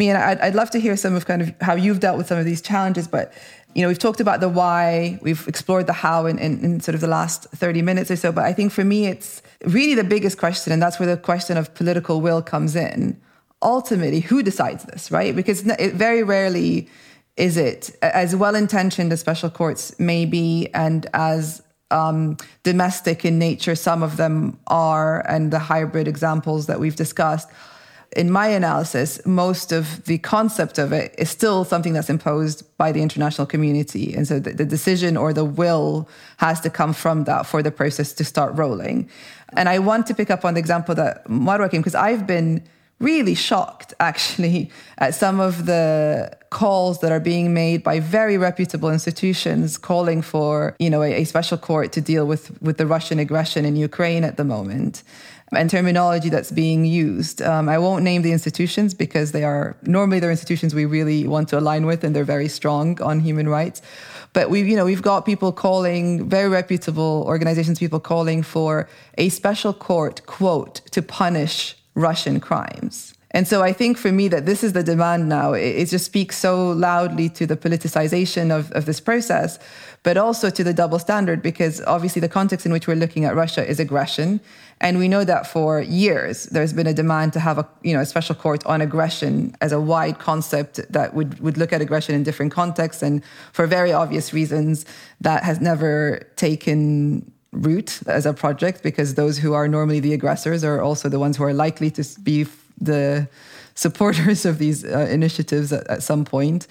me, 0.00 0.08
and 0.08 0.18
I'd, 0.18 0.40
I'd 0.40 0.54
love 0.56 0.70
to 0.70 0.80
hear 0.80 0.96
some 0.96 1.14
of 1.14 1.26
kind 1.26 1.42
of 1.42 1.54
how 1.60 1.74
you've 1.74 2.00
dealt 2.00 2.18
with 2.18 2.26
some 2.26 2.38
of 2.38 2.44
these 2.44 2.60
challenges, 2.60 3.06
but 3.06 3.32
you 3.74 3.82
know, 3.82 3.88
we've 3.88 4.00
talked 4.00 4.20
about 4.20 4.40
the 4.40 4.48
why, 4.48 5.20
we've 5.22 5.46
explored 5.46 5.86
the 5.86 5.92
how 5.92 6.26
in, 6.26 6.38
in, 6.38 6.64
in, 6.64 6.80
sort 6.80 6.96
of 6.96 7.00
the 7.00 7.06
last 7.06 7.44
30 7.50 7.82
minutes 7.82 8.10
or 8.10 8.16
so. 8.16 8.32
But 8.32 8.44
I 8.44 8.52
think 8.52 8.72
for 8.72 8.84
me, 8.84 9.06
it's 9.06 9.42
really 9.64 9.94
the 9.94 10.02
biggest 10.02 10.38
question, 10.38 10.72
and 10.72 10.82
that's 10.82 10.98
where 10.98 11.06
the 11.06 11.16
question 11.16 11.56
of 11.56 11.72
political 11.74 12.20
will 12.20 12.42
comes 12.42 12.74
in. 12.74 13.20
Ultimately, 13.62 14.20
who 14.20 14.42
decides 14.42 14.84
this, 14.84 15.12
right? 15.12 15.36
Because 15.36 15.64
it 15.66 15.94
very 15.94 16.24
rarely 16.24 16.88
is 17.36 17.56
it 17.56 17.96
as 18.02 18.34
well 18.34 18.54
intentioned 18.54 19.12
as 19.12 19.20
special 19.20 19.50
courts 19.50 19.96
may 20.00 20.24
be, 20.24 20.68
and 20.74 21.06
as 21.14 21.62
um, 21.92 22.36
domestic 22.62 23.24
in 23.24 23.38
nature 23.38 23.74
some 23.74 24.02
of 24.02 24.16
them 24.16 24.58
are, 24.66 25.20
and 25.28 25.52
the 25.52 25.58
hybrid 25.58 26.08
examples 26.08 26.66
that 26.66 26.80
we've 26.80 26.96
discussed 26.96 27.48
in 28.16 28.30
my 28.30 28.48
analysis, 28.48 29.24
most 29.24 29.70
of 29.70 30.04
the 30.04 30.18
concept 30.18 30.78
of 30.78 30.92
it 30.92 31.14
is 31.16 31.30
still 31.30 31.64
something 31.64 31.92
that's 31.92 32.10
imposed 32.10 32.64
by 32.76 32.90
the 32.90 33.02
international 33.02 33.46
community. 33.46 34.14
And 34.14 34.26
so 34.26 34.40
the, 34.40 34.52
the, 34.52 34.64
decision 34.64 35.16
or 35.16 35.32
the 35.32 35.44
will 35.44 36.08
has 36.38 36.60
to 36.62 36.70
come 36.70 36.92
from 36.92 37.24
that 37.24 37.46
for 37.46 37.62
the 37.62 37.70
process 37.70 38.12
to 38.14 38.24
start 38.24 38.56
rolling. 38.56 39.08
And 39.52 39.68
I 39.68 39.78
want 39.78 40.08
to 40.08 40.14
pick 40.14 40.28
up 40.28 40.44
on 40.44 40.54
the 40.54 40.60
example 40.60 40.94
that 40.96 41.24
Marwa 41.28 41.70
came, 41.70 41.82
because 41.82 41.94
I've 41.94 42.26
been 42.26 42.64
really 42.98 43.34
shocked 43.34 43.94
actually 44.00 44.70
at 44.98 45.14
some 45.14 45.38
of 45.38 45.66
the 45.66 46.36
calls 46.50 46.98
that 47.00 47.12
are 47.12 47.20
being 47.20 47.54
made 47.54 47.82
by 47.82 48.00
very 48.00 48.36
reputable 48.36 48.90
institutions 48.90 49.78
calling 49.78 50.20
for 50.20 50.74
you 50.80 50.90
know 50.90 51.00
a, 51.02 51.22
a 51.22 51.24
special 51.24 51.56
court 51.56 51.92
to 51.92 52.00
deal 52.00 52.26
with 52.26 52.60
with 52.60 52.76
the 52.76 52.86
Russian 52.86 53.20
aggression 53.20 53.64
in 53.64 53.76
Ukraine 53.76 54.24
at 54.24 54.36
the 54.36 54.44
moment 54.44 55.04
and 55.52 55.68
terminology 55.68 56.28
that's 56.28 56.52
being 56.52 56.84
used. 56.84 57.42
Um, 57.42 57.68
I 57.68 57.78
won't 57.78 58.04
name 58.04 58.22
the 58.22 58.32
institutions 58.32 58.94
because 58.94 59.32
they 59.32 59.44
are 59.44 59.76
normally 59.82 60.20
they're 60.20 60.30
institutions 60.30 60.74
we 60.74 60.84
really 60.84 61.26
want 61.26 61.48
to 61.48 61.58
align 61.58 61.86
with, 61.86 62.04
and 62.04 62.14
they're 62.14 62.24
very 62.24 62.48
strong 62.48 63.00
on 63.02 63.20
human 63.20 63.48
rights. 63.48 63.82
But 64.32 64.48
we, 64.48 64.62
you 64.62 64.76
know, 64.76 64.84
we've 64.84 65.02
got 65.02 65.26
people 65.26 65.52
calling 65.52 66.28
very 66.28 66.48
reputable 66.48 67.24
organizations, 67.26 67.78
people 67.78 67.98
calling 67.98 68.42
for 68.42 68.88
a 69.18 69.28
special 69.28 69.72
court 69.72 70.24
quote 70.26 70.76
to 70.92 71.02
punish 71.02 71.76
Russian 71.94 72.38
crimes. 72.38 73.14
And 73.32 73.46
so 73.46 73.62
I 73.62 73.72
think 73.72 73.96
for 73.96 74.10
me 74.10 74.26
that 74.28 74.44
this 74.44 74.64
is 74.64 74.72
the 74.72 74.82
demand 74.82 75.28
now. 75.28 75.52
It, 75.52 75.76
it, 75.76 75.88
just 75.88 76.04
speaks 76.04 76.36
so 76.36 76.70
loudly 76.70 77.28
to 77.30 77.46
the 77.46 77.56
politicization 77.56 78.50
of, 78.50 78.72
of 78.72 78.86
this 78.86 79.00
process, 79.00 79.58
but 80.02 80.16
also 80.16 80.50
to 80.50 80.64
the 80.64 80.74
double 80.74 80.98
standard, 80.98 81.40
because 81.40 81.80
obviously 81.82 82.20
the 82.20 82.28
context 82.28 82.66
in 82.66 82.72
which 82.72 82.88
we're 82.88 82.96
looking 82.96 83.24
at 83.24 83.36
Russia 83.36 83.64
is 83.68 83.78
aggression. 83.78 84.40
And 84.80 84.98
we 84.98 85.08
know 85.08 85.24
that 85.24 85.46
for 85.46 85.80
years 85.80 86.44
there's 86.46 86.72
been 86.72 86.86
a 86.86 86.94
demand 86.94 87.32
to 87.34 87.40
have 87.40 87.58
a 87.58 87.68
you 87.82 87.94
know 87.94 88.00
a 88.00 88.06
special 88.06 88.34
court 88.34 88.64
on 88.66 88.80
aggression 88.80 89.54
as 89.60 89.72
a 89.72 89.80
wide 89.80 90.18
concept 90.18 90.80
that 90.90 91.14
would, 91.14 91.38
would 91.40 91.56
look 91.56 91.72
at 91.72 91.80
aggression 91.80 92.14
in 92.14 92.22
different 92.24 92.50
contexts. 92.50 93.02
And 93.02 93.22
for 93.52 93.66
very 93.66 93.92
obvious 93.92 94.32
reasons, 94.32 94.86
that 95.20 95.44
has 95.44 95.60
never 95.60 96.26
taken 96.36 97.30
root 97.52 98.00
as 98.06 98.26
a 98.26 98.32
project 98.32 98.82
because 98.82 99.14
those 99.14 99.38
who 99.38 99.52
are 99.52 99.68
normally 99.68 100.00
the 100.00 100.14
aggressors 100.14 100.64
are 100.64 100.80
also 100.80 101.08
the 101.08 101.18
ones 101.18 101.36
who 101.36 101.44
are 101.44 101.52
likely 101.52 101.90
to 101.90 102.04
be 102.20 102.46
the 102.80 103.28
supporters 103.74 104.44
of 104.50 104.58
these 104.58 104.84
uh, 104.84 105.08
initiatives 105.10 105.72
at, 105.72 105.86
at, 105.88 106.02
some 106.02 106.24
point, 106.24 106.66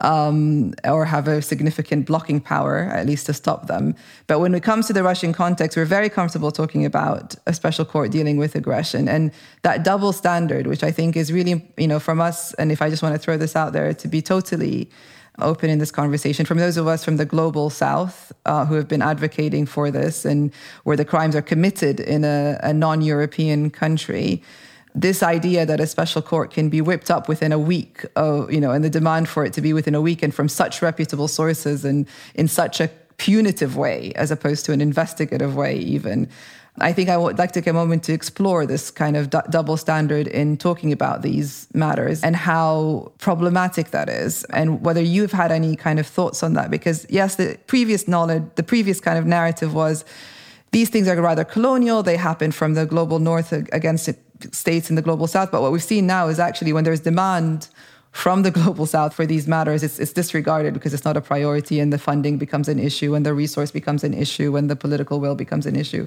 um, 0.00 0.74
or 0.84 1.04
have 1.04 1.26
a 1.28 1.40
significant 1.42 2.06
blocking 2.06 2.40
power, 2.40 2.78
at 2.92 3.06
least 3.06 3.26
to 3.26 3.32
stop 3.32 3.66
them. 3.66 3.94
But 4.26 4.40
when 4.40 4.54
it 4.54 4.62
comes 4.62 4.86
to 4.88 4.92
the 4.92 5.02
Russian 5.02 5.32
context, 5.32 5.76
we're 5.76 5.84
very 5.84 6.08
comfortable 6.08 6.52
talking 6.52 6.84
about 6.84 7.34
a 7.46 7.52
special 7.52 7.84
court 7.84 8.10
dealing 8.10 8.36
with 8.36 8.54
aggression 8.54 9.08
and 9.08 9.32
that 9.62 9.84
double 9.84 10.12
standard, 10.12 10.66
which 10.66 10.82
I 10.82 10.90
think 10.90 11.16
is 11.16 11.32
really, 11.32 11.66
you 11.76 11.88
know, 11.88 12.00
from 12.00 12.20
us. 12.20 12.52
And 12.54 12.70
if 12.70 12.82
I 12.82 12.90
just 12.90 13.02
want 13.02 13.14
to 13.14 13.18
throw 13.18 13.36
this 13.36 13.56
out 13.56 13.72
there, 13.72 13.94
to 13.94 14.08
be 14.08 14.22
totally 14.22 14.90
open 15.38 15.70
in 15.70 15.78
this 15.78 15.90
conversation 15.90 16.44
from 16.44 16.58
those 16.58 16.76
of 16.76 16.86
us 16.86 17.04
from 17.04 17.16
the 17.16 17.24
global 17.24 17.70
south 17.70 18.32
uh, 18.44 18.66
who 18.66 18.74
have 18.74 18.88
been 18.88 19.00
advocating 19.00 19.64
for 19.64 19.90
this 19.90 20.24
and 20.24 20.52
where 20.84 20.96
the 20.96 21.04
crimes 21.04 21.34
are 21.34 21.42
committed 21.42 21.98
in 21.98 22.24
a, 22.24 22.58
a 22.62 22.72
non 22.72 23.00
European 23.00 23.70
country 23.70 24.42
this 24.94 25.22
idea 25.22 25.64
that 25.66 25.80
a 25.80 25.86
special 25.86 26.22
court 26.22 26.50
can 26.50 26.68
be 26.68 26.80
whipped 26.80 27.10
up 27.10 27.28
within 27.28 27.52
a 27.52 27.58
week, 27.58 28.04
of, 28.16 28.52
you 28.52 28.60
know, 28.60 28.72
and 28.72 28.84
the 28.84 28.90
demand 28.90 29.28
for 29.28 29.44
it 29.44 29.52
to 29.54 29.60
be 29.60 29.72
within 29.72 29.94
a 29.94 30.00
week 30.00 30.22
and 30.22 30.34
from 30.34 30.48
such 30.48 30.82
reputable 30.82 31.28
sources 31.28 31.84
and 31.84 32.06
in 32.34 32.48
such 32.48 32.80
a 32.80 32.88
punitive 33.16 33.76
way 33.76 34.12
as 34.16 34.30
opposed 34.30 34.64
to 34.64 34.72
an 34.72 34.80
investigative 34.80 35.54
way, 35.54 35.76
even. 35.76 36.28
I 36.78 36.92
think 36.92 37.10
I 37.10 37.16
would 37.16 37.36
like 37.36 37.52
to 37.52 37.60
take 37.60 37.66
a 37.66 37.72
moment 37.72 38.04
to 38.04 38.12
explore 38.12 38.64
this 38.64 38.90
kind 38.90 39.16
of 39.16 39.28
d- 39.28 39.38
double 39.50 39.76
standard 39.76 40.26
in 40.26 40.56
talking 40.56 40.92
about 40.92 41.20
these 41.20 41.66
matters 41.74 42.22
and 42.22 42.34
how 42.34 43.12
problematic 43.18 43.90
that 43.90 44.08
is, 44.08 44.44
and 44.44 44.82
whether 44.82 45.02
you've 45.02 45.32
had 45.32 45.52
any 45.52 45.76
kind 45.76 45.98
of 45.98 46.06
thoughts 46.06 46.42
on 46.42 46.54
that. 46.54 46.70
Because, 46.70 47.06
yes, 47.10 47.36
the 47.36 47.58
previous 47.66 48.08
knowledge, 48.08 48.44
the 48.54 48.62
previous 48.62 49.00
kind 49.00 49.18
of 49.18 49.26
narrative 49.26 49.74
was 49.74 50.04
these 50.70 50.88
things 50.88 51.08
are 51.08 51.20
rather 51.20 51.44
colonial, 51.44 52.02
they 52.02 52.16
happen 52.16 52.52
from 52.52 52.74
the 52.74 52.86
global 52.86 53.18
north 53.18 53.52
against 53.52 54.08
states 54.52 54.90
in 54.90 54.96
the 54.96 55.02
global 55.02 55.26
south. 55.26 55.50
But 55.50 55.62
what 55.62 55.72
we've 55.72 55.82
seen 55.82 56.06
now 56.06 56.28
is 56.28 56.38
actually 56.38 56.72
when 56.72 56.84
there's 56.84 57.00
demand 57.00 57.68
from 58.12 58.42
the 58.42 58.50
global 58.58 58.86
south 58.86 59.14
for 59.14 59.26
these 59.26 59.46
matters, 59.46 59.82
it's, 59.82 59.98
it's 59.98 60.12
disregarded 60.12 60.74
because 60.74 60.94
it's 60.94 61.04
not 61.04 61.16
a 61.16 61.20
priority 61.20 61.80
and 61.80 61.92
the 61.92 61.98
funding 61.98 62.38
becomes 62.38 62.68
an 62.68 62.78
issue 62.78 63.14
and 63.14 63.24
the 63.24 63.34
resource 63.34 63.70
becomes 63.70 64.04
an 64.04 64.14
issue 64.14 64.56
and 64.56 64.70
the 64.70 64.76
political 64.76 65.20
will 65.20 65.34
becomes 65.34 65.66
an 65.66 65.76
issue. 65.76 66.06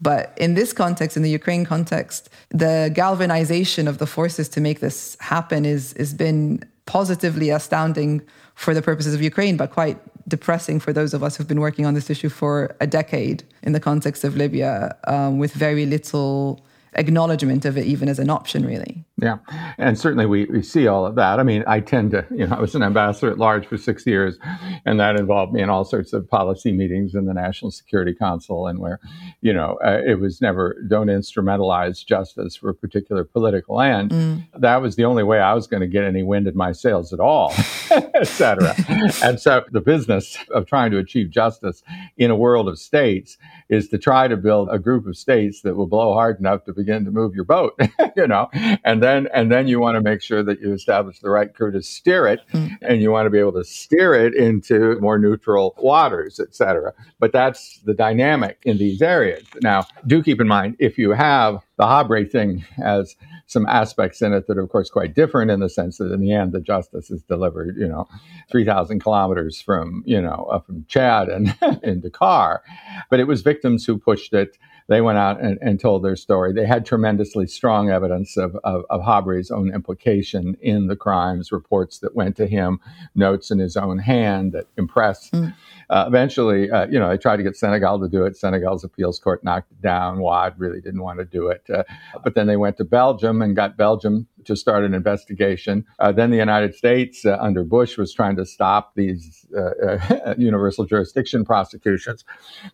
But 0.00 0.32
in 0.36 0.54
this 0.54 0.72
context, 0.72 1.16
in 1.16 1.22
the 1.22 1.30
Ukraine 1.30 1.64
context, 1.64 2.30
the 2.50 2.90
galvanization 2.94 3.88
of 3.88 3.98
the 3.98 4.06
forces 4.06 4.48
to 4.50 4.60
make 4.60 4.78
this 4.80 5.16
happen 5.20 5.64
is 5.64 5.92
has 5.98 6.14
been 6.14 6.62
positively 6.86 7.50
astounding 7.50 8.22
for 8.54 8.74
the 8.74 8.82
purposes 8.82 9.12
of 9.14 9.20
Ukraine, 9.22 9.56
but 9.56 9.70
quite 9.70 9.98
depressing 10.28 10.78
for 10.78 10.92
those 10.92 11.14
of 11.14 11.22
us 11.22 11.36
who've 11.36 11.48
been 11.48 11.60
working 11.60 11.84
on 11.86 11.94
this 11.94 12.10
issue 12.10 12.28
for 12.28 12.76
a 12.80 12.86
decade 12.86 13.42
in 13.62 13.72
the 13.72 13.80
context 13.80 14.24
of 14.24 14.36
Libya, 14.36 14.96
um, 15.06 15.38
with 15.38 15.52
very 15.52 15.86
little 15.86 16.60
acknowledgement 16.98 17.64
of 17.64 17.78
it 17.78 17.86
even 17.86 18.08
as 18.08 18.18
an 18.18 18.28
option, 18.28 18.66
really. 18.66 19.04
Yeah, 19.20 19.38
and 19.78 19.98
certainly 19.98 20.26
we, 20.26 20.44
we 20.46 20.62
see 20.62 20.86
all 20.86 21.06
of 21.06 21.14
that. 21.16 21.40
I 21.40 21.42
mean, 21.42 21.64
I 21.66 21.80
tend 21.80 22.12
to, 22.12 22.24
you 22.30 22.46
know, 22.46 22.56
I 22.56 22.60
was 22.60 22.74
an 22.74 22.82
ambassador 22.82 23.30
at 23.30 23.38
large 23.38 23.66
for 23.66 23.76
six 23.76 24.06
years, 24.06 24.38
and 24.84 25.00
that 25.00 25.16
involved 25.16 25.52
me 25.52 25.62
in 25.62 25.70
all 25.70 25.84
sorts 25.84 26.12
of 26.12 26.28
policy 26.28 26.72
meetings 26.72 27.14
in 27.14 27.26
the 27.26 27.34
National 27.34 27.70
Security 27.70 28.14
Council, 28.14 28.66
and 28.66 28.78
where, 28.78 29.00
you 29.40 29.52
know, 29.52 29.78
uh, 29.84 30.00
it 30.06 30.20
was 30.20 30.40
never 30.40 30.76
don't 30.88 31.08
instrumentalize 31.08 32.04
justice 32.04 32.54
for 32.54 32.70
a 32.70 32.74
particular 32.74 33.24
political 33.24 33.80
end. 33.80 34.10
Mm. 34.10 34.46
That 34.58 34.82
was 34.82 34.96
the 34.96 35.04
only 35.04 35.24
way 35.24 35.40
I 35.40 35.54
was 35.54 35.66
going 35.66 35.80
to 35.80 35.88
get 35.88 36.04
any 36.04 36.22
wind 36.22 36.46
in 36.46 36.56
my 36.56 36.72
sails 36.72 37.12
at 37.12 37.20
all, 37.20 37.52
etc. 37.90 38.74
and 39.22 39.40
so 39.40 39.64
the 39.72 39.80
business 39.80 40.36
of 40.54 40.66
trying 40.66 40.90
to 40.92 40.98
achieve 40.98 41.30
justice 41.30 41.82
in 42.16 42.30
a 42.30 42.36
world 42.36 42.68
of 42.68 42.78
states 42.78 43.36
is 43.68 43.88
to 43.88 43.98
try 43.98 44.28
to 44.28 44.36
build 44.36 44.68
a 44.70 44.78
group 44.78 45.06
of 45.06 45.16
states 45.16 45.60
that 45.62 45.76
will 45.76 45.86
blow 45.86 46.12
hard 46.12 46.38
enough 46.38 46.64
to 46.64 46.72
begin 46.72 47.04
to 47.04 47.10
move 47.10 47.34
your 47.34 47.44
boat, 47.44 47.78
you 48.16 48.26
know, 48.26 48.48
and 48.84 49.02
then 49.02 49.28
and 49.34 49.50
then 49.50 49.68
you 49.68 49.80
want 49.80 49.96
to 49.96 50.00
make 50.00 50.22
sure 50.22 50.42
that 50.42 50.60
you 50.60 50.72
establish 50.72 51.20
the 51.20 51.30
right 51.30 51.54
crew 51.54 51.70
to 51.72 51.82
steer 51.82 52.26
it, 52.26 52.40
mm. 52.52 52.76
and 52.82 53.02
you 53.02 53.10
want 53.10 53.26
to 53.26 53.30
be 53.30 53.38
able 53.38 53.52
to 53.52 53.64
steer 53.64 54.14
it 54.14 54.34
into 54.34 54.98
more 55.00 55.18
neutral 55.18 55.74
waters, 55.78 56.40
etc. 56.40 56.92
But 57.18 57.32
that's 57.32 57.78
the 57.84 57.94
dynamic 57.94 58.58
in 58.64 58.78
these 58.78 59.02
areas. 59.02 59.44
Now, 59.62 59.84
do 60.06 60.22
keep 60.22 60.40
in 60.40 60.48
mind 60.48 60.76
if 60.78 60.98
you 60.98 61.10
have 61.10 61.62
the 61.78 61.84
Habré 61.84 62.30
thing 62.30 62.58
has 62.76 63.16
some 63.46 63.64
aspects 63.66 64.20
in 64.20 64.32
it 64.32 64.46
that 64.48 64.58
are, 64.58 64.62
of 64.62 64.68
course, 64.68 64.90
quite 64.90 65.14
different 65.14 65.50
in 65.50 65.60
the 65.60 65.68
sense 65.68 65.98
that 65.98 66.12
in 66.12 66.20
the 66.20 66.32
end, 66.32 66.52
the 66.52 66.60
justice 66.60 67.10
is 67.10 67.22
delivered, 67.22 67.76
you 67.78 67.86
know, 67.86 68.06
3,000 68.50 69.00
kilometers 69.00 69.60
from, 69.62 70.02
you 70.04 70.20
know, 70.20 70.62
from 70.66 70.84
Chad 70.88 71.28
and 71.28 71.56
in 71.82 72.00
Dakar. 72.00 72.62
But 73.10 73.20
it 73.20 73.28
was 73.28 73.42
victims 73.42 73.86
who 73.86 73.96
pushed 73.96 74.34
it. 74.34 74.58
They 74.88 75.00
went 75.00 75.18
out 75.18 75.40
and, 75.40 75.58
and 75.60 75.78
told 75.78 76.02
their 76.02 76.16
story. 76.16 76.52
They 76.52 76.66
had 76.66 76.86
tremendously 76.86 77.46
strong 77.46 77.90
evidence 77.90 78.36
of, 78.36 78.56
of, 78.64 78.84
of 78.88 79.02
own 79.50 79.74
implication 79.74 80.56
in 80.60 80.86
the 80.86 80.96
crimes, 80.96 81.52
reports 81.52 81.98
that 82.00 82.16
went 82.16 82.36
to 82.36 82.46
him, 82.46 82.80
notes 83.14 83.50
in 83.50 83.58
his 83.58 83.76
own 83.76 83.98
hand 83.98 84.52
that 84.52 84.66
impressed. 84.76 85.32
Mm 85.32 85.54
uh, 85.90 86.04
eventually, 86.06 86.70
uh, 86.70 86.86
you 86.88 86.98
know, 86.98 87.08
they 87.08 87.16
tried 87.16 87.38
to 87.38 87.42
get 87.42 87.56
Senegal 87.56 87.98
to 88.00 88.08
do 88.08 88.24
it. 88.24 88.36
Senegal's 88.36 88.84
appeals 88.84 89.18
court 89.18 89.42
knocked 89.42 89.72
it 89.72 89.80
down. 89.80 90.20
Wade 90.20 90.52
really 90.58 90.80
didn't 90.80 91.02
want 91.02 91.18
to 91.18 91.24
do 91.24 91.48
it. 91.48 91.62
Uh, 91.72 91.82
but 92.22 92.34
then 92.34 92.46
they 92.46 92.56
went 92.56 92.76
to 92.76 92.84
Belgium 92.84 93.40
and 93.40 93.56
got 93.56 93.76
Belgium 93.76 94.26
to 94.48 94.56
start 94.56 94.84
an 94.84 94.94
investigation. 94.94 95.84
Uh, 95.98 96.10
then 96.10 96.30
the 96.30 96.36
United 96.36 96.74
States, 96.74 97.24
uh, 97.24 97.38
under 97.40 97.62
Bush, 97.62 97.96
was 97.96 98.12
trying 98.12 98.36
to 98.36 98.44
stop 98.44 98.94
these 98.96 99.46
uh, 99.56 100.34
universal 100.38 100.84
jurisdiction 100.84 101.44
prosecutions. 101.44 102.24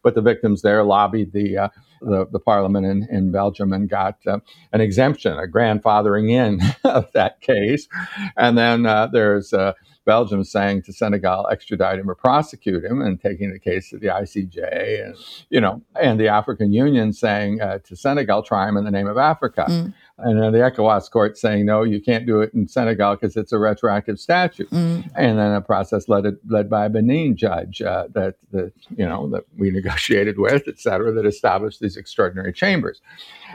But 0.03 0.15
the 0.15 0.23
victims 0.23 0.63
there 0.63 0.83
lobbied 0.83 1.33
the 1.33 1.71
the, 2.01 2.27
the, 2.31 2.39
parliament 2.39 2.85
in, 2.85 3.09
in 3.11 3.33
Belgium 3.33 3.73
and 3.73 3.89
got 3.89 4.19
uh, 4.27 4.39
an 4.73 4.81
exemption, 4.81 5.39
a 5.39 5.47
grandfathering 5.47 6.31
in 6.31 6.61
of 6.85 7.11
that 7.13 7.41
case. 7.41 7.89
And 8.37 8.59
then 8.59 8.85
uh, 8.85 9.07
there's 9.07 9.53
uh, 9.53 9.73
Belgium 10.05 10.45
saying 10.45 10.83
to 10.83 10.93
Senegal, 10.93 11.49
extradite 11.51 11.99
him 11.99 12.11
or 12.11 12.15
prosecute 12.15 12.85
him, 12.85 13.01
and 13.01 13.21
taking 13.21 13.53
the 13.53 13.59
case 13.59 13.91
to 13.91 13.99
the 13.99 14.09
ICJ, 14.09 15.05
and 15.05 15.17
you 15.49 15.61
know, 15.61 15.83
and 16.01 16.21
the 16.21 16.29
African 16.29 16.73
Union 16.73 17.13
saying 17.13 17.61
uh, 17.61 17.79
to 17.85 17.97
Senegal, 17.97 18.43
try 18.43 18.69
him 18.69 18.77
in 18.77 18.85
the 18.85 18.91
name 18.91 19.07
of 19.07 19.17
Africa. 19.17 19.65
Mm. 19.69 19.95
And 20.19 20.41
then 20.41 20.53
the 20.53 20.61
ECOWAS 20.61 21.11
court 21.11 21.37
saying, 21.37 21.67
no, 21.67 21.83
you 21.83 22.01
can't 22.01 22.25
do 22.25 22.41
it 22.41 22.55
in 22.55 22.69
Senegal 22.69 23.17
because 23.17 23.37
it's 23.37 23.53
a 23.53 23.59
retroactive 23.59 24.21
statute. 24.21 24.71
Mm. 24.71 25.11
And 25.17 25.39
then 25.39 25.53
a 25.53 25.61
process 25.61 26.09
led, 26.09 26.25
led 26.49 26.71
by 26.71 26.87
a 26.87 26.89
Benin 26.89 27.37
judge 27.37 27.83
uh, 27.83 28.07
that, 28.13 28.37
that, 28.53 28.73
you 28.97 29.05
know, 29.05 29.29
that 29.31 29.45
we 29.59 29.71
negotiated 29.73 30.39
with, 30.39 30.69
et 30.69 30.79
cetera, 30.79 31.11
that 31.13 31.27
established 31.27 31.81
these 31.81 31.97
extraordinary 31.97 32.53
chambers. 32.53 33.01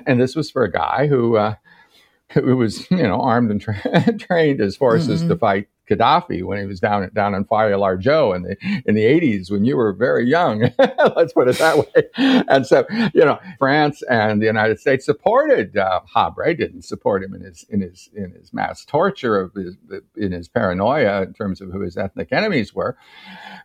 And 0.06 0.20
this 0.20 0.36
was 0.36 0.52
for 0.52 0.64
a 0.64 0.72
guy 0.72 1.08
who, 1.08 1.38
uh, 1.38 1.56
who 2.34 2.58
was, 2.58 2.90
you 2.92 3.04
know, 3.04 3.22
armed 3.22 3.52
and 3.52 3.62
tra- 3.62 4.14
trained 4.20 4.60
his 4.60 4.76
forces 4.76 5.22
mm-hmm. 5.22 5.30
to 5.30 5.38
fight 5.38 5.68
Gaddafi 5.90 6.44
when 6.44 6.60
he 6.60 6.66
was 6.66 6.80
down 6.80 7.10
down 7.14 7.34
in 7.34 7.46
Faya 7.46 7.78
Largeau 7.78 8.36
in 8.36 8.44
the 8.44 8.58
in 8.86 8.96
the 8.96 9.04
80s 9.04 9.52
when 9.52 9.66
you 9.66 9.76
were 9.78 9.94
very 9.94 10.28
young. 10.28 10.72
Let's 11.16 11.34
put 11.34 11.48
it 11.48 11.58
that 11.58 11.78
way. 11.78 12.44
And 12.48 12.66
so, 12.66 12.86
you 13.14 13.26
know, 13.26 13.40
France 13.58 14.02
and 14.10 14.42
the 14.42 14.46
United 14.46 14.80
States 14.80 15.06
supported 15.06 15.78
uh, 15.78 16.02
Habré, 16.16 16.58
didn't 16.58 16.84
support 16.84 17.24
him 17.24 17.34
in 17.34 17.42
his 17.42 17.66
in 17.70 17.82
his 17.82 18.10
in 18.14 18.32
his 18.32 18.54
mass 18.54 18.86
torture 18.86 19.40
of 19.40 19.54
his 19.54 19.76
in 20.16 20.32
his 20.32 20.48
paranoia 20.48 21.24
in 21.24 21.34
terms 21.34 21.62
of 21.62 21.72
who 21.72 21.82
his 21.82 21.98
ethnic 21.98 22.32
enemies 22.32 22.74
were. 22.74 22.98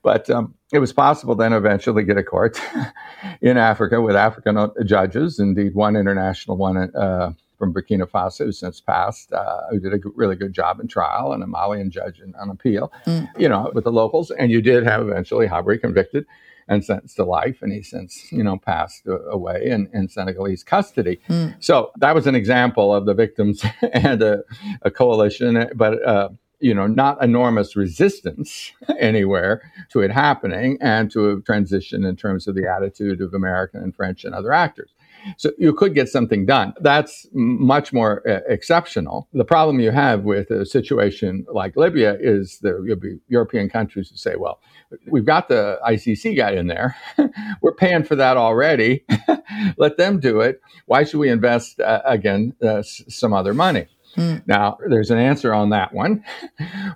But 0.02 0.28
um, 0.30 0.54
it 0.72 0.78
was 0.78 0.92
possible 0.92 1.34
then 1.34 1.52
eventually 1.52 2.04
get 2.04 2.18
a 2.18 2.22
court 2.22 2.60
in 3.40 3.56
Africa 3.56 4.00
with 4.00 4.16
African 4.16 4.70
judges, 4.86 5.38
indeed 5.38 5.74
one 5.74 5.96
international 5.96 6.56
one. 6.56 6.76
Uh, 6.94 7.32
from 7.64 7.72
Burkina 7.72 8.06
Faso, 8.06 8.44
who's 8.44 8.58
since 8.58 8.80
passed, 8.80 9.32
uh, 9.32 9.62
who 9.70 9.80
did 9.80 9.94
a 9.94 9.98
really 10.14 10.36
good 10.36 10.52
job 10.52 10.80
in 10.80 10.88
trial, 10.88 11.32
and 11.32 11.42
a 11.42 11.46
Malian 11.46 11.90
judge 11.90 12.20
in, 12.20 12.34
on 12.34 12.50
appeal, 12.50 12.92
mm. 13.06 13.26
you 13.38 13.48
know, 13.48 13.70
with 13.74 13.84
the 13.84 13.92
locals. 13.92 14.30
And 14.30 14.50
you 14.50 14.60
did 14.60 14.84
have 14.84 15.00
eventually 15.00 15.46
Habré 15.46 15.80
convicted 15.80 16.26
and 16.68 16.84
sentenced 16.84 17.16
to 17.16 17.24
life, 17.24 17.62
and 17.62 17.72
he 17.72 17.82
since, 17.82 18.30
you 18.30 18.42
know, 18.42 18.58
passed 18.58 19.06
away 19.06 19.66
in, 19.66 19.88
in 19.92 20.08
Senegalese 20.08 20.62
custody. 20.62 21.20
Mm. 21.28 21.56
So 21.60 21.90
that 21.96 22.14
was 22.14 22.26
an 22.26 22.34
example 22.34 22.94
of 22.94 23.06
the 23.06 23.14
victims 23.14 23.64
and 23.92 24.22
a, 24.22 24.42
a 24.82 24.90
coalition, 24.90 25.70
but 25.74 26.02
uh, 26.06 26.28
you 26.60 26.72
know, 26.72 26.86
not 26.86 27.22
enormous 27.22 27.76
resistance 27.76 28.72
anywhere 28.98 29.70
to 29.90 30.00
it 30.00 30.10
happening 30.10 30.78
and 30.80 31.10
to 31.10 31.30
a 31.30 31.40
transition 31.42 32.04
in 32.04 32.16
terms 32.16 32.46
of 32.46 32.54
the 32.54 32.66
attitude 32.66 33.20
of 33.20 33.34
American 33.34 33.82
and 33.82 33.94
French 33.94 34.24
and 34.24 34.34
other 34.34 34.52
actors. 34.52 34.93
So 35.36 35.50
you 35.58 35.72
could 35.72 35.94
get 35.94 36.08
something 36.08 36.46
done. 36.46 36.74
That's 36.80 37.26
much 37.32 37.92
more 37.92 38.22
uh, 38.28 38.40
exceptional. 38.48 39.28
The 39.32 39.44
problem 39.44 39.80
you 39.80 39.90
have 39.90 40.24
with 40.24 40.50
a 40.50 40.66
situation 40.66 41.46
like 41.52 41.76
Libya 41.76 42.16
is 42.20 42.58
the 42.60 43.18
European 43.28 43.68
countries 43.68 44.10
who 44.10 44.16
say, 44.16 44.36
well, 44.36 44.60
we've 45.06 45.24
got 45.24 45.48
the 45.48 45.78
ICC 45.86 46.36
guy 46.36 46.52
in 46.52 46.66
there. 46.66 46.96
We're 47.62 47.74
paying 47.74 48.04
for 48.04 48.16
that 48.16 48.36
already. 48.36 49.04
Let 49.78 49.96
them 49.96 50.20
do 50.20 50.40
it. 50.40 50.60
Why 50.86 51.04
should 51.04 51.18
we 51.18 51.30
invest, 51.30 51.80
uh, 51.80 52.02
again, 52.04 52.54
uh, 52.62 52.82
some 52.82 53.32
other 53.32 53.54
money? 53.54 53.86
Mm. 54.16 54.46
Now, 54.46 54.78
there's 54.88 55.10
an 55.10 55.18
answer 55.18 55.52
on 55.52 55.70
that 55.70 55.92
one. 55.92 56.24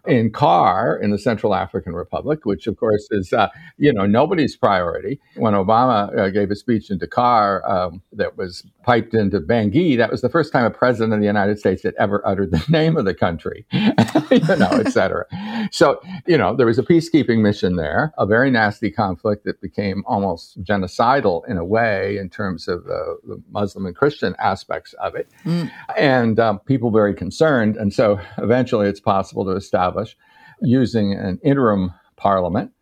In 0.07 0.31
CAR, 0.31 0.97
in 0.97 1.11
the 1.11 1.19
Central 1.19 1.55
African 1.55 1.93
Republic, 1.93 2.41
which 2.45 2.67
of 2.67 2.77
course 2.77 3.09
is, 3.11 3.33
uh, 3.33 3.49
you 3.77 3.93
know, 3.93 4.07
nobody's 4.07 4.57
priority. 4.57 5.21
When 5.37 5.55
Obama 5.55 6.17
uh, 6.17 6.31
gave 6.31 6.51
a 6.51 6.57
speech 6.57 6.91
in 6.91 6.99
Dakar 6.99 7.69
um, 7.69 8.03
that 8.13 8.37
was 8.37 8.65
piped 8.83 9.15
into 9.15 9.41
Bangui, 9.41 9.97
that 9.97 10.11
was 10.11 10.21
the 10.21 10.29
first 10.29 10.53
time 10.53 10.65
a 10.65 10.71
president 10.71 11.13
of 11.13 11.21
the 11.21 11.27
United 11.27 11.59
States 11.59 11.83
had 11.83 11.95
ever 11.99 12.27
uttered 12.27 12.51
the 12.51 12.65
name 12.69 12.97
of 12.97 13.05
the 13.05 13.15
country, 13.15 13.67
you 13.73 14.57
know, 14.57 14.71
et 14.73 14.93
cetera. 14.93 15.27
So, 15.71 16.01
you 16.27 16.39
know, 16.39 16.55
there 16.55 16.67
was 16.67 16.79
a 16.79 16.83
peacekeeping 16.83 17.41
mission 17.41 17.77
there, 17.77 18.13
a 18.19 18.27
very 18.27 18.51
nasty 18.51 18.91
conflict 18.91 19.45
that 19.45 19.61
became 19.61 20.05
almost 20.07 20.63
genocidal 20.63 21.47
in 21.49 21.59
a 21.59 21.65
way 21.65 22.17
in 22.19 22.31
terms 22.31 22.69
of 22.69 22.87
uh, 22.87 23.15
the 23.27 23.43
Muslim 23.51 23.87
and 23.87 23.95
Christian 23.95 24.35
aspects 24.39 24.95
of 24.95 25.15
it. 25.15 25.29
Mm. 25.45 25.71
And 25.97 26.41
um, 26.41 26.59
people 26.61 26.91
very 26.91 27.08
very 27.09 27.17
concerned. 27.17 27.77
And 27.77 27.93
so 27.93 28.21
eventually 28.37 28.89
it's 28.89 29.01
possible 29.01 29.45
to 29.47 29.53
establish 29.53 30.17
using 30.61 31.15
an 31.15 31.39
interim 31.43 31.93
parliament 32.17 32.73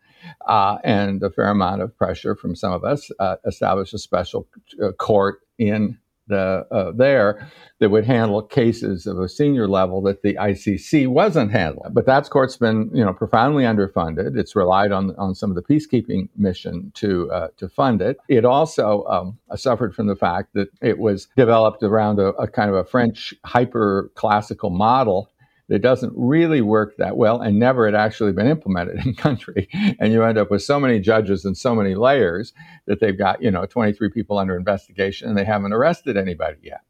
uh, 0.47 0.77
and 0.83 1.23
a 1.23 1.29
fair 1.29 1.49
amount 1.49 1.81
of 1.81 1.95
pressure 1.97 2.35
from 2.35 2.55
some 2.55 2.73
of 2.73 2.83
us, 2.83 3.09
uh, 3.19 3.37
establish 3.45 3.93
a 3.93 3.97
special 3.97 4.47
uh, 4.83 4.91
court 4.93 5.39
in 5.57 5.97
the, 6.27 6.65
uh, 6.71 6.91
there 6.91 7.47
that 7.79 7.89
would 7.89 8.05
handle 8.05 8.41
cases 8.41 9.05
of 9.05 9.19
a 9.19 9.29
senior 9.29 9.67
level 9.67 10.01
that 10.01 10.23
the 10.23 10.33
ICC 10.35 11.07
wasn't 11.07 11.51
handling. 11.51 11.93
But 11.93 12.05
that 12.07 12.29
court's 12.29 12.57
been, 12.57 12.89
you 12.93 13.05
know, 13.05 13.13
profoundly 13.13 13.63
underfunded. 13.63 14.37
It's 14.37 14.55
relied 14.55 14.91
on 14.91 15.15
on 15.17 15.35
some 15.35 15.51
of 15.51 15.55
the 15.55 15.61
peacekeeping 15.61 16.29
mission 16.35 16.91
to 16.95 17.31
uh, 17.31 17.47
to 17.57 17.69
fund 17.69 18.01
it. 18.01 18.17
It 18.29 18.45
also 18.45 19.03
um, 19.05 19.37
suffered 19.55 19.93
from 19.93 20.07
the 20.07 20.15
fact 20.15 20.53
that 20.53 20.69
it 20.81 20.97
was 20.97 21.27
developed 21.35 21.83
around 21.83 22.19
a, 22.19 22.29
a 22.29 22.47
kind 22.47 22.69
of 22.69 22.75
a 22.75 22.83
French 22.83 23.33
hyper 23.45 24.11
classical 24.15 24.69
model 24.69 25.29
that 25.69 25.81
doesn't 25.81 26.13
really 26.15 26.61
work 26.61 26.95
that 26.97 27.17
well 27.17 27.41
and 27.41 27.59
never 27.59 27.85
had 27.85 27.95
actually 27.95 28.31
been 28.31 28.47
implemented 28.47 29.05
in 29.05 29.13
country. 29.15 29.67
And 29.99 30.13
you 30.13 30.23
end 30.23 30.37
up 30.37 30.49
with 30.49 30.63
so 30.63 30.79
many 30.79 30.99
judges 30.99 31.45
and 31.45 31.57
so 31.57 31.75
many 31.75 31.95
layers 31.95 32.53
that 32.85 32.99
they've 32.99 33.17
got, 33.17 33.41
you 33.41 33.51
know, 33.51 33.65
23 33.65 34.09
people 34.09 34.37
under 34.37 34.55
investigation 34.55 35.27
and 35.27 35.37
they 35.37 35.45
haven't 35.45 35.73
arrested 35.73 36.17
anybody 36.17 36.57
yet. 36.61 36.81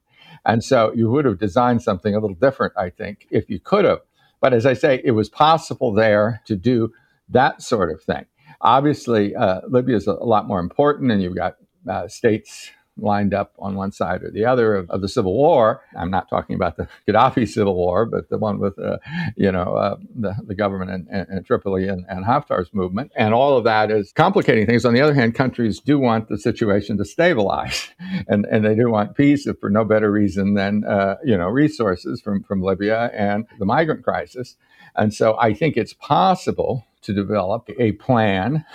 And 0.46 0.64
so 0.64 0.94
you 0.94 1.10
would 1.10 1.26
have 1.26 1.40
designed 1.40 1.82
something 1.82 2.16
a 2.16 2.20
little 2.20 2.36
different, 2.36 2.74
I 2.78 2.90
think, 2.90 3.28
if 3.32 3.50
you 3.50 3.60
could 3.60 3.86
have. 3.86 4.00
But 4.40 4.54
as 4.54 4.66
I 4.66 4.74
say, 4.74 5.02
it 5.04 5.12
was 5.12 5.30
possible 5.30 5.92
there 5.92 6.42
to 6.46 6.56
do 6.56 6.94
that 7.30 7.62
sort 7.62 7.92
of 7.92 8.02
thing. 8.02 8.26
Obviously, 8.62 9.36
uh, 9.36 9.62
Libya 9.68 9.96
is 9.98 10.08
a 10.08 10.14
lot 10.14 10.48
more 10.48 10.60
important, 10.60 11.12
and 11.12 11.22
you've 11.22 11.36
got 11.36 11.58
uh, 11.90 12.08
states 12.08 12.72
lined 12.98 13.34
up 13.34 13.54
on 13.60 13.76
one 13.76 13.92
side 13.92 14.24
or 14.24 14.32
the 14.32 14.46
other 14.46 14.76
of, 14.76 14.90
of 14.90 15.02
the 15.02 15.08
civil 15.08 15.34
war. 15.34 15.82
I'm 15.98 16.12
not 16.12 16.30
talking 16.30 16.56
about 16.56 16.78
the 16.78 16.88
Gaddafi 17.08 17.48
civil 17.48 17.76
war, 17.76 18.06
but 18.06 18.30
the 18.30 18.38
one 18.38 18.60
with, 18.60 18.78
uh, 18.80 18.98
you 19.36 19.52
know, 19.52 19.76
uh, 19.76 19.98
the, 20.16 20.36
the 20.46 20.56
government 20.56 21.08
in, 21.12 21.28
in 21.30 21.44
Tripoli 21.44 21.88
and, 21.88 22.06
and 22.10 22.26
Haftar's 22.26 22.74
movement. 22.74 23.12
And 23.16 23.34
all 23.34 23.58
of 23.58 23.64
that 23.66 23.92
is 23.92 24.12
complicating 24.14 24.66
things. 24.66 24.86
On 24.86 24.94
the 24.94 25.02
other 25.02 25.14
hand, 25.14 25.36
countries 25.36 25.80
do 25.80 26.00
want 26.00 26.30
the 26.30 26.38
situation 26.38 26.98
to 26.98 27.06
stabilize, 27.06 27.90
and, 28.28 28.46
and 28.46 28.66
they 28.66 28.76
do 28.76 28.90
want 28.90 29.16
peace 29.16 29.48
for 29.60 29.70
no 29.70 29.84
better 29.84 30.12
reason 30.12 30.56
than, 30.56 30.84
uh, 30.86 31.16
you 31.24 31.38
know, 31.38 31.48
resources 31.48 32.22
from, 32.22 32.44
from 32.44 32.62
Libya 32.62 33.12
and 33.14 33.46
the 33.60 33.66
migrant 33.66 34.04
crisis. 34.04 34.56
And 34.96 35.14
so 35.14 35.38
I 35.40 35.54
think 35.54 35.78
it's 35.78 35.94
possible 35.94 36.86
to 37.02 37.14
develop 37.14 37.70
a 37.80 37.94
plan 37.94 38.66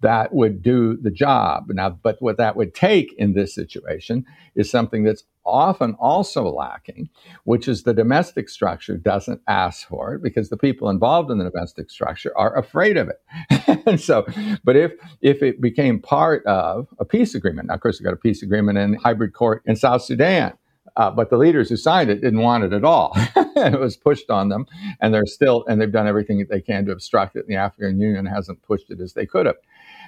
that 0.00 0.32
would 0.32 0.62
do 0.62 0.96
the 0.96 1.10
job. 1.10 1.64
Now, 1.68 1.90
but 1.90 2.16
what 2.20 2.36
that 2.38 2.56
would 2.56 2.74
take 2.74 3.12
in 3.14 3.34
this 3.34 3.54
situation 3.54 4.24
is 4.54 4.70
something 4.70 5.04
that's 5.04 5.24
often 5.44 5.94
also 5.94 6.44
lacking, 6.48 7.08
which 7.44 7.66
is 7.66 7.82
the 7.82 7.94
domestic 7.94 8.48
structure 8.48 8.96
doesn't 8.96 9.40
ask 9.48 9.88
for 9.88 10.14
it 10.14 10.22
because 10.22 10.50
the 10.50 10.56
people 10.56 10.90
involved 10.90 11.30
in 11.30 11.38
the 11.38 11.50
domestic 11.50 11.90
structure 11.90 12.36
are 12.36 12.56
afraid 12.56 12.96
of 12.96 13.08
it. 13.08 13.82
and 13.86 14.00
so, 14.00 14.26
but 14.62 14.76
if 14.76 14.92
if 15.20 15.42
it 15.42 15.60
became 15.60 16.00
part 16.00 16.44
of 16.46 16.86
a 16.98 17.04
peace 17.04 17.34
agreement, 17.34 17.68
now 17.68 17.74
of 17.74 17.80
course 17.80 17.98
we 17.98 18.04
got 18.04 18.12
a 18.12 18.16
peace 18.16 18.42
agreement 18.42 18.78
in 18.78 18.94
hybrid 18.94 19.32
court 19.32 19.62
in 19.64 19.74
South 19.74 20.02
Sudan. 20.02 20.52
Uh, 20.98 21.12
but 21.12 21.30
the 21.30 21.38
leaders 21.38 21.68
who 21.68 21.76
signed 21.76 22.10
it 22.10 22.20
didn't 22.20 22.40
want 22.40 22.64
it 22.64 22.72
at 22.72 22.84
all. 22.84 23.12
it 23.36 23.78
was 23.78 23.96
pushed 23.96 24.30
on 24.30 24.48
them, 24.48 24.66
and 25.00 25.14
they're 25.14 25.26
still, 25.26 25.64
and 25.68 25.80
they've 25.80 25.92
done 25.92 26.08
everything 26.08 26.40
that 26.40 26.50
they 26.50 26.60
can 26.60 26.84
to 26.84 26.92
obstruct 26.92 27.36
it. 27.36 27.46
And 27.46 27.48
the 27.48 27.54
African 27.54 28.00
Union 28.00 28.26
hasn't 28.26 28.62
pushed 28.62 28.90
it 28.90 29.00
as 29.00 29.12
they 29.14 29.24
could 29.24 29.46
have. 29.46 29.56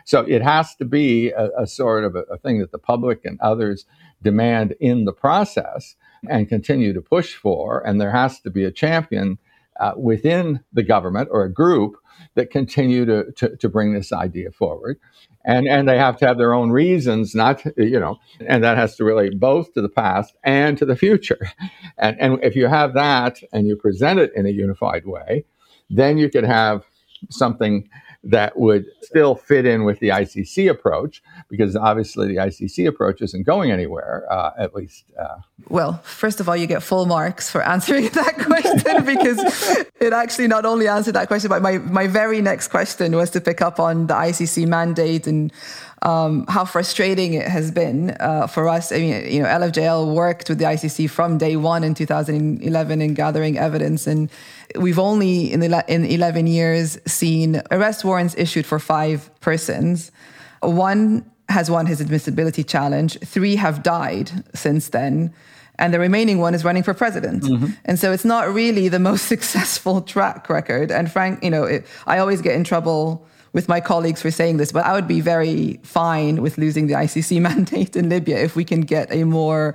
So 0.05 0.21
it 0.23 0.43
has 0.43 0.75
to 0.77 0.85
be 0.85 1.31
a, 1.31 1.51
a 1.57 1.67
sort 1.67 2.05
of 2.05 2.17
a, 2.17 2.23
a 2.23 2.39
thing 2.39 2.59
that 2.59 2.73
the 2.73 2.79
public 2.79 3.25
and 3.25 3.41
others 3.41 3.87
demand 4.21 4.75
in 4.81 5.05
the 5.05 5.13
process 5.13 5.95
and 6.29 6.49
continue 6.49 6.93
to 6.93 7.01
push 7.01 7.35
for. 7.35 7.87
And 7.87 8.01
there 8.01 8.11
has 8.11 8.41
to 8.41 8.51
be 8.51 8.65
a 8.65 8.73
champion 8.73 9.39
uh, 9.81 9.93
within 9.97 10.61
the 10.73 10.83
government 10.83 11.29
or 11.33 11.45
a 11.45 11.53
group 11.53 11.97
that 12.35 12.51
continue 12.51 13.05
to, 13.07 13.33
to, 13.33 13.57
to, 13.57 13.69
bring 13.69 13.95
this 13.95 14.13
idea 14.13 14.51
forward. 14.51 15.01
And 15.45 15.67
and 15.67 15.89
they 15.89 15.97
have 15.97 16.19
to 16.19 16.27
have 16.27 16.37
their 16.37 16.53
own 16.53 16.71
reasons 16.71 17.35
not 17.35 17.65
you 17.79 17.99
know 17.99 18.19
and 18.47 18.63
that 18.63 18.77
has 18.77 18.95
to 18.97 19.05
relate 19.05 19.41
both 19.41 19.73
to 19.73 19.81
the 19.81 19.89
past 19.89 20.37
and 20.45 20.77
to 20.77 20.85
the 20.85 20.97
future. 20.97 21.51
And 21.99 22.17
and 22.21 22.39
if 22.43 22.57
you 22.57 22.67
have 22.67 22.95
that 22.95 23.41
and 23.53 23.67
you 23.67 23.77
present 23.77 24.21
it 24.21 24.33
in 24.37 24.47
a 24.47 24.51
unified 24.51 25.07
way 25.07 25.45
then 25.91 26.19
you 26.19 26.31
could 26.31 26.45
have 26.45 26.85
something 27.31 27.89
that 28.23 28.59
would 28.59 28.85
still 29.01 29.35
fit 29.35 29.65
in 29.65 29.85
with 29.85 29.99
the 30.01 30.09
ICC 30.09 30.71
approach, 30.71 31.23
because 31.49 31.75
obviously 31.75 32.29
the 32.29 32.37
ICC 32.37 32.87
approach 32.87 33.23
isn't 33.23 33.45
going 33.45 33.71
anywhere, 33.71 34.27
uh, 34.31 34.51
at 34.59 34.75
least. 34.75 35.05
Uh, 35.19 35.37
well, 35.69 35.95
first 36.05 36.39
of 36.41 36.49
all, 36.49 36.57
you 36.57 36.67
get 36.67 36.83
full 36.83 37.07
marks 37.07 37.51
for 37.51 37.63
answering 37.63 38.09
that 38.13 38.37
question 38.37 39.05
because 39.05 39.39
it 40.01 40.13
actually 40.13 40.49
not 40.49 40.67
only 40.67 40.87
answered 40.87 41.15
that 41.15 41.29
question, 41.29 41.49
but 41.49 41.63
my, 41.63 41.79
my 41.79 42.07
very 42.07 42.43
next 42.43 42.69
question 42.69 43.17
was 43.17 43.31
to 43.31 43.41
pick 43.41 43.63
up 43.63 43.81
on 43.81 44.07
the 44.07 44.15
ICC 44.15 44.67
mandate 44.67 45.27
and 45.27 45.53
um, 46.03 46.47
how 46.49 46.65
frustrating 46.65 47.35
it 47.35 47.47
has 47.47 47.71
been 47.71 48.17
uh, 48.21 48.47
for 48.47 48.69
us. 48.69 48.91
I 48.93 48.99
mean, 48.99 49.31
you 49.31 49.43
know, 49.43 49.49
LFJL 49.49 50.15
worked 50.15 50.49
with 50.49 50.59
the 50.59 50.65
ICC 50.65 51.11
from 51.11 51.37
day 51.39 51.57
one 51.57 51.85
in 51.85 51.95
2011 51.95 53.03
in 53.03 53.15
gathering 53.15 53.59
evidence, 53.59 54.07
and 54.07 54.31
we've 54.77 54.99
only 54.99 55.53
in, 55.53 55.61
the, 55.61 55.85
in 55.89 56.05
11 56.05 56.47
years 56.47 56.99
seen 57.07 57.63
arrest 57.71 58.05
warrants 58.05 58.35
issued 58.37 58.67
for 58.67 58.79
five 58.79 59.31
persons. 59.41 60.11
One 60.61 61.31
has 61.49 61.71
won 61.71 61.87
his 61.87 62.01
admissibility 62.01 62.63
challenge. 62.63 63.19
Three 63.21 63.57
have 63.57 63.83
died 63.83 64.31
since 64.55 64.89
then 64.89 65.35
and 65.81 65.95
the 65.95 65.99
remaining 65.99 66.39
one 66.39 66.55
is 66.55 66.63
running 66.63 66.83
for 66.83 66.95
president. 66.95 67.43
Mm-hmm. 67.43 67.73
And 67.87 67.99
so 67.99 68.13
it's 68.13 68.25
not 68.25 68.53
really 68.53 68.89
the 68.89 68.99
most 68.99 69.23
successful 69.35 70.03
track 70.03 70.49
record. 70.49 70.93
And 70.93 71.11
Frank, 71.11 71.43
you 71.43 71.51
know, 71.51 71.65
it, 71.65 71.87
I 72.07 72.19
always 72.19 72.43
get 72.43 72.55
in 72.55 72.63
trouble 72.63 73.27
with 73.53 73.69
my 73.69 73.81
colleagues 73.81 74.23
for 74.23 74.31
saying 74.31 74.59
this, 74.59 74.71
but 74.71 74.85
I 74.85 74.93
would 74.93 75.09
be 75.09 75.21
very 75.21 75.81
fine 75.83 76.43
with 76.43 76.57
losing 76.59 76.87
the 76.87 76.95
ICC 76.95 77.41
mandate 77.49 77.97
in 77.97 78.09
Libya 78.09 78.39
if 78.39 78.55
we 78.55 78.65
can 78.65 78.83
get 78.83 79.11
a 79.11 79.25
more 79.25 79.75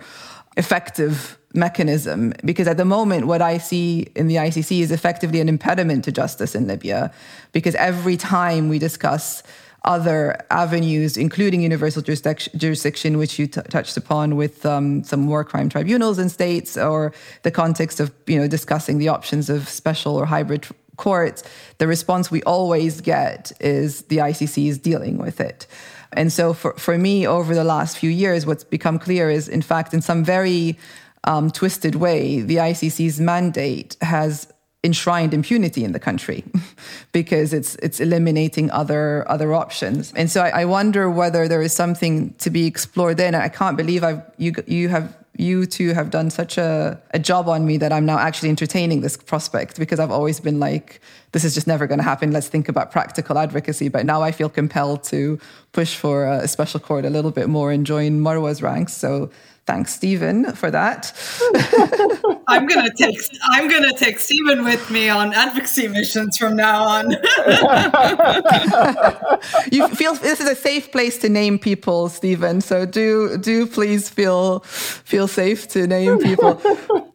effective 0.56 1.38
mechanism. 1.56 2.34
Because 2.44 2.68
at 2.68 2.78
the 2.78 2.86
moment, 2.86 3.28
what 3.28 3.42
I 3.42 3.58
see 3.58 4.08
in 4.16 4.28
the 4.28 4.36
ICC 4.36 4.82
is 4.82 4.92
effectively 4.92 5.40
an 5.40 5.50
impediment 5.50 6.04
to 6.06 6.12
justice 6.12 6.56
in 6.56 6.68
Libya. 6.68 7.12
Because 7.52 7.76
every 7.76 8.18
time 8.18 8.70
we 8.70 8.80
discuss 8.80 9.44
other 9.86 10.36
avenues, 10.50 11.16
including 11.16 11.62
universal 11.62 12.02
jurisdiction, 12.02 13.18
which 13.18 13.38
you 13.40 13.48
t- 13.48 13.62
touched 13.70 13.96
upon 13.96 14.36
with 14.36 14.66
um, 14.66 15.04
some 15.04 15.28
war 15.28 15.44
crime 15.44 15.70
tribunals 15.70 16.18
in 16.18 16.28
states, 16.28 16.76
or 16.76 17.14
the 17.44 17.52
context 17.52 18.00
of 18.00 18.12
you 18.26 18.40
know 18.40 18.48
discussing 18.48 18.98
the 18.98 19.08
options 19.08 19.50
of 19.50 19.70
special 19.70 20.16
or 20.16 20.26
hybrid 20.26 20.66
courts, 20.98 21.44
the 21.78 21.88
response 21.88 22.32
we 22.32 22.42
always 22.44 23.02
get 23.02 23.52
is 23.60 24.04
the 24.04 24.18
ICC 24.18 24.68
is 24.68 24.78
dealing 24.78 25.18
with 25.18 25.40
it. 25.40 25.68
And 26.14 26.32
so 26.32 26.54
for, 26.54 26.74
for 26.74 26.98
me, 26.98 27.28
over 27.28 27.54
the 27.54 27.64
last 27.64 27.98
few 27.98 28.10
years, 28.10 28.46
what's 28.46 28.64
become 28.64 28.98
clear 28.98 29.30
is, 29.30 29.50
in 29.50 29.62
fact, 29.62 29.94
in 29.94 30.02
some 30.02 30.24
very 30.24 30.78
um, 31.26 31.52
twisted 31.52 31.96
way, 31.96 32.42
the 32.42 32.58
ICC's 32.58 33.20
mandate 33.20 33.98
has 34.02 34.48
enshrined 34.84 35.34
impunity 35.34 35.84
in 35.84 35.92
the 35.94 36.00
country 36.00 36.44
because 37.12 37.54
it's 37.54 37.76
it's 37.76 38.00
eliminating 38.00 38.70
other 38.72 39.30
other 39.30 39.54
options. 39.54 40.14
And 40.16 40.30
so 40.30 40.42
I, 40.42 40.62
I, 40.62 40.66
wonder 40.66 41.10
whether 41.10 41.48
there 41.48 41.64
is 41.64 41.74
something 41.74 42.36
to 42.36 42.52
be 42.52 42.68
explored 42.68 43.18
there. 43.18 43.36
I 43.36 43.50
can't 43.50 43.76
believe 43.76 44.04
I've 44.04 44.22
you 44.38 44.54
you 44.68 44.90
have 44.90 45.18
you 45.38 45.66
two 45.66 45.94
have 45.94 46.10
done 46.12 46.30
such 46.30 46.58
a, 46.58 47.00
a 47.12 47.20
job 47.20 47.50
on 47.50 47.66
me 47.66 47.78
that 47.78 47.92
I'm 47.92 48.06
now 48.06 48.18
actually 48.18 48.50
entertaining 48.50 49.02
this 49.02 49.18
prospect 49.18 49.78
because 49.78 50.00
I've 50.00 50.12
always 50.12 50.40
been 50.40 50.60
like, 50.60 51.02
this 51.34 51.44
is 51.44 51.54
just 51.54 51.68
never 51.68 51.88
going 51.88 51.98
to 51.98 52.04
happen. 52.04 52.32
Let's 52.32 52.48
think 52.48 52.70
about 52.70 52.92
practical 52.92 53.38
advocacy. 53.38 53.90
But 53.90 54.06
now 54.06 54.22
I 54.22 54.32
feel 54.32 54.50
compelled 54.50 55.04
to 55.06 55.38
push 55.74 55.96
for 55.96 56.26
a 56.26 56.48
special 56.48 56.80
court 56.80 57.04
a 57.04 57.10
little 57.10 57.32
bit 57.32 57.50
more 57.50 57.72
and 57.72 57.86
join 57.86 58.22
Marwa's 58.22 58.62
ranks. 58.62 58.94
So 58.94 59.30
Thanks, 59.66 59.96
Stephen, 59.96 60.54
for 60.54 60.70
that. 60.70 61.12
I'm 62.48 62.68
gonna 62.68 62.94
take 62.94 63.18
I'm 63.46 63.68
gonna 63.68 63.98
take 63.98 64.20
Stephen 64.20 64.64
with 64.64 64.92
me 64.92 65.10
on 65.10 65.34
advocacy 65.34 65.88
missions 65.88 66.38
from 66.38 66.56
now 66.56 66.84
on. 66.84 67.12
you 69.72 69.88
feel 69.88 70.14
this 70.14 70.40
is 70.40 70.48
a 70.48 70.54
safe 70.54 70.92
place 70.92 71.18
to 71.20 71.30
name 71.30 71.58
people, 71.58 72.10
Stephen. 72.10 72.62
So 72.62 72.86
do 72.86 73.40
do 73.40 73.66
please 73.66 74.08
feel 74.08 74.60
feel 74.60 75.28
safe 75.28 75.68
to 75.70 75.88
name 75.88 76.20
people. 76.20 76.62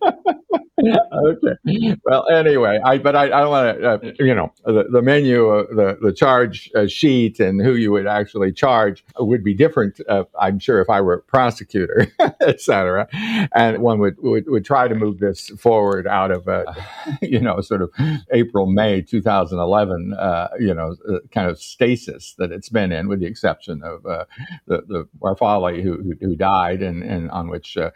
Okay. 0.03 1.97
Well, 2.05 2.29
anyway, 2.29 2.81
I 2.85 2.99
but 2.99 3.17
I, 3.17 3.25
I 3.25 3.41
don't 3.41 3.51
want 3.51 3.79
to, 3.79 3.89
uh, 3.89 4.13
you 4.19 4.35
know, 4.35 4.53
the, 4.65 4.85
the 4.91 5.03
menu, 5.03 5.51
uh, 5.51 5.67
the 5.75 5.99
the 6.01 6.13
charge 6.13 6.71
uh, 6.75 6.87
sheet, 6.87 7.41
and 7.41 7.61
who 7.61 7.75
you 7.75 7.93
would 7.93 8.07
actually 8.07 8.53
charge 8.53 9.05
would 9.19 9.45
be 9.45 9.55
different. 9.55 10.01
Uh, 10.09 10.25
I'm 10.39 10.59
sure 10.59 10.81
if 10.81 10.89
I 10.89 11.01
were 11.01 11.15
a 11.15 11.23
prosecutor, 11.23 12.09
etc. 12.41 13.09
And 13.55 13.79
one 13.79 13.99
would, 13.99 14.17
would 14.19 14.45
would 14.49 14.65
try 14.65 14.89
to 14.89 14.95
move 14.95 15.19
this 15.19 15.51
forward 15.51 16.07
out 16.07 16.31
of, 16.31 16.49
uh, 16.49 16.73
you 17.23 17.41
know, 17.41 17.61
sort 17.61 17.83
of 17.83 17.91
April 18.33 18.67
May 18.67 19.03
2011, 19.03 20.15
uh, 20.15 20.49
you 20.59 20.75
know, 20.75 20.97
kind 21.31 21.51
of 21.51 21.59
stasis 21.61 22.35
that 22.39 22.53
it's 22.53 22.69
been 22.69 22.93
in, 22.93 23.09
with 23.09 23.21
the 23.21 23.27
exception 23.27 23.83
of 23.83 24.03
the 24.03 24.27
the 24.67 25.09
Warfali 25.21 25.83
who, 25.83 26.03
who, 26.03 26.15
who 26.21 26.37
died, 26.37 26.83
and 26.83 27.03
and 27.03 27.31
on 27.31 27.49
which 27.49 27.75
the 27.75 27.93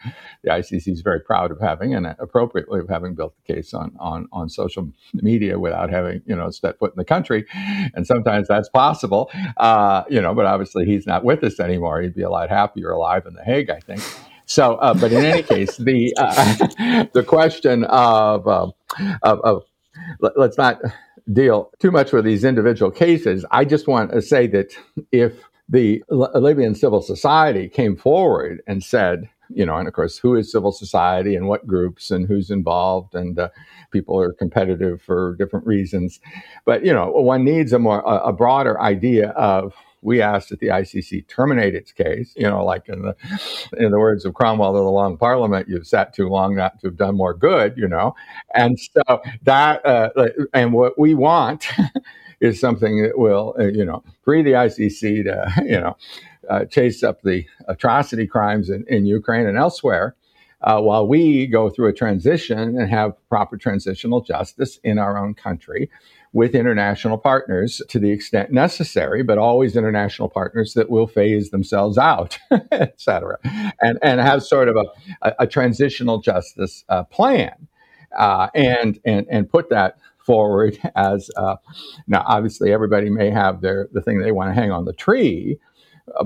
ICC 0.47 0.89
is 0.89 1.01
very 1.01 1.21
proud 1.21 1.51
of 1.51 1.61
having, 1.61 1.94
and 1.95 2.07
appropriately 2.19 2.81
of 2.81 2.89
having 2.89 3.15
built 3.15 3.35
the 3.37 3.55
case 3.55 3.73
on 3.73 3.95
on 3.99 4.29
on 4.33 4.49
social 4.49 4.91
media 5.15 5.59
without 5.59 5.91
having 5.91 6.23
you 6.27 6.37
know 6.37 6.51
stepped 6.51 6.79
foot 6.79 6.93
in 6.93 6.99
the 6.99 7.05
country, 7.05 7.47
and 7.95 8.07
sometimes 8.07 8.49
that's 8.49 8.69
possible, 8.69 9.31
uh, 9.57 10.05
you 10.09 10.21
know. 10.21 10.35
But 10.35 10.47
obviously, 10.47 10.85
he's 10.85 11.07
not 11.07 11.25
with 11.25 11.43
us 11.45 11.61
anymore. 11.61 12.01
He'd 12.01 12.15
be 12.15 12.23
a 12.23 12.31
lot 12.31 12.51
happier 12.51 12.91
alive 12.91 13.27
in 13.27 13.35
the 13.35 13.45
Hague, 13.45 13.71
I 13.71 13.81
think. 13.81 14.03
So, 14.47 14.75
uh, 14.77 14.95
but 14.95 15.13
in 15.13 15.25
any 15.25 15.43
case, 15.43 15.77
the 15.77 16.13
uh, 16.19 17.07
the 17.13 17.23
question 17.23 17.85
of, 17.85 18.47
uh, 18.47 18.71
of, 19.23 19.41
of 19.41 19.63
let's 20.37 20.59
not 20.59 20.81
deal 21.33 21.71
too 21.81 21.91
much 21.91 22.13
with 22.13 22.25
these 22.25 22.45
individual 22.45 22.91
cases. 22.91 23.45
I 23.51 23.65
just 23.65 23.89
want 23.89 24.13
to 24.13 24.21
say 24.21 24.47
that 24.49 24.75
if 25.11 25.33
the 25.69 26.03
Libyan 26.11 26.75
civil 26.75 27.01
society 27.01 27.69
came 27.69 27.97
forward 27.97 28.63
and 28.67 28.85
said, 28.85 29.31
you 29.51 29.67
know, 29.67 29.77
and 29.77 29.89
of 29.89 29.95
course, 29.95 30.19
who 30.19 30.35
is 30.35 30.51
civil 30.51 30.73
society 30.73 31.37
and 31.37 31.49
what 31.49 31.67
groups 31.67 32.11
and 32.11 32.27
who's 32.27 32.51
involved, 32.51 33.15
and 33.15 33.39
uh, 33.39 33.49
people 33.91 34.19
are 34.19 34.33
competitive 34.33 35.03
for 35.03 35.37
different 35.37 35.67
reasons. 35.67 36.21
But 36.65 36.85
you 36.85 36.93
know, 36.93 37.11
one 37.11 37.45
needs 37.45 37.73
a 37.73 37.79
more 37.79 38.01
a, 38.01 38.29
a 38.29 38.33
broader 38.33 38.81
idea 38.81 39.31
of 39.31 39.75
we 40.05 40.21
asked 40.21 40.51
that 40.51 40.61
the 40.61 40.69
ICC 40.69 41.27
terminate 41.29 41.75
its 41.75 41.91
case. 41.91 42.35
You 42.37 42.45
know, 42.49 42.65
like 42.65 42.89
in 42.89 43.03
the 43.03 43.17
in 43.79 43.91
the 43.91 43.99
words 43.99 44.25
of 44.25 44.35
Cromwell 44.35 44.73
to 44.75 44.79
the 44.79 44.85
Long 44.85 45.17
Parliament, 45.17 45.69
you've 45.69 45.87
sat 45.87 46.15
too 46.15 46.29
long 46.29 46.55
not 46.55 46.79
to 46.81 46.89
have 46.89 46.97
done 46.97 47.17
more 47.17 47.35
good. 47.35 47.77
You 47.77 47.89
know, 47.89 48.15
and 48.55 48.79
so 48.79 49.23
that 49.43 49.85
uh, 49.85 50.11
and 50.53 50.73
what 50.73 50.99
we 50.99 51.15
want 51.15 51.67
is 52.41 52.61
something 52.61 53.03
that 53.03 53.19
will 53.19 53.57
uh, 53.59 53.65
you 53.65 53.85
know 53.85 54.05
free 54.23 54.43
the 54.43 54.53
ICC 54.53 55.25
to 55.25 55.65
you 55.67 55.81
know 55.81 55.97
uh, 56.49 56.65
chase 56.67 57.03
up 57.03 57.23
the 57.23 57.47
atrocity 57.69 58.27
crimes 58.27 58.71
in, 58.71 58.85
in 58.89 59.07
Ukraine 59.07 59.47
and 59.47 59.59
elsewhere, 59.59 60.17
uh, 60.63 60.81
while 60.81 61.07
we 61.07 61.47
go 61.47 61.69
through 61.69 61.89
a 61.89 61.93
transition 61.93 62.59
and 62.59 62.89
have 62.89 63.13
proper 63.29 63.57
transitional 63.57 64.23
justice 64.23 64.79
in 64.83 64.99
our 64.99 65.19
own 65.19 65.35
country 65.35 65.91
with 66.33 66.55
international 66.55 67.17
partners 67.17 67.81
to 67.89 67.99
the 68.01 68.11
extent 68.11 68.51
necessary, 68.51 69.23
but 69.23 69.39
always 69.39 69.77
international 69.77 70.29
partners 70.29 70.75
that 70.75 70.91
will 70.91 71.07
phase 71.07 71.51
themselves 71.51 71.97
out, 71.97 72.39
et 72.73 72.95
cetera, 72.97 73.39
and, 73.81 73.99
and 74.03 74.21
have 74.21 74.43
sort 74.43 74.69
of 74.69 74.77
a, 74.77 74.85
a, 75.23 75.35
a 75.41 75.47
transitional 75.47 76.19
justice 76.19 76.85
uh, 76.89 77.05
plan 77.05 77.69
uh, 78.19 78.49
and, 78.55 78.99
and, 79.05 79.27
and 79.31 79.49
put 79.49 79.71
that 79.71 79.97
forward 80.25 80.79
as 80.97 81.31
uh, 81.37 81.57
now 82.07 82.25
obviously 82.27 82.73
everybody 82.73 83.11
may 83.11 83.31
have 83.31 83.61
their 83.61 83.89
the 83.93 84.01
thing 84.01 84.19
they 84.19 84.33
want 84.33 84.49
to 84.49 84.55
hang 84.55 84.73
on 84.73 84.87
the 84.87 84.93
tree 84.95 85.59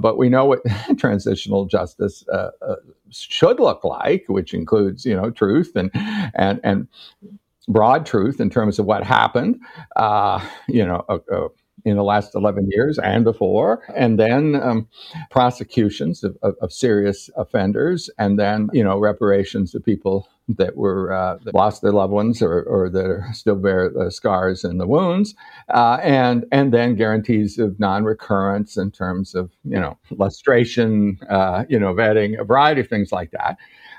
but 0.00 0.18
we 0.18 0.28
know 0.28 0.44
what 0.44 0.60
transitional 0.98 1.66
justice 1.66 2.24
uh, 2.32 2.50
uh, 2.62 2.76
should 3.10 3.60
look 3.60 3.84
like 3.84 4.24
which 4.28 4.54
includes 4.54 5.04
you 5.04 5.14
know 5.14 5.30
truth 5.30 5.72
and 5.74 5.90
and 6.34 6.60
and 6.64 6.88
broad 7.68 8.06
truth 8.06 8.40
in 8.40 8.48
terms 8.48 8.78
of 8.78 8.86
what 8.86 9.04
happened 9.04 9.60
uh, 9.96 10.40
you 10.68 10.84
know 10.84 11.04
uh, 11.08 11.48
in 11.84 11.96
the 11.96 12.04
last 12.04 12.34
11 12.34 12.68
years 12.70 12.98
and 12.98 13.24
before, 13.24 13.82
and 13.94 14.18
then 14.18 14.56
um, 14.56 14.88
prosecutions 15.30 16.24
of, 16.24 16.36
of, 16.42 16.54
of, 16.60 16.72
serious 16.72 17.30
offenders, 17.36 18.10
and 18.18 18.38
then 18.38 18.68
you 18.72 18.82
know 18.84 18.98
reparations 18.98 19.72
to 19.72 19.80
people 19.80 20.28
that 20.48 20.76
were 20.76 21.12
uh, 21.12 21.38
that 21.44 21.54
lost 21.54 21.82
their 21.82 21.92
loved 21.92 22.12
ones 22.12 22.40
or, 22.40 22.62
or 22.62 22.88
that 22.88 23.30
still 23.34 23.56
bear 23.56 23.90
the 23.90 24.10
scars 24.10 24.64
and 24.64 24.80
the 24.80 24.86
wounds, 24.86 25.34
uh, 25.68 25.98
and 26.02 26.46
and 26.52 26.72
then 26.72 26.94
guarantees 26.94 27.58
of 27.58 27.78
non-recurrence 27.78 28.76
in 28.76 28.90
terms 28.90 29.34
of 29.34 29.50
you 29.64 29.78
know 29.78 29.98
lustration, 30.10 31.18
uh, 31.30 31.64
you 31.68 31.78
know 31.78 31.92
vetting, 31.92 32.40
a 32.40 32.44
variety 32.44 32.80
of 32.80 32.88
things 32.88 33.12
like 33.12 33.30
that. 33.32 33.56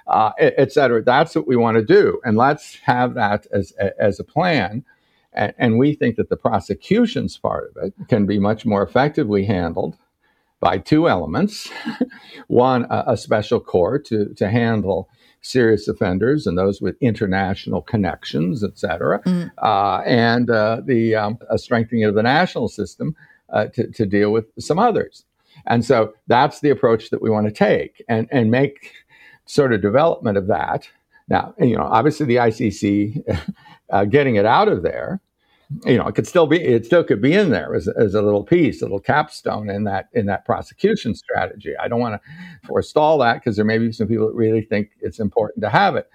Uh, 0.08 0.32
et 0.40 0.72
cetera. 0.72 1.04
That's 1.04 1.36
what 1.36 1.48
we 1.48 1.56
want 1.56 1.78
to 1.78 1.86
do, 1.86 2.20
and 2.24 2.36
let's 2.36 2.76
have 2.84 3.14
that 3.14 3.46
as 3.52 3.72
as 4.00 4.20
a 4.20 4.24
plan 4.24 4.84
and, 5.34 5.54
and 5.58 5.78
we 5.80 5.94
think 5.94 6.16
that 6.18 6.30
the 6.30 6.38
prosecution's 6.38 7.38
part 7.38 7.72
of 7.76 7.84
it 7.84 7.94
can 8.08 8.26
be 8.26 8.40
much 8.40 8.66
more 8.66 8.84
effectively 8.84 9.46
handled 9.46 9.98
by 10.60 10.78
two 10.78 11.08
elements. 11.08 11.70
One, 12.48 12.86
a, 12.90 13.04
a, 13.08 13.18
special 13.18 13.60
court 13.60 14.06
to, 14.08 14.34
to 14.36 14.50
handle 14.50 15.10
serious 15.42 15.88
offenders 15.88 16.46
and 16.46 16.58
those 16.58 16.82
with 16.82 16.96
international 17.02 17.82
connections, 17.82 18.64
et 18.64 18.78
cetera, 18.78 19.22
mm. 19.24 19.52
uh, 19.60 20.02
and 20.06 20.50
uh, 20.50 20.82
the 20.86 21.16
um, 21.16 21.38
a 21.50 21.58
strengthening 21.58 22.04
of 22.04 22.16
the 22.16 22.24
national 22.24 22.68
system 22.68 23.16
uh, 23.52 23.66
to, 23.68 23.88
to 23.92 24.06
deal 24.06 24.32
with 24.32 24.46
some 24.60 24.80
others. 24.80 25.26
And 25.66 25.84
so 25.84 26.14
that's 26.28 26.62
the 26.62 26.70
approach 26.70 27.10
that 27.10 27.22
we 27.22 27.30
want 27.30 27.48
to 27.48 27.54
take 27.54 28.04
and, 28.08 28.28
and 28.32 28.52
make 28.52 28.94
sort 29.46 29.74
of 29.74 29.82
development 29.82 30.38
of 30.38 30.48
that. 30.48 30.88
Now, 31.28 31.54
you 31.60 31.76
know, 31.76 31.84
obviously 31.84 32.26
the 32.26 32.38
ICC 32.38 33.54
uh, 33.90 34.06
getting 34.06 34.36
it 34.36 34.46
out 34.46 34.68
of 34.68 34.84
there, 34.84 35.20
you 35.86 35.98
know, 35.98 36.08
it 36.08 36.16
could 36.16 36.28
still 36.28 36.48
be, 36.48 36.60
it 36.62 36.86
still 36.86 37.04
could 37.04 37.22
be 37.22 37.34
in 37.34 37.52
there 37.52 37.76
as, 37.76 37.88
as 37.88 38.16
a 38.16 38.22
little 38.22 38.44
piece, 38.44 38.82
a 38.82 38.86
little 38.86 39.00
capstone 39.00 39.70
in 39.70 39.84
that 39.84 40.10
in 40.14 40.26
that 40.26 40.46
prosecution 40.46 41.14
strategy. 41.14 41.76
I 41.78 41.88
don't 41.88 42.00
want 42.00 42.22
to 42.22 42.68
forestall 42.68 43.20
that 43.20 43.36
because 43.36 43.56
there 43.56 43.66
may 43.66 43.78
be 43.78 43.92
some 43.92 44.08
people 44.08 44.28
that 44.28 44.36
really 44.36 44.62
think 44.62 44.92
it's 45.02 45.20
important 45.20 45.62
to 45.64 45.70
have 45.70 45.96
it. 45.96 46.10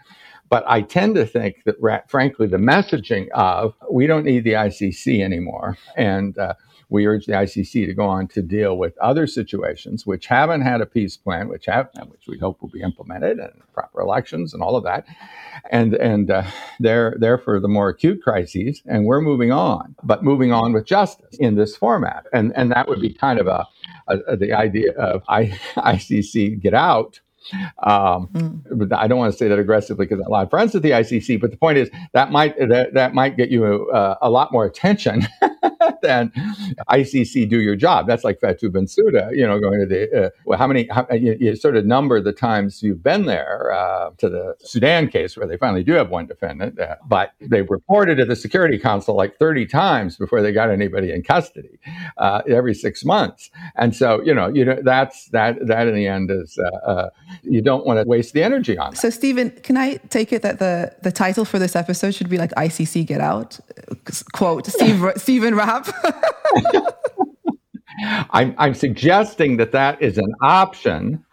But 0.50 0.64
I 0.66 0.82
tend 0.82 1.14
to 1.14 1.24
think 1.24 1.62
that, 1.64 1.76
frankly, 2.09 2.46
the 2.46 2.59
messaging 2.59 3.28
of 3.30 3.74
we 3.90 4.07
don't 4.07 4.24
need 4.24 4.44
the 4.44 4.52
ICC 4.52 5.22
anymore, 5.22 5.78
and 5.96 6.36
uh, 6.36 6.55
we 6.89 7.07
urge 7.07 7.26
the 7.26 7.32
ICC 7.32 7.87
to 7.87 7.95
go 7.95 8.07
on 8.07 8.28
to 8.28 8.43
deal 8.43 8.76
with 8.76 8.97
other 8.99 9.26
situations 9.26 10.07
which 10.07 10.26
haven't 10.26 10.62
had 10.62 10.80
a 10.80 10.87
peace 10.87 11.16
plan, 11.16 11.49
which 11.49 11.66
have, 11.66 11.89
which 12.09 12.26
we 12.28 12.39
hope 12.39 12.61
will 12.61 12.68
be 12.68 12.82
implemented, 12.82 13.39
and 13.39 13.53
proper 13.72 14.01
elections 14.01 14.55
and 14.55 14.62
all 14.62 14.76
of 14.76 14.85
that, 14.85 15.05
and 15.70 15.95
and 15.95 16.30
uh, 16.30 16.45
they're 16.80 17.16
there 17.18 17.39
for 17.39 17.61
the 17.61 17.68
more 17.68 17.89
acute 17.89 18.22
crises, 18.22 18.82
and 18.87 19.07
we're 19.07 19.20
moving 19.20 19.53
on, 19.53 19.95
but 20.03 20.22
moving 20.22 20.53
on 20.53 20.72
with 20.72 20.85
justice 20.85 21.37
in 21.39 21.57
this 21.57 21.76
format, 21.76 22.26
and 22.32 22.53
and 22.57 22.70
that 22.72 22.89
would 22.89 23.01
be 23.01 23.12
kind 23.12 23.39
of 23.39 23.47
a, 23.47 23.66
a, 24.09 24.18
a 24.28 24.37
the 24.37 24.53
idea 24.53 24.93
of 24.93 25.22
I, 25.28 25.47
ICC 25.76 26.61
get 26.61 26.74
out. 26.74 27.20
Um, 27.82 28.28
mm. 28.32 28.93
I 28.93 29.07
don't 29.07 29.18
want 29.18 29.32
to 29.32 29.39
say 29.39 29.49
that 29.49 29.59
aggressively 29.59 30.07
because 30.07 30.18
I 30.18 30.22
have 30.22 30.28
a 30.28 30.30
lot 30.30 30.45
of 30.45 30.51
friends 30.51 30.74
at 30.74 30.80
the 30.80 30.93
ICC, 30.93 31.41
but 31.41 31.51
the 31.51 31.59
point 31.59 31.76
is 31.76 31.91
that 32.12 32.30
might 32.30 32.57
that, 32.59 32.95
that 32.95 33.12
might 33.12 33.37
get 33.37 33.51
you 33.51 33.91
a, 33.91 34.16
a 34.22 34.30
lot 34.30 34.51
more 34.51 34.64
attention 34.64 35.26
than 36.05 36.30
ICC 36.88 37.48
do 37.48 37.61
your 37.61 37.76
job. 37.76 38.07
That's 38.07 38.24
like 38.24 38.40
Fatou 38.40 38.68
Bensouda, 38.70 39.34
you 39.36 39.46
know, 39.46 39.59
going 39.59 39.80
to 39.80 39.86
the 39.86 40.26
uh, 40.26 40.30
well, 40.44 40.59
how 40.59 40.66
many 40.66 40.86
how, 40.90 41.07
you, 41.11 41.36
you, 41.40 41.57
sort 41.57 41.76
of 41.76 41.84
number 41.86 42.20
the 42.20 42.32
times 42.32 42.82
you've 42.82 43.02
been 43.02 43.26
there 43.26 43.72
uh, 43.72 44.11
to 44.18 44.28
the 44.28 44.55
Sudan 44.61 45.09
case 45.09 45.36
where 45.36 45.46
they 45.46 45.57
finally 45.57 45.82
do 45.82 45.92
have 45.92 46.11
one 46.11 46.26
defendant, 46.26 46.78
uh, 46.78 46.96
but 47.07 47.32
they 47.40 47.62
reported 47.62 48.16
to 48.16 48.24
the 48.24 48.36
Security 48.36 48.78
Council 48.78 49.16
like 49.16 49.36
30 49.38 49.66
times 49.66 50.16
before 50.16 50.42
they 50.42 50.52
got 50.52 50.70
anybody 50.70 51.11
in 51.12 51.22
custody 51.22 51.78
uh, 52.18 52.42
every 52.48 52.74
six 52.74 53.05
months, 53.05 53.50
and 53.76 53.96
so 53.96 54.22
you 54.22 54.34
know 54.34 54.48
you 54.48 54.64
know 54.64 54.78
that's 54.82 55.28
that 55.30 55.66
that 55.66 55.88
in 55.88 55.94
the 55.94 56.07
end 56.07 56.30
is 56.30 56.59
uh, 56.59 56.90
uh, 56.90 57.11
you 57.42 57.62
don't 57.62 57.86
want 57.86 57.98
to 57.98 58.05
waste 58.09 58.32
the 58.34 58.42
energy 58.42 58.76
on 58.78 58.92
that. 58.92 59.00
So, 59.00 59.11
Stephen, 59.11 59.50
can 59.62 59.76
I 59.76 59.96
take 60.09 60.32
it 60.32 60.42
that 60.42 60.59
the, 60.59 60.94
the 61.02 61.12
title 61.12 61.44
for 61.44 61.59
this 61.59 61.76
episode 61.76 62.14
should 62.14 62.28
be 62.28 62.38
like 62.38 62.50
ICC 62.52 63.07
Get 63.07 63.20
Out? 63.20 63.59
Quote, 64.32 64.66
Steve, 64.66 65.05
Stephen 65.16 65.55
Rapp. 65.55 65.88
I'm, 68.30 68.55
I'm 68.59 68.74
suggesting 68.74 69.57
that 69.59 69.72
that 69.72 70.03
is 70.03 70.18
an 70.18 70.32
option 70.42 71.24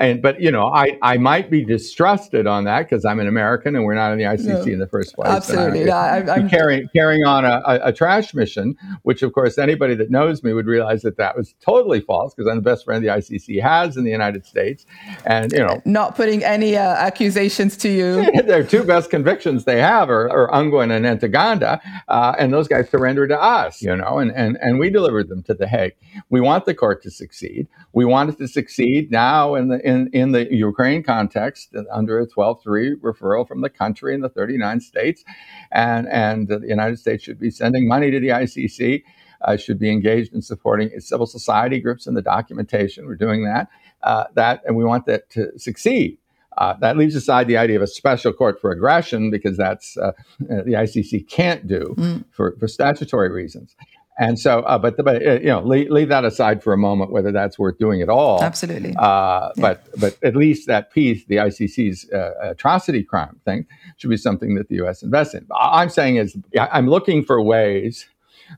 and 0.00 0.22
but 0.22 0.40
you 0.40 0.50
know, 0.50 0.66
I, 0.66 0.98
I 1.02 1.18
might 1.18 1.50
be 1.50 1.62
distrusted 1.62 2.46
on 2.46 2.64
that 2.64 2.88
because 2.88 3.04
I'm 3.04 3.20
an 3.20 3.28
American 3.28 3.76
and 3.76 3.84
we're 3.84 3.94
not 3.94 4.12
in 4.12 4.18
the 4.18 4.24
ICC 4.24 4.46
no, 4.46 4.62
in 4.62 4.78
the 4.78 4.86
first 4.86 5.14
place. 5.14 5.28
Absolutely, 5.28 5.90
I, 5.90 6.38
am 6.38 6.48
carrying 6.48 6.88
carrying 6.96 7.24
on 7.26 7.44
a, 7.44 7.62
a, 7.66 7.80
a, 7.88 7.92
trash 7.92 8.32
mission, 8.32 8.76
which 9.02 9.22
of 9.22 9.34
course 9.34 9.58
anybody 9.58 9.94
that 9.96 10.10
knows 10.10 10.42
me 10.42 10.54
would 10.54 10.66
realize 10.66 11.02
that 11.02 11.18
that 11.18 11.36
was 11.36 11.54
totally 11.60 12.00
false 12.00 12.34
because 12.34 12.48
I'm 12.48 12.56
the 12.56 12.62
best 12.62 12.86
friend 12.86 13.04
the 13.04 13.08
ICC 13.08 13.60
has 13.62 13.98
in 13.98 14.04
the 14.04 14.10
United 14.10 14.46
States, 14.46 14.86
and 15.26 15.52
you 15.52 15.58
know, 15.58 15.82
not 15.84 16.16
putting 16.16 16.42
any 16.42 16.78
uh, 16.78 16.80
accusations 16.80 17.76
to 17.78 17.90
you. 17.90 18.42
their 18.42 18.64
two 18.64 18.84
best 18.84 19.10
convictions 19.10 19.64
they 19.66 19.80
have 19.80 20.08
are, 20.08 20.30
are 20.30 20.50
Ongwen 20.50 20.96
and 20.96 21.04
Ntaganda, 21.20 21.78
uh, 22.08 22.34
and 22.38 22.54
those 22.54 22.68
guys 22.68 22.88
surrendered 22.88 23.28
to 23.28 23.40
us, 23.40 23.82
you 23.82 23.94
know, 23.94 24.18
and 24.18 24.30
and 24.32 24.56
and 24.62 24.78
we 24.78 24.88
delivered 24.88 25.28
them 25.28 25.42
to 25.42 25.52
the 25.52 25.68
Hague. 25.68 25.94
We 26.30 26.40
want 26.40 26.64
the 26.64 26.74
court 26.74 27.02
to 27.02 27.10
succeed. 27.10 27.68
We 27.92 28.06
want 28.06 28.30
it 28.30 28.38
to 28.38 28.48
succeed 28.48 29.10
now 29.10 29.56
in 29.56 29.68
the 29.68 29.89
in, 29.90 30.10
in 30.12 30.32
the 30.32 30.52
Ukraine 30.52 31.02
context 31.02 31.74
under 31.92 32.20
a 32.20 32.26
12-3 32.26 32.96
referral 32.96 33.46
from 33.46 33.60
the 33.60 33.70
country 33.70 34.14
in 34.14 34.20
the 34.20 34.28
39 34.28 34.80
states. 34.80 35.24
And, 35.72 36.08
and 36.08 36.48
the 36.48 36.60
United 36.66 36.98
States 36.98 37.24
should 37.24 37.38
be 37.38 37.50
sending 37.50 37.88
money 37.88 38.10
to 38.10 38.20
the 38.20 38.28
ICC, 38.28 39.02
uh, 39.42 39.56
should 39.56 39.78
be 39.78 39.90
engaged 39.90 40.32
in 40.34 40.42
supporting 40.42 40.88
civil 41.00 41.26
society 41.26 41.80
groups 41.80 42.06
in 42.06 42.14
the 42.14 42.22
documentation. 42.22 43.06
We're 43.06 43.16
doing 43.16 43.44
that. 43.44 43.68
Uh, 44.02 44.24
that 44.34 44.62
and 44.64 44.76
we 44.76 44.84
want 44.84 45.06
that 45.06 45.28
to 45.30 45.58
succeed. 45.58 46.18
Uh, 46.58 46.74
that 46.80 46.96
leaves 46.96 47.14
aside 47.14 47.46
the 47.46 47.56
idea 47.56 47.76
of 47.76 47.82
a 47.82 47.86
special 47.86 48.32
court 48.32 48.60
for 48.60 48.70
aggression 48.70 49.30
because 49.30 49.56
that's 49.56 49.96
uh, 49.96 50.12
the 50.40 50.72
ICC 50.72 51.28
can't 51.28 51.66
do 51.66 51.94
mm. 51.96 52.24
for, 52.32 52.56
for 52.58 52.68
statutory 52.68 53.30
reasons. 53.30 53.76
And 54.18 54.38
so, 54.38 54.60
uh, 54.60 54.76
but 54.78 54.96
but 54.98 55.26
uh, 55.26 55.40
you 55.40 55.46
know, 55.46 55.62
leave, 55.62 55.90
leave, 55.90 56.08
that 56.08 56.24
aside 56.24 56.62
for 56.62 56.72
a 56.74 56.76
moment, 56.76 57.10
whether 57.10 57.32
that's 57.32 57.58
worth 57.58 57.78
doing 57.78 58.02
at 58.02 58.10
all. 58.10 58.42
Absolutely. 58.42 58.94
Uh, 58.98 59.48
yeah. 59.48 59.50
But 59.56 59.84
but 59.98 60.18
at 60.22 60.36
least 60.36 60.66
that 60.66 60.92
piece, 60.92 61.24
the 61.24 61.36
ICC's 61.36 62.10
uh, 62.10 62.32
atrocity 62.42 63.02
crime 63.02 63.40
thing, 63.46 63.66
should 63.96 64.10
be 64.10 64.18
something 64.18 64.56
that 64.56 64.68
the 64.68 64.74
U.S. 64.76 65.02
invests 65.02 65.34
in. 65.34 65.46
I'm 65.58 65.88
saying 65.88 66.16
is, 66.16 66.36
I'm 66.58 66.88
looking 66.88 67.24
for 67.24 67.40
ways 67.40 68.06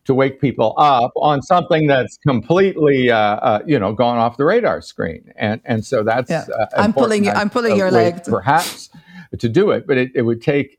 to 0.04 0.14
wake 0.14 0.40
people 0.40 0.74
up 0.78 1.12
on 1.16 1.42
something 1.42 1.86
that's 1.86 2.16
completely, 2.18 3.10
uh, 3.10 3.16
uh, 3.16 3.62
you 3.66 3.78
know, 3.78 3.92
gone 3.92 4.18
off 4.18 4.36
the 4.38 4.44
radar 4.44 4.80
screen. 4.80 5.32
And 5.36 5.60
and 5.64 5.84
so 5.84 6.02
that's 6.02 6.30
yeah. 6.30 6.44
I'm 6.76 6.92
pulling 6.92 7.28
I'm 7.28 7.50
pulling 7.50 7.76
your 7.76 7.90
leg, 7.90 8.24
perhaps, 8.24 8.90
to 9.38 9.48
do 9.48 9.70
it. 9.70 9.86
But 9.86 9.98
it, 9.98 10.10
it 10.14 10.22
would 10.22 10.42
take 10.42 10.76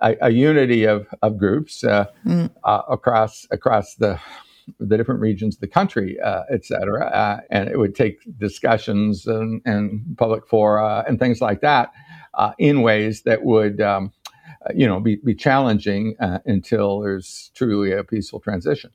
a, 0.00 0.16
a 0.20 0.30
unity 0.30 0.84
of, 0.84 1.06
of 1.22 1.38
groups 1.38 1.84
uh, 1.84 2.06
mm. 2.24 2.50
uh, 2.64 2.82
across 2.88 3.46
across 3.50 3.94
the 3.96 4.18
the 4.78 4.96
different 4.96 5.20
regions 5.20 5.56
of 5.56 5.60
the 5.60 5.68
country, 5.68 6.18
uh, 6.20 6.42
et 6.50 6.64
cetera. 6.64 7.06
Uh, 7.06 7.40
and 7.50 7.68
it 7.68 7.78
would 7.78 7.94
take 7.94 8.18
discussions 8.38 9.26
and, 9.26 9.62
and, 9.64 10.16
public 10.18 10.46
fora 10.46 11.04
and 11.08 11.18
things 11.18 11.40
like 11.40 11.60
that 11.62 11.90
uh, 12.34 12.52
in 12.58 12.82
ways 12.82 13.22
that 13.22 13.42
would, 13.44 13.80
um, 13.80 14.12
you 14.74 14.86
know, 14.86 15.00
be, 15.00 15.16
be 15.24 15.34
challenging 15.34 16.16
uh, 16.20 16.38
until 16.44 17.00
there's 17.00 17.50
truly 17.54 17.92
a 17.92 18.04
peaceful 18.04 18.40
transition. 18.40 18.90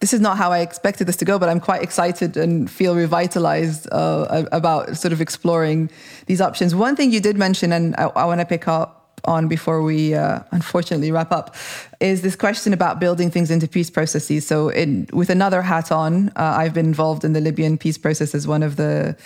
This 0.00 0.14
is 0.14 0.20
not 0.20 0.38
how 0.38 0.50
I 0.50 0.60
expected 0.60 1.06
this 1.06 1.16
to 1.16 1.24
go, 1.24 1.38
but 1.38 1.48
I'm 1.48 1.60
quite 1.60 1.82
excited 1.82 2.36
and 2.36 2.70
feel 2.70 2.94
revitalized 2.94 3.88
uh, 3.92 4.44
about 4.52 4.96
sort 4.96 5.12
of 5.12 5.20
exploring 5.20 5.90
these 6.26 6.40
options. 6.40 6.74
One 6.74 6.96
thing 6.96 7.12
you 7.12 7.20
did 7.20 7.36
mention, 7.36 7.72
and 7.72 7.94
I, 7.96 8.04
I 8.04 8.24
want 8.24 8.40
to 8.40 8.46
pick 8.46 8.66
up 8.66 8.97
on 9.24 9.48
before 9.48 9.82
we 9.82 10.14
uh, 10.14 10.40
unfortunately 10.50 11.10
wrap 11.10 11.32
up 11.32 11.54
is 12.00 12.22
this 12.22 12.36
question 12.36 12.72
about 12.72 13.00
building 13.00 13.30
things 13.30 13.50
into 13.50 13.66
peace 13.66 13.90
processes. 13.90 14.46
So, 14.46 14.68
in, 14.68 15.08
with 15.12 15.30
another 15.30 15.62
hat 15.62 15.90
on, 15.90 16.28
uh, 16.30 16.54
I've 16.58 16.74
been 16.74 16.86
involved 16.86 17.24
in 17.24 17.32
the 17.32 17.40
Libyan 17.40 17.76
peace 17.76 17.98
process 17.98 18.34
as 18.34 18.46
one 18.46 18.62
of 18.62 18.76
the 18.76 19.16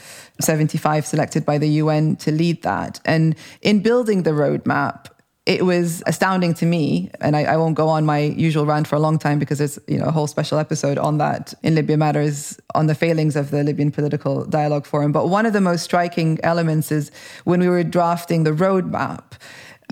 75 0.40 1.07
selected 1.07 1.45
by 1.45 1.59
the 1.59 1.68
UN 1.68 2.16
to 2.16 2.32
lead 2.32 2.62
that. 2.62 3.01
And 3.05 3.36
in 3.61 3.80
building 3.80 4.22
the 4.22 4.30
roadmap, 4.30 5.09
it 5.45 5.64
was 5.64 6.05
astounding 6.07 6.55
to 6.55 6.66
me, 6.66 7.11
and 7.20 7.34
I, 7.34 7.43
I, 7.43 7.57
won't 7.57 7.74
go 7.74 7.88
on 7.88 8.07
my 8.07 8.20
usual 8.20 8.64
rant 8.64 8.86
for 8.86 8.95
a 8.95 9.01
long 9.01 9.18
time 9.18 9.40
because 9.40 9.59
there's 9.59 9.76
you 9.88 9.99
know 9.99 10.05
a 10.05 10.12
whole 10.12 10.28
special 10.28 10.57
episode 10.57 10.99
on 10.99 11.18
that 11.18 11.53
in 11.64 11.74
Libya 11.74 11.97
Matters 11.97 12.61
on 12.76 12.86
the 12.86 12.95
failings 12.95 13.34
of 13.34 13.51
the 13.51 13.64
Libyan 13.64 13.90
Political 13.90 14.47
Dialogue 14.47 14.86
Forum. 14.86 15.11
But 15.11 15.28
one 15.28 15.45
of 15.45 15.53
the 15.53 15.61
most 15.61 15.82
striking 15.82 16.38
elements 16.45 16.93
is 16.93 17.11
when 17.43 17.59
we 17.59 17.68
were 17.68 17.82
drafting 17.82 18.45
the 18.45 18.53
roadmap, 18.53 19.32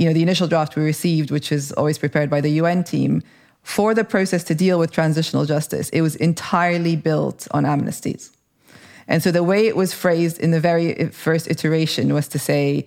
you 0.01 0.07
know, 0.07 0.15
the 0.15 0.23
initial 0.23 0.49
draft 0.49 0.77
we 0.77 0.83
received, 0.83 1.31
which 1.31 1.53
is 1.53 1.73
always 1.73 1.99
prepared 1.99 2.31
by 2.31 2.41
the 2.41 2.53
UN 2.53 2.83
team, 2.83 3.23
for 3.63 3.93
the 3.93 4.03
process 4.03 4.43
to 4.45 4.55
deal 4.55 4.79
with 4.79 4.91
transitional 4.91 5.45
justice, 5.45 5.91
it 5.91 6.01
was 6.01 6.17
entirely 6.17 6.97
built 6.97 7.47
on 7.51 7.65
amnesties. 7.65 8.31
And 9.09 9.23
so 9.23 9.31
the 9.31 9.45
way 9.45 9.67
it 9.67 9.77
was 9.77 9.93
phrased 9.93 10.39
in 10.39 10.53
the 10.53 10.61
very 10.61 11.09
first 11.09 11.51
iteration 11.51 12.15
was 12.15 12.29
to 12.29 12.39
say, 12.39 12.87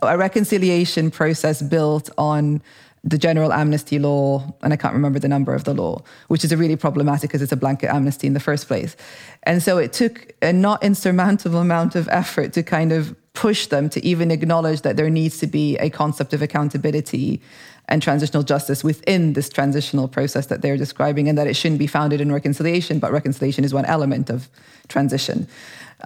a 0.00 0.16
reconciliation 0.16 1.10
process 1.10 1.60
built 1.60 2.08
on 2.16 2.62
the 3.02 3.18
general 3.18 3.52
amnesty 3.52 3.98
law, 3.98 4.54
and 4.62 4.72
I 4.72 4.76
can't 4.76 4.94
remember 4.94 5.18
the 5.18 5.28
number 5.28 5.54
of 5.54 5.64
the 5.64 5.74
law, 5.74 6.02
which 6.28 6.44
is 6.46 6.52
a 6.52 6.56
really 6.56 6.76
problematic 6.76 7.28
because 7.28 7.42
it's 7.42 7.52
a 7.52 7.56
blanket 7.56 7.92
amnesty 7.92 8.26
in 8.26 8.32
the 8.32 8.40
first 8.40 8.68
place. 8.68 8.96
And 9.42 9.62
so 9.62 9.76
it 9.76 9.92
took 9.92 10.32
a 10.40 10.54
not 10.54 10.82
insurmountable 10.82 11.58
amount 11.58 11.94
of 11.94 12.08
effort 12.08 12.54
to 12.54 12.62
kind 12.62 12.90
of 12.90 13.14
push 13.34 13.66
them 13.66 13.88
to 13.90 14.04
even 14.04 14.30
acknowledge 14.30 14.82
that 14.82 14.96
there 14.96 15.10
needs 15.10 15.38
to 15.38 15.46
be 15.46 15.76
a 15.78 15.90
concept 15.90 16.32
of 16.32 16.40
accountability 16.40 17.40
and 17.88 18.02
transitional 18.02 18.42
justice 18.42 18.82
within 18.82 19.34
this 19.34 19.48
transitional 19.48 20.08
process 20.08 20.46
that 20.46 20.62
they're 20.62 20.76
describing, 20.76 21.28
and 21.28 21.36
that 21.38 21.46
it 21.46 21.54
shouldn't 21.54 21.78
be 21.78 21.86
founded 21.86 22.20
in 22.20 22.32
reconciliation, 22.32 22.98
but 22.98 23.12
reconciliation 23.12 23.64
is 23.64 23.74
one 23.74 23.84
element 23.84 24.30
of 24.30 24.48
transition. 24.88 25.46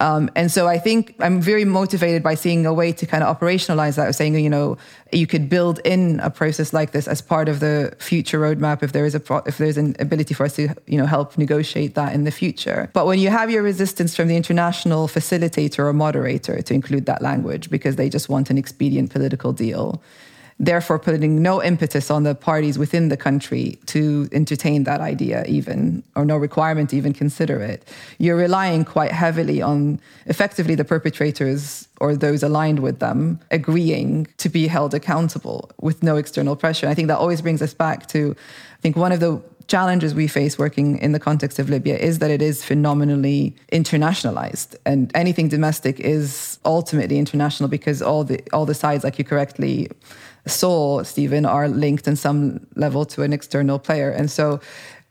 Um, 0.00 0.30
and 0.36 0.50
so 0.50 0.68
I 0.68 0.78
think 0.78 1.16
I'm 1.18 1.40
very 1.40 1.64
motivated 1.64 2.22
by 2.22 2.34
seeing 2.34 2.66
a 2.66 2.72
way 2.72 2.92
to 2.92 3.06
kind 3.06 3.24
of 3.24 3.36
operationalize 3.36 3.96
that, 3.96 4.14
saying, 4.14 4.38
you 4.38 4.50
know, 4.50 4.76
you 5.12 5.26
could 5.26 5.48
build 5.48 5.80
in 5.84 6.20
a 6.20 6.30
process 6.30 6.72
like 6.72 6.92
this 6.92 7.08
as 7.08 7.20
part 7.20 7.48
of 7.48 7.58
the 7.58 7.96
future 7.98 8.38
roadmap 8.38 8.82
if 8.82 8.92
there 8.92 9.06
is 9.06 9.14
a 9.14 9.20
pro- 9.20 9.42
if 9.46 9.58
there's 9.58 9.76
an 9.76 9.96
ability 9.98 10.34
for 10.34 10.44
us 10.44 10.54
to, 10.56 10.68
you 10.86 10.98
know, 10.98 11.06
help 11.06 11.36
negotiate 11.36 11.94
that 11.94 12.14
in 12.14 12.24
the 12.24 12.30
future. 12.30 12.90
But 12.92 13.06
when 13.06 13.18
you 13.18 13.30
have 13.30 13.50
your 13.50 13.62
resistance 13.62 14.14
from 14.14 14.28
the 14.28 14.36
international 14.36 15.08
facilitator 15.08 15.80
or 15.80 15.92
moderator 15.92 16.62
to 16.62 16.74
include 16.74 17.06
that 17.06 17.20
language 17.20 17.68
because 17.70 17.96
they 17.96 18.08
just 18.08 18.28
want 18.28 18.50
an 18.50 18.58
expedient 18.58 19.10
political 19.10 19.52
deal, 19.52 20.00
therefore 20.60 20.98
putting 20.98 21.40
no 21.40 21.62
impetus 21.62 22.10
on 22.10 22.24
the 22.24 22.34
parties 22.34 22.78
within 22.78 23.08
the 23.08 23.16
country 23.16 23.78
to 23.86 24.28
entertain 24.32 24.84
that 24.84 25.00
idea 25.00 25.44
even 25.46 26.02
or 26.16 26.24
no 26.24 26.36
requirement 26.36 26.90
to 26.90 26.96
even 26.96 27.12
consider 27.12 27.60
it. 27.60 27.88
You're 28.18 28.36
relying 28.36 28.84
quite 28.84 29.12
heavily 29.12 29.62
on 29.62 30.00
effectively 30.26 30.74
the 30.74 30.84
perpetrators 30.84 31.88
or 32.00 32.16
those 32.16 32.42
aligned 32.42 32.80
with 32.80 32.98
them 32.98 33.40
agreeing 33.50 34.26
to 34.38 34.48
be 34.48 34.66
held 34.66 34.94
accountable 34.94 35.70
with 35.80 36.02
no 36.02 36.16
external 36.16 36.56
pressure. 36.56 36.88
I 36.88 36.94
think 36.94 37.08
that 37.08 37.18
always 37.18 37.40
brings 37.40 37.62
us 37.62 37.74
back 37.74 38.06
to 38.08 38.34
i 38.78 38.80
think 38.80 38.96
one 38.96 39.12
of 39.12 39.20
the 39.20 39.42
challenges 39.68 40.14
we 40.14 40.26
face 40.26 40.58
working 40.58 40.98
in 40.98 41.12
the 41.12 41.20
context 41.20 41.58
of 41.58 41.68
Libya 41.68 41.96
is 41.96 42.20
that 42.20 42.30
it 42.30 42.40
is 42.40 42.64
phenomenally 42.64 43.54
internationalized. 43.70 44.74
And 44.86 45.12
anything 45.14 45.48
domestic 45.48 46.00
is 46.00 46.58
ultimately 46.64 47.18
international 47.18 47.68
because 47.68 48.00
all 48.00 48.24
the 48.24 48.40
all 48.52 48.64
the 48.64 48.74
sides 48.74 49.04
like 49.04 49.18
you 49.18 49.24
correctly 49.24 49.88
saw, 50.48 51.02
Stephen, 51.04 51.46
are 51.46 51.68
linked 51.68 52.08
in 52.08 52.16
some 52.16 52.66
level 52.74 53.04
to 53.06 53.22
an 53.22 53.32
external 53.32 53.78
player. 53.78 54.10
And 54.10 54.30
so 54.30 54.60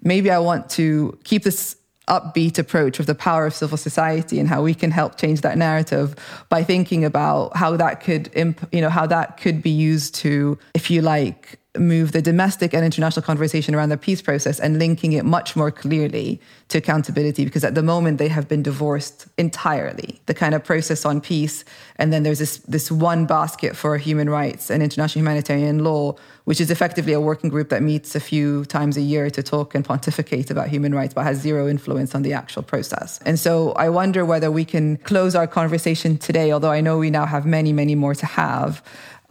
maybe 0.01 0.29
I 0.29 0.39
want 0.39 0.69
to 0.71 1.17
keep 1.23 1.43
this 1.43 1.75
upbeat 2.07 2.57
approach 2.57 2.99
of 2.99 3.05
the 3.05 3.15
power 3.15 3.45
of 3.45 3.53
civil 3.53 3.77
society 3.77 4.39
and 4.39 4.47
how 4.47 4.61
we 4.61 4.73
can 4.73 4.91
help 4.91 5.17
change 5.17 5.41
that 5.41 5.57
narrative 5.57 6.15
by 6.49 6.63
thinking 6.63 7.03
about 7.03 7.55
how 7.55 7.75
that 7.75 8.01
could 8.01 8.29
imp- 8.33 8.67
you 8.73 8.79
know 8.79 8.89
how 8.89 9.05
that 9.05 9.37
could 9.37 9.61
be 9.61 9.69
used 9.69 10.15
to 10.15 10.57
if 10.73 10.89
you 10.89 11.01
like 11.01 11.59
move 11.79 12.11
the 12.11 12.21
domestic 12.21 12.73
and 12.73 12.83
international 12.83 13.23
conversation 13.23 13.75
around 13.75 13.89
the 13.89 13.97
peace 13.97 14.21
process 14.21 14.59
and 14.59 14.79
linking 14.79 15.13
it 15.13 15.25
much 15.25 15.55
more 15.55 15.71
clearly 15.71 16.39
to 16.69 16.77
accountability 16.77 17.45
because 17.45 17.63
at 17.63 17.75
the 17.75 17.83
moment 17.83 18.17
they 18.17 18.27
have 18.27 18.47
been 18.47 18.63
divorced 18.63 19.27
entirely. 19.37 20.19
The 20.25 20.33
kind 20.33 20.53
of 20.53 20.63
process 20.63 21.05
on 21.05 21.21
peace 21.21 21.63
and 21.97 22.11
then 22.11 22.23
there's 22.23 22.39
this 22.39 22.57
this 22.59 22.91
one 22.91 23.25
basket 23.25 23.75
for 23.75 23.97
human 23.97 24.29
rights 24.29 24.69
and 24.69 24.83
international 24.83 25.21
humanitarian 25.21 25.83
law 25.83 26.15
which 26.47 26.61
is 26.61 26.71
effectively 26.71 27.11
a 27.11 27.19
working 27.19 27.49
group 27.49 27.67
that 27.67 27.83
meets 27.83 28.15
a 28.15 28.21
few 28.21 28.63
times 28.65 28.95
a 28.95 29.01
year 29.01 29.29
to 29.29 29.43
talk 29.43 29.75
and 29.75 29.83
pontificate 29.83 30.49
about 30.49 30.69
human 30.69 30.95
rights 30.95 31.13
but 31.13 31.23
has 31.23 31.41
zero 31.41 31.67
influence 31.67 32.15
on 32.15 32.21
the 32.21 32.31
actual 32.31 32.63
process. 32.63 33.19
And 33.25 33.37
so 33.37 33.73
i 33.73 33.89
wonder 33.89 34.23
whether 34.23 34.49
we 34.49 34.63
can 34.63 34.95
close 35.11 35.35
our 35.35 35.47
conversation 35.59 36.17
today 36.17 36.53
although 36.53 36.71
i 36.71 36.79
know 36.79 36.97
we 36.97 37.09
now 37.09 37.25
have 37.25 37.45
many 37.45 37.73
many 37.73 37.95
more 37.95 38.15
to 38.15 38.25
have 38.25 38.81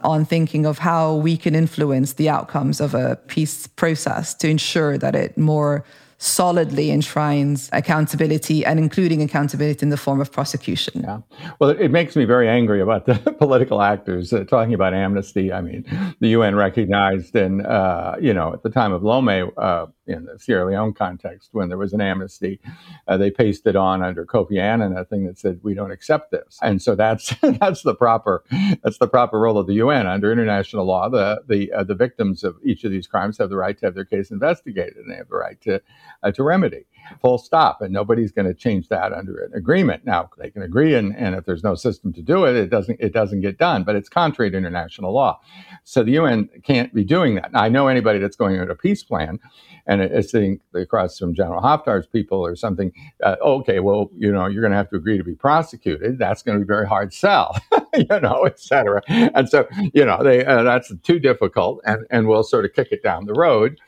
on 0.01 0.25
thinking 0.25 0.67
of 0.67 0.77
how 0.77 1.15
we 1.15 1.35
can 1.37 1.55
influence 1.55 2.13
the 2.13 2.29
outcomes 2.29 2.79
of 2.79 2.93
a 2.93 3.15
peace 3.33 3.65
process 3.65 4.35
to 4.35 4.47
ensure 4.47 4.95
that 4.99 5.15
it 5.15 5.35
more 5.37 5.83
solidly 6.17 6.89
enshrines 6.89 7.69
accountability 7.73 8.65
and 8.65 8.79
including 8.79 9.21
accountability 9.21 9.83
in 9.83 9.89
the 9.89 9.97
form 9.97 10.19
of 10.19 10.31
prosecution. 10.31 11.01
Yeah. 11.01 11.19
Well, 11.59 11.69
it, 11.69 11.91
makes 11.91 12.15
me 12.15 12.25
very 12.25 12.49
angry 12.49 12.81
about 12.81 13.05
the 13.05 13.15
political 13.39 13.81
actors 13.81 14.33
uh, 14.33 14.43
talking 14.43 14.73
about 14.73 14.93
amnesty. 14.93 15.53
I 15.53 15.61
mean, 15.61 15.85
the 16.19 16.29
UN 16.29 16.55
recognized 16.55 17.35
in, 17.35 17.65
uh, 17.65 18.15
you 18.19 18.33
know, 18.33 18.53
at 18.53 18.63
the 18.63 18.69
time 18.69 18.93
of 18.93 19.01
Lomé, 19.01 19.51
uh, 19.57 19.85
in 20.07 20.25
the 20.25 20.39
Sierra 20.39 20.65
Leone 20.65 20.93
context, 20.93 21.49
when 21.51 21.69
there 21.69 21.77
was 21.77 21.93
an 21.93 22.01
amnesty, 22.01 22.59
uh, 23.07 23.17
they 23.17 23.31
pasted 23.31 23.75
on 23.75 24.01
under 24.01 24.25
Kofi 24.25 24.59
Annan 24.59 24.97
a 24.97 25.05
thing 25.05 25.25
that 25.25 25.37
said, 25.37 25.59
we 25.63 25.73
don't 25.73 25.91
accept 25.91 26.31
this. 26.31 26.57
And 26.61 26.81
so 26.81 26.95
that's, 26.95 27.33
that's 27.41 27.83
the 27.83 27.95
proper, 27.95 28.43
that's 28.83 28.97
the 28.97 29.07
proper 29.07 29.39
role 29.39 29.57
of 29.57 29.67
the 29.67 29.75
UN. 29.75 30.07
Under 30.07 30.31
international 30.31 30.85
law, 30.85 31.09
the, 31.09 31.41
the, 31.47 31.71
uh, 31.71 31.83
the 31.83 31.95
victims 31.95 32.43
of 32.43 32.55
each 32.63 32.83
of 32.83 32.91
these 32.91 33.07
crimes 33.07 33.37
have 33.37 33.49
the 33.49 33.57
right 33.57 33.77
to 33.77 33.85
have 33.85 33.95
their 33.95 34.05
case 34.05 34.31
investigated 34.31 34.97
and 34.97 35.11
they 35.11 35.17
have 35.17 35.29
the 35.29 35.35
right 35.35 35.59
to 35.61 35.81
uh, 36.23 36.31
to 36.31 36.43
remedy. 36.43 36.85
Full 37.21 37.37
stop. 37.37 37.81
And 37.81 37.93
nobody's 37.93 38.31
going 38.31 38.47
to 38.47 38.53
change 38.53 38.89
that 38.89 39.13
under 39.13 39.43
an 39.43 39.53
agreement. 39.53 40.05
Now 40.05 40.29
they 40.37 40.49
can 40.49 40.61
agree, 40.61 40.95
and, 40.95 41.15
and 41.15 41.35
if 41.35 41.45
there's 41.45 41.63
no 41.63 41.75
system 41.75 42.13
to 42.13 42.21
do 42.21 42.45
it, 42.45 42.55
it 42.55 42.69
doesn't 42.69 42.99
it 42.99 43.13
doesn't 43.13 43.41
get 43.41 43.57
done. 43.57 43.83
But 43.83 43.95
it's 43.95 44.09
contrary 44.09 44.51
to 44.51 44.57
international 44.57 45.13
law. 45.13 45.39
So 45.83 46.03
the 46.03 46.11
UN 46.11 46.49
can't 46.63 46.93
be 46.93 47.03
doing 47.03 47.35
that. 47.35 47.53
Now, 47.53 47.61
I 47.61 47.69
know 47.69 47.87
anybody 47.87 48.19
that's 48.19 48.35
going 48.35 48.55
into 48.55 48.71
a 48.71 48.75
peace 48.75 49.03
plan 49.03 49.39
and 49.87 50.01
is 50.01 50.29
sitting 50.29 50.59
across 50.73 51.17
from 51.17 51.33
General 51.33 51.61
Haftar's 51.61 52.07
people 52.07 52.45
or 52.45 52.55
something. 52.55 52.91
Uh, 53.23 53.37
okay, 53.41 53.79
well, 53.79 54.09
you 54.15 54.31
know, 54.31 54.47
you're 54.47 54.61
going 54.61 54.71
to 54.71 54.77
have 54.77 54.89
to 54.89 54.97
agree 54.97 55.17
to 55.17 55.23
be 55.23 55.35
prosecuted. 55.35 56.19
That's 56.19 56.43
going 56.43 56.59
to 56.59 56.65
be 56.65 56.67
very 56.67 56.87
hard 56.87 57.13
sell, 57.13 57.57
you 57.95 58.19
know, 58.19 58.43
et 58.43 58.59
cetera. 58.59 59.01
And 59.07 59.47
so, 59.49 59.67
you 59.93 60.05
know, 60.05 60.21
they 60.23 60.45
uh, 60.45 60.63
that's 60.63 60.91
too 61.03 61.19
difficult, 61.19 61.81
and 61.85 62.05
and 62.09 62.27
we'll 62.27 62.43
sort 62.43 62.65
of 62.65 62.73
kick 62.73 62.89
it 62.91 63.01
down 63.01 63.25
the 63.25 63.33
road. 63.33 63.79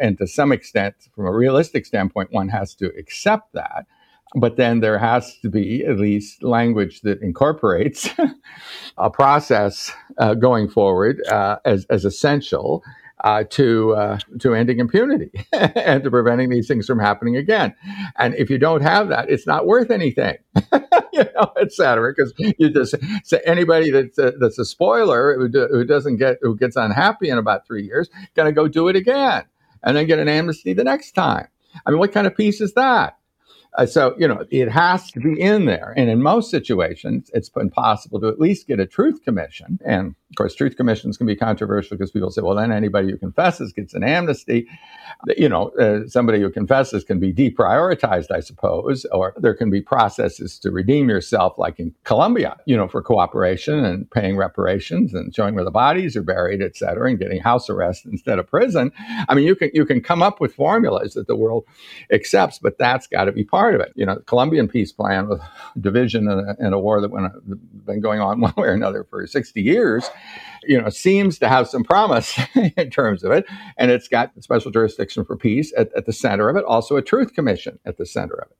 And 0.00 0.18
to 0.18 0.26
some 0.26 0.52
extent, 0.52 0.94
from 1.14 1.26
a 1.26 1.32
realistic 1.32 1.86
standpoint, 1.86 2.32
one 2.32 2.48
has 2.48 2.74
to 2.76 2.86
accept 2.98 3.52
that. 3.54 3.86
But 4.34 4.56
then 4.56 4.80
there 4.80 4.98
has 4.98 5.38
to 5.40 5.50
be 5.50 5.84
at 5.84 5.98
least 5.98 6.42
language 6.42 7.02
that 7.02 7.20
incorporates 7.20 8.08
a 8.98 9.10
process 9.10 9.92
uh, 10.18 10.34
going 10.34 10.68
forward 10.68 11.22
uh, 11.28 11.58
as, 11.64 11.84
as 11.90 12.04
essential 12.04 12.82
uh, 13.22 13.44
to 13.50 13.94
uh, 13.94 14.18
to 14.40 14.54
ending 14.54 14.80
impunity 14.80 15.30
and 15.52 16.02
to 16.02 16.10
preventing 16.10 16.50
these 16.50 16.66
things 16.66 16.86
from 16.86 16.98
happening 16.98 17.36
again. 17.36 17.74
And 18.18 18.34
if 18.34 18.50
you 18.50 18.58
don't 18.58 18.82
have 18.82 19.08
that, 19.08 19.30
it's 19.30 19.46
not 19.46 19.66
worth 19.66 19.90
anything, 19.90 20.38
you 21.12 21.24
know, 21.34 21.52
et 21.60 21.72
cetera. 21.72 22.12
Because 22.12 22.34
you 22.58 22.70
just 22.70 22.96
say 23.24 23.40
anybody 23.46 23.90
that's 23.90 24.18
a, 24.18 24.32
that's 24.40 24.58
a 24.58 24.64
spoiler 24.64 25.36
who, 25.38 25.48
do, 25.48 25.68
who 25.70 25.84
doesn't 25.84 26.16
get 26.16 26.38
who 26.42 26.56
gets 26.56 26.76
unhappy 26.76 27.28
in 27.28 27.38
about 27.38 27.66
three 27.66 27.84
years, 27.84 28.10
to 28.34 28.52
go 28.52 28.66
do 28.66 28.88
it 28.88 28.96
again 28.96 29.44
and 29.82 29.96
then 29.96 30.06
get 30.06 30.18
an 30.18 30.28
amnesty 30.28 30.72
the 30.72 30.84
next 30.84 31.12
time. 31.12 31.48
I 31.86 31.90
mean, 31.90 31.98
what 31.98 32.12
kind 32.12 32.26
of 32.26 32.36
peace 32.36 32.60
is 32.60 32.74
that? 32.74 33.16
Uh, 33.76 33.86
so, 33.86 34.14
you 34.18 34.28
know, 34.28 34.44
it 34.50 34.68
has 34.68 35.10
to 35.12 35.20
be 35.20 35.40
in 35.40 35.64
there. 35.64 35.94
And 35.96 36.10
in 36.10 36.22
most 36.22 36.50
situations, 36.50 37.30
it's 37.32 37.50
impossible 37.56 38.20
to 38.20 38.28
at 38.28 38.38
least 38.38 38.66
get 38.66 38.80
a 38.80 38.86
truth 38.86 39.22
commission. 39.24 39.78
And 39.84 40.14
of 40.32 40.36
course, 40.36 40.54
truth 40.54 40.76
commissions 40.76 41.18
can 41.18 41.26
be 41.26 41.36
controversial 41.36 41.96
because 41.96 42.10
people 42.10 42.30
say, 42.30 42.40
well, 42.40 42.54
then 42.54 42.72
anybody 42.72 43.10
who 43.10 43.18
confesses 43.18 43.72
gets 43.72 43.92
an 43.92 44.02
amnesty 44.02 44.66
you 45.36 45.48
know, 45.48 45.68
uh, 45.78 46.06
somebody 46.08 46.40
who 46.40 46.50
confesses 46.50 47.04
can 47.04 47.20
be 47.20 47.32
deprioritized, 47.32 48.30
I 48.30 48.40
suppose, 48.40 49.04
or 49.12 49.34
there 49.36 49.54
can 49.54 49.70
be 49.70 49.80
processes 49.80 50.58
to 50.60 50.70
redeem 50.70 51.08
yourself, 51.08 51.58
like 51.58 51.78
in 51.78 51.94
Colombia, 52.04 52.56
you 52.66 52.76
know, 52.76 52.88
for 52.88 53.02
cooperation 53.02 53.84
and 53.84 54.10
paying 54.10 54.36
reparations 54.36 55.14
and 55.14 55.34
showing 55.34 55.54
where 55.54 55.64
the 55.64 55.70
bodies 55.70 56.16
are 56.16 56.22
buried, 56.22 56.60
et 56.60 56.76
cetera, 56.76 57.08
and 57.08 57.18
getting 57.18 57.40
house 57.40 57.70
arrest 57.70 58.04
instead 58.06 58.38
of 58.38 58.48
prison. 58.48 58.90
I 59.28 59.34
mean, 59.34 59.46
you 59.46 59.54
can 59.54 59.70
you 59.72 59.86
can 59.86 60.00
come 60.00 60.22
up 60.22 60.40
with 60.40 60.54
formulas 60.54 61.14
that 61.14 61.28
the 61.28 61.36
world 61.36 61.64
accepts, 62.10 62.58
but 62.58 62.78
that's 62.78 63.06
got 63.06 63.24
to 63.24 63.32
be 63.32 63.44
part 63.44 63.74
of 63.74 63.80
it. 63.80 63.92
You 63.94 64.06
know, 64.06 64.16
the 64.16 64.22
Colombian 64.22 64.68
peace 64.68 64.92
plan 64.92 65.28
with 65.28 65.40
division 65.80 66.28
and 66.28 66.50
a, 66.50 66.66
in 66.66 66.72
a 66.72 66.80
war 66.80 67.00
that 67.00 67.10
went, 67.10 67.32
been 67.86 68.00
going 68.00 68.20
on 68.20 68.40
one 68.40 68.54
way 68.56 68.68
or 68.68 68.72
another 68.72 69.04
for 69.04 69.26
60 69.26 69.62
years, 69.62 70.10
you 70.64 70.80
know, 70.80 70.88
seems 70.88 71.38
to 71.38 71.48
have 71.48 71.68
some 71.68 71.84
promise 71.84 72.38
in 72.76 72.90
terms 72.90 73.24
of 73.24 73.32
it. 73.32 73.46
And 73.76 73.90
it's 73.90 74.08
got 74.08 74.32
special 74.42 74.70
jurisdiction 74.70 75.24
for 75.24 75.36
peace 75.36 75.72
at, 75.76 75.90
at 75.96 76.06
the 76.06 76.12
center 76.12 76.48
of 76.48 76.56
it, 76.56 76.64
also 76.64 76.96
a 76.96 77.02
truth 77.02 77.34
commission 77.34 77.78
at 77.84 77.98
the 77.98 78.06
center 78.06 78.34
of 78.34 78.50
it 78.50 78.56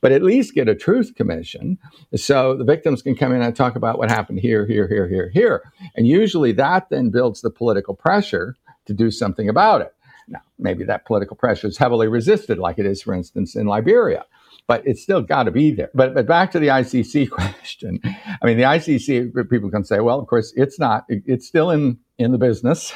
but 0.00 0.12
at 0.12 0.22
least 0.22 0.54
get 0.54 0.68
a 0.68 0.74
truth 0.74 1.14
commission 1.14 1.78
so 2.14 2.56
the 2.56 2.64
victims 2.64 3.02
can 3.02 3.14
come 3.14 3.32
in 3.32 3.42
and 3.42 3.54
talk 3.54 3.76
about 3.76 3.98
what 3.98 4.10
happened 4.10 4.40
here, 4.40 4.66
here, 4.66 4.88
here, 4.88 5.08
here, 5.08 5.30
here. 5.32 5.72
And 5.94 6.06
usually 6.06 6.52
that 6.52 6.88
then 6.90 7.10
builds 7.10 7.40
the 7.40 7.50
political 7.50 7.94
pressure 7.94 8.56
to 8.86 8.94
do 8.94 9.10
something 9.10 9.48
about 9.48 9.80
it. 9.82 9.94
Now, 10.28 10.40
maybe 10.58 10.84
that 10.84 11.06
political 11.06 11.36
pressure 11.36 11.68
is 11.68 11.78
heavily 11.78 12.08
resisted, 12.08 12.58
like 12.58 12.78
it 12.78 12.86
is, 12.86 13.02
for 13.02 13.14
instance, 13.14 13.54
in 13.54 13.66
Liberia. 13.66 14.24
But 14.66 14.86
it's 14.86 15.02
still 15.02 15.22
got 15.22 15.44
to 15.44 15.50
be 15.50 15.70
there. 15.70 15.90
But, 15.94 16.14
but 16.14 16.26
back 16.26 16.50
to 16.52 16.58
the 16.58 16.68
ICC 16.68 17.30
question. 17.30 18.00
I 18.04 18.46
mean, 18.46 18.56
the 18.56 18.64
ICC, 18.64 19.48
people 19.48 19.70
can 19.70 19.84
say, 19.84 20.00
well, 20.00 20.18
of 20.18 20.26
course, 20.26 20.52
it's 20.56 20.78
not, 20.78 21.04
it's 21.08 21.46
still 21.46 21.70
in, 21.70 21.98
in 22.18 22.32
the 22.32 22.38
business. 22.38 22.92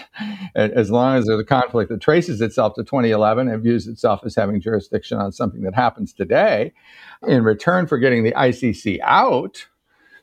As 0.54 0.90
long 0.90 1.16
as 1.16 1.26
there's 1.26 1.40
a 1.40 1.44
conflict 1.44 1.90
that 1.90 2.00
traces 2.00 2.40
itself 2.40 2.74
to 2.74 2.82
2011 2.82 3.48
and 3.48 3.62
views 3.62 3.86
itself 3.86 4.20
as 4.24 4.34
having 4.34 4.61
jurisdiction 4.61 5.18
on 5.18 5.32
something 5.32 5.62
that 5.62 5.74
happens 5.74 6.12
today. 6.12 6.72
In 7.26 7.44
return 7.44 7.86
for 7.86 7.98
getting 7.98 8.24
the 8.24 8.32
ICC 8.32 8.98
out, 9.02 9.66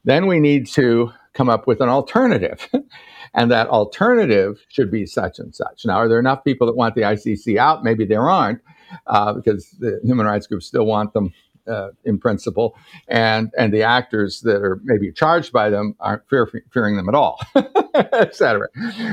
then 0.03 0.27
we 0.27 0.39
need 0.39 0.67
to 0.67 1.11
come 1.33 1.49
up 1.49 1.67
with 1.67 1.79
an 1.79 1.89
alternative. 1.89 2.67
and 3.33 3.51
that 3.51 3.67
alternative 3.67 4.65
should 4.69 4.91
be 4.91 5.05
such 5.05 5.39
and 5.39 5.55
such. 5.55 5.85
Now, 5.85 5.97
are 5.97 6.09
there 6.09 6.19
enough 6.19 6.43
people 6.43 6.67
that 6.67 6.75
want 6.75 6.95
the 6.95 7.01
ICC 7.01 7.57
out? 7.57 7.83
Maybe 7.83 8.05
there 8.05 8.29
aren't, 8.29 8.61
uh, 9.07 9.33
because 9.33 9.71
the 9.79 9.99
human 10.03 10.25
rights 10.25 10.47
groups 10.47 10.65
still 10.65 10.85
want 10.85 11.13
them 11.13 11.33
uh, 11.67 11.89
in 12.05 12.17
principle, 12.17 12.75
and 13.07 13.51
and 13.57 13.73
the 13.73 13.83
actors 13.83 14.41
that 14.41 14.61
are 14.61 14.79
maybe 14.83 15.11
charged 15.11 15.51
by 15.51 15.69
them 15.69 15.95
aren't 15.99 16.27
fear, 16.29 16.49
fearing 16.71 16.95
them 16.95 17.09
at 17.09 17.15
all, 17.15 17.39
etc. 18.13 18.67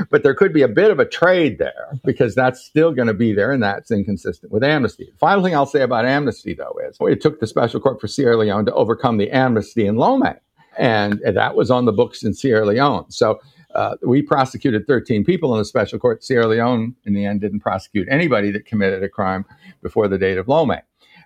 But 0.09 0.23
there 0.23 0.33
could 0.33 0.53
be 0.53 0.61
a 0.61 0.67
bit 0.67 0.91
of 0.91 0.99
a 0.99 1.05
trade 1.05 1.59
there 1.59 1.99
because 2.03 2.35
that's 2.35 2.63
still 2.63 2.93
going 2.93 3.07
to 3.07 3.13
be 3.13 3.33
there, 3.33 3.51
and 3.51 3.61
that's 3.61 3.91
inconsistent 3.91 4.51
with 4.51 4.63
amnesty. 4.63 5.05
The 5.11 5.17
final 5.17 5.43
thing 5.43 5.55
I'll 5.55 5.65
say 5.65 5.81
about 5.81 6.05
amnesty, 6.05 6.53
though, 6.53 6.75
is 6.87 6.97
it 7.01 7.21
took 7.21 7.39
the 7.39 7.47
Special 7.47 7.79
Court 7.79 7.99
for 7.99 8.07
Sierra 8.07 8.37
Leone 8.37 8.65
to 8.65 8.73
overcome 8.73 9.17
the 9.17 9.31
amnesty 9.31 9.85
in 9.85 9.95
Lomé, 9.95 10.39
and 10.77 11.21
that 11.25 11.55
was 11.55 11.69
on 11.69 11.85
the 11.85 11.93
books 11.93 12.23
in 12.23 12.33
Sierra 12.33 12.65
Leone. 12.65 13.11
So 13.11 13.39
uh, 13.75 13.95
we 14.01 14.21
prosecuted 14.21 14.87
13 14.87 15.23
people 15.23 15.53
in 15.53 15.59
the 15.59 15.65
special 15.65 15.99
court. 15.99 16.23
Sierra 16.23 16.47
Leone, 16.47 16.95
in 17.05 17.13
the 17.13 17.25
end, 17.25 17.41
didn't 17.41 17.59
prosecute 17.59 18.07
anybody 18.09 18.51
that 18.51 18.65
committed 18.65 19.03
a 19.03 19.09
crime 19.09 19.45
before 19.81 20.07
the 20.07 20.17
date 20.17 20.37
of 20.37 20.47
Lomé. 20.47 20.81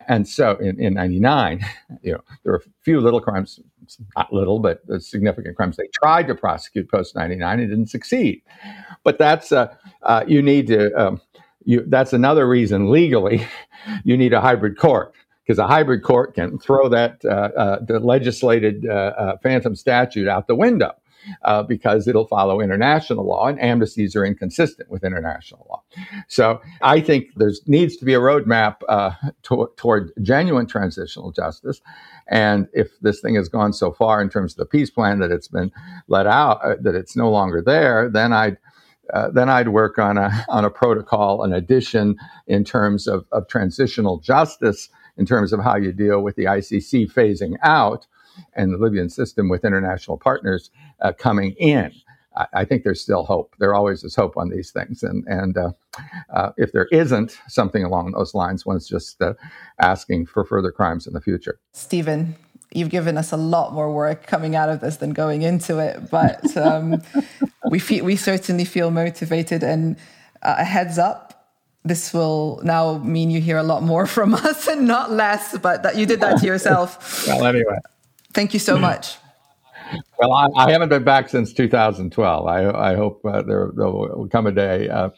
And 0.08 0.28
so 0.28 0.56
in, 0.58 0.80
in 0.80 0.96
99, 0.96 1.64
you 2.02 2.14
know, 2.14 2.22
there 2.44 2.54
were 2.54 2.58
a 2.58 2.84
few 2.84 3.00
little 3.00 3.22
crimes, 3.22 3.60
not 4.18 4.34
little, 4.34 4.60
but 4.60 4.82
significant 5.00 5.56
crimes 5.56 5.78
they 5.78 5.88
tried 5.94 6.28
to 6.28 6.36
prosecute 6.36 6.90
post 6.90 7.16
99 7.16 7.60
and 7.60 7.70
didn't 7.70 7.90
succeed. 7.90 8.42
But 9.04 9.20
that's, 9.20 9.52
uh, 9.52 9.74
uh, 10.04 10.24
you 10.28 10.42
need 10.42 10.68
to, 10.68 10.92
um, 10.94 11.22
you, 11.66 11.84
that's 11.88 12.14
another 12.14 12.48
reason 12.48 12.90
legally 12.90 13.46
you 14.04 14.18
need 14.18 14.34
a 14.34 14.42
hybrid 14.42 14.78
court 14.78 15.14
because 15.44 15.60
a 15.60 15.68
hybrid 15.68 16.04
court 16.04 16.36
can 16.36 16.58
throw 16.60 16.88
that 16.90 17.24
uh, 17.26 17.50
uh, 17.58 17.80
the 17.86 18.00
legislated 18.00 18.86
uh, 18.88 19.14
uh, 19.18 19.38
phantom 19.42 19.76
statute 19.76 20.28
out 20.28 20.48
the 20.48 20.56
window 20.56 20.92
uh, 21.44 21.64
because 21.64 22.08
it'll 22.08 22.28
follow 22.28 22.62
international 22.62 23.26
law, 23.26 23.48
and 23.48 23.60
amnesties 23.60 24.16
are 24.16 24.26
inconsistent 24.26 24.90
with 24.90 25.04
international 25.04 25.66
law. 25.70 25.84
So 26.28 26.62
I 26.82 27.02
think 27.02 27.28
there 27.36 27.52
needs 27.68 27.98
to 27.98 28.06
be 28.06 28.14
a 28.14 28.20
roadmap 28.20 28.78
uh, 28.88 29.12
to- 29.44 29.72
toward 29.78 30.12
genuine 30.22 30.68
transitional 30.68 31.32
justice. 31.32 31.82
And 32.28 32.68
if 32.74 33.00
this 33.02 33.22
thing 33.22 33.36
has 33.36 33.50
gone 33.50 33.74
so 33.74 33.92
far 33.92 34.22
in 34.22 34.30
terms 34.30 34.54
of 34.54 34.58
the 34.58 34.66
peace 34.66 34.90
plan 34.90 35.20
that 35.20 35.32
it's 35.32 35.48
been 35.48 35.72
let 36.08 36.28
out, 36.28 36.64
uh, 36.64 36.76
that 36.82 36.96
it's 36.96 37.16
no 37.16 37.30
longer 37.30 37.62
there, 37.62 38.10
then 38.10 38.34
I'd 38.34 38.58
uh, 39.14 39.30
then 39.32 39.50
I'd 39.50 39.70
work 39.70 39.98
on 39.98 40.18
a 40.18 40.46
on 40.50 40.66
a 40.66 40.70
protocol, 40.70 41.44
an 41.44 41.54
addition 41.54 42.16
in 42.48 42.64
terms 42.64 43.08
of, 43.08 43.26
of 43.32 43.48
transitional 43.48 44.20
justice, 44.20 44.90
in 45.18 45.26
terms 45.26 45.52
of 45.54 45.62
how 45.62 45.76
you 45.76 45.92
deal 45.92 46.22
with 46.22 46.36
the 46.36 46.46
ICC 46.46 47.12
phasing 47.12 47.56
out, 47.64 48.06
and 48.54 48.74
the 48.74 48.78
Libyan 48.78 49.10
system 49.10 49.50
with 49.50 49.66
international 49.66 50.18
partners 50.18 50.70
uh, 51.02 51.14
coming 51.14 51.54
in. 51.54 51.92
I, 52.36 52.46
I, 52.54 52.66
think 52.66 52.84
there's 52.84 53.02
still 53.02 53.24
hope. 53.24 53.56
There 53.60 53.74
always 53.74 54.04
is 54.04 54.16
hope 54.16 54.38
on 54.38 54.50
these 54.50 54.72
things, 54.72 55.04
and 55.04 55.26
and 55.28 55.58
uh, 55.58 55.72
uh, 56.34 56.52
if 56.58 56.72
there 56.72 56.88
isn't 56.92 57.40
something 57.48 57.84
along 57.84 58.12
those 58.12 58.34
lines, 58.34 58.66
one's 58.66 58.88
just 58.88 59.22
uh, 59.22 59.34
asking 59.82 60.28
for 60.28 60.46
further 60.46 60.72
crimes 60.72 61.08
in 61.08 61.14
the 61.14 61.22
future. 61.22 61.60
Stephen, 61.74 62.36
you've 62.72 62.90
given 62.90 63.18
us 63.18 63.32
a 63.32 63.38
lot 63.38 63.74
more 63.74 63.92
work 63.92 64.28
coming 64.28 64.56
out 64.56 64.70
of 64.70 64.80
this 64.80 64.98
than 64.98 65.12
going 65.12 65.42
into 65.42 65.80
it, 65.80 66.10
but 66.10 66.56
um, 66.58 67.02
we 67.70 67.80
feel, 67.80 68.06
we 68.06 68.16
certainly 68.16 68.66
feel 68.66 68.92
motivated. 68.92 69.64
And 69.64 69.98
uh, 70.42 70.56
a 70.60 70.64
heads 70.64 70.98
up, 70.98 71.54
this 71.84 72.14
will 72.14 72.62
now 72.64 72.98
mean 73.00 73.30
you 73.32 73.42
hear 73.42 73.58
a 73.58 73.64
lot 73.64 73.84
more 73.84 74.06
from 74.16 74.34
us 74.34 74.68
and 74.68 74.88
not 74.88 75.12
less. 75.12 75.58
But 75.58 75.84
that 75.84 75.96
you 75.96 76.06
did 76.06 76.22
that 76.22 76.40
to 76.40 76.46
yourself. 76.46 77.28
well, 77.28 77.46
anyway. 77.46 77.78
Thank 78.34 78.54
you 78.54 78.60
so 78.60 78.78
much. 78.90 79.18
Well, 80.20 80.34
I, 80.34 80.48
I, 80.56 80.72
haven't 80.72 80.90
been 80.90 81.04
back 81.04 81.30
since 81.30 81.54
2012. 81.54 82.48
I, 82.48 82.70
I 82.70 82.96
hope 82.96 83.22
uh, 83.26 83.42
there, 83.42 83.72
there, 83.76 83.90
will 83.90 84.28
come 84.32 84.48
a 84.48 84.52
day, 84.52 84.90
uh, 84.90 85.10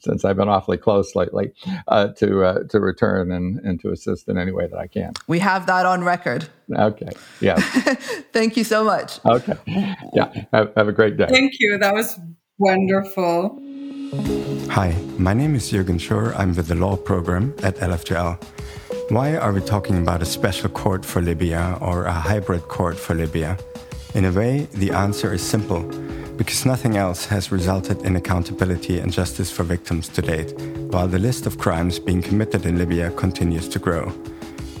since 0.00 0.24
I've 0.24 0.36
been 0.36 0.48
awfully 0.48 0.76
close 0.76 1.14
lately, 1.14 1.52
uh, 1.88 2.08
to 2.18 2.44
uh, 2.44 2.58
to 2.70 2.80
return 2.80 3.32
and, 3.32 3.58
and 3.60 3.80
to 3.80 3.90
assist 3.90 4.28
in 4.28 4.38
any 4.38 4.52
way 4.52 4.66
that 4.66 4.78
I 4.78 4.86
can. 4.86 5.12
We 5.26 5.40
have 5.40 5.66
that 5.66 5.86
on 5.86 6.04
record. 6.04 6.48
Okay. 6.74 7.10
Yeah. 7.40 7.56
Thank 8.32 8.56
you 8.56 8.64
so 8.64 8.84
much. 8.84 9.24
Okay. 9.24 9.54
Yeah. 10.12 10.44
Have, 10.52 10.72
have 10.76 10.88
a 10.88 10.92
great 10.92 11.16
day. 11.16 11.26
Thank 11.28 11.54
you. 11.60 11.78
That 11.78 11.94
was 11.94 12.18
wonderful. 12.58 13.60
Hi, 14.70 14.94
my 15.18 15.34
name 15.34 15.54
is 15.54 15.70
Jürgen 15.70 16.00
Schurr. 16.00 16.34
I'm 16.36 16.54
with 16.54 16.68
the 16.68 16.74
law 16.74 16.96
program 16.96 17.54
at 17.62 17.76
LFJL. 17.76 18.42
Why 19.10 19.36
are 19.36 19.52
we 19.52 19.60
talking 19.60 19.98
about 19.98 20.22
a 20.22 20.24
special 20.24 20.70
court 20.70 21.04
for 21.04 21.20
Libya 21.20 21.76
or 21.80 22.04
a 22.06 22.12
hybrid 22.12 22.62
court 22.62 22.96
for 22.98 23.14
Libya? 23.14 23.58
In 24.14 24.26
a 24.26 24.30
way, 24.30 24.68
the 24.74 24.92
answer 24.92 25.34
is 25.34 25.42
simple 25.42 25.82
because 26.36 26.64
nothing 26.64 26.96
else 26.96 27.26
has 27.26 27.50
resulted 27.50 28.02
in 28.02 28.14
accountability 28.14 29.00
and 29.00 29.12
justice 29.12 29.50
for 29.50 29.64
victims 29.64 30.08
to 30.10 30.22
date, 30.22 30.56
while 30.92 31.08
the 31.08 31.18
list 31.18 31.46
of 31.46 31.58
crimes 31.58 31.98
being 31.98 32.22
committed 32.22 32.64
in 32.64 32.78
Libya 32.78 33.10
continues 33.10 33.68
to 33.68 33.80
grow. 33.80 34.12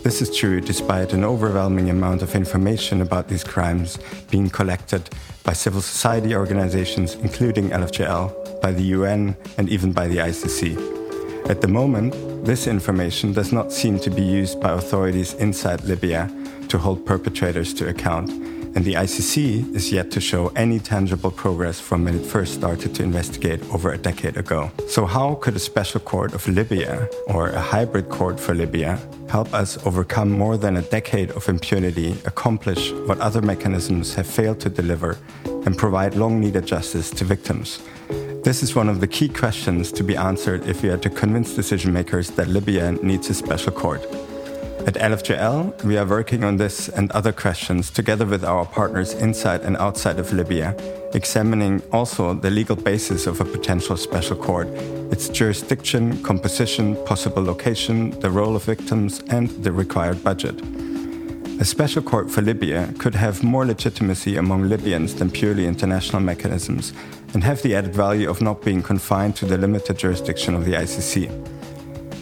This 0.04 0.22
is 0.22 0.36
true 0.36 0.60
despite 0.60 1.12
an 1.12 1.24
overwhelming 1.24 1.90
amount 1.90 2.22
of 2.22 2.36
information 2.36 3.02
about 3.02 3.26
these 3.26 3.42
crimes 3.42 3.98
being 4.30 4.50
collected 4.50 5.10
by 5.42 5.52
civil 5.52 5.80
society 5.80 6.36
organizations, 6.36 7.16
including 7.16 7.70
LFJL, 7.70 8.60
by 8.62 8.70
the 8.70 8.84
UN, 8.98 9.36
and 9.58 9.68
even 9.68 9.92
by 9.92 10.06
the 10.06 10.18
ICC. 10.18 11.50
At 11.50 11.60
the 11.60 11.68
moment, 11.68 12.14
this 12.44 12.68
information 12.68 13.32
does 13.32 13.52
not 13.52 13.72
seem 13.72 13.98
to 13.98 14.10
be 14.10 14.22
used 14.22 14.60
by 14.60 14.70
authorities 14.70 15.34
inside 15.34 15.82
Libya 15.82 16.30
to 16.68 16.78
hold 16.78 17.04
perpetrators 17.04 17.74
to 17.74 17.88
account, 17.88 18.30
and 18.74 18.84
the 18.84 18.94
ICC 18.94 19.74
is 19.74 19.92
yet 19.92 20.10
to 20.10 20.20
show 20.20 20.48
any 20.56 20.78
tangible 20.78 21.30
progress 21.30 21.78
from 21.78 22.04
when 22.04 22.16
it 22.16 22.26
first 22.26 22.54
started 22.54 22.94
to 22.94 23.02
investigate 23.02 23.62
over 23.72 23.92
a 23.92 23.98
decade 23.98 24.36
ago. 24.36 24.70
So, 24.88 25.06
how 25.06 25.36
could 25.36 25.56
a 25.56 25.60
special 25.60 26.00
court 26.00 26.34
of 26.34 26.46
Libya, 26.48 27.08
or 27.28 27.50
a 27.50 27.60
hybrid 27.60 28.08
court 28.08 28.40
for 28.40 28.54
Libya, 28.54 28.98
help 29.28 29.52
us 29.54 29.78
overcome 29.86 30.30
more 30.30 30.56
than 30.56 30.76
a 30.76 30.82
decade 30.82 31.30
of 31.32 31.48
impunity, 31.48 32.12
accomplish 32.24 32.92
what 33.06 33.18
other 33.20 33.40
mechanisms 33.40 34.14
have 34.14 34.26
failed 34.26 34.60
to 34.60 34.70
deliver, 34.70 35.18
and 35.64 35.78
provide 35.78 36.14
long 36.16 36.40
needed 36.40 36.66
justice 36.66 37.10
to 37.10 37.24
victims? 37.24 37.80
This 38.42 38.62
is 38.62 38.74
one 38.74 38.90
of 38.90 39.00
the 39.00 39.06
key 39.06 39.28
questions 39.28 39.90
to 39.92 40.04
be 40.04 40.16
answered 40.16 40.66
if 40.66 40.82
we 40.82 40.90
are 40.90 40.98
to 40.98 41.08
convince 41.08 41.54
decision 41.54 41.92
makers 41.92 42.30
that 42.32 42.48
Libya 42.48 42.92
needs 42.92 43.30
a 43.30 43.34
special 43.34 43.72
court. 43.72 44.04
At 44.86 44.96
LFJL, 44.96 45.82
we 45.84 45.96
are 45.96 46.04
working 46.04 46.44
on 46.44 46.58
this 46.58 46.90
and 46.90 47.10
other 47.12 47.32
questions 47.32 47.90
together 47.90 48.26
with 48.26 48.44
our 48.44 48.66
partners 48.66 49.14
inside 49.14 49.62
and 49.62 49.78
outside 49.78 50.18
of 50.18 50.30
Libya, 50.30 50.76
examining 51.14 51.82
also 51.90 52.34
the 52.34 52.50
legal 52.50 52.76
basis 52.76 53.26
of 53.26 53.40
a 53.40 53.46
potential 53.46 53.96
special 53.96 54.36
court, 54.36 54.68
its 55.10 55.30
jurisdiction, 55.30 56.22
composition, 56.22 56.96
possible 57.06 57.42
location, 57.42 58.10
the 58.20 58.30
role 58.30 58.54
of 58.54 58.64
victims, 58.64 59.22
and 59.28 59.48
the 59.64 59.72
required 59.72 60.22
budget. 60.22 60.60
A 61.60 61.64
special 61.64 62.02
court 62.02 62.30
for 62.30 62.42
Libya 62.42 62.92
could 62.98 63.14
have 63.14 63.42
more 63.42 63.64
legitimacy 63.64 64.36
among 64.36 64.68
Libyans 64.68 65.14
than 65.14 65.30
purely 65.30 65.66
international 65.66 66.20
mechanisms 66.20 66.92
and 67.32 67.42
have 67.42 67.62
the 67.62 67.74
added 67.74 67.94
value 67.94 68.28
of 68.28 68.42
not 68.42 68.62
being 68.62 68.82
confined 68.82 69.34
to 69.36 69.46
the 69.46 69.56
limited 69.56 69.96
jurisdiction 69.96 70.54
of 70.54 70.66
the 70.66 70.72
ICC. 70.72 71.63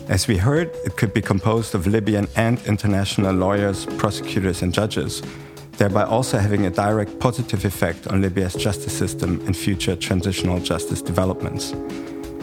As 0.09 0.29
we 0.29 0.37
heard, 0.37 0.71
it 0.85 0.97
could 0.97 1.15
be 1.15 1.23
composed 1.23 1.75
of 1.75 1.87
Libyan 1.87 2.29
and 2.37 2.61
international 2.67 3.35
lawyers, 3.35 3.87
prosecutors, 3.99 4.63
and 4.63 4.73
judges, 4.73 5.23
thereby 5.79 6.05
also 6.05 6.39
having 6.39 6.67
a 6.67 6.71
direct 6.71 7.19
positive 7.19 7.65
effect 7.65 8.09
on 8.09 8.21
Libya's 8.23 8.55
justice 8.55 8.97
system 8.97 9.41
and 9.47 9.57
future 9.57 9.97
transitional 9.97 10.61
justice 10.61 11.03
developments. 11.03 11.73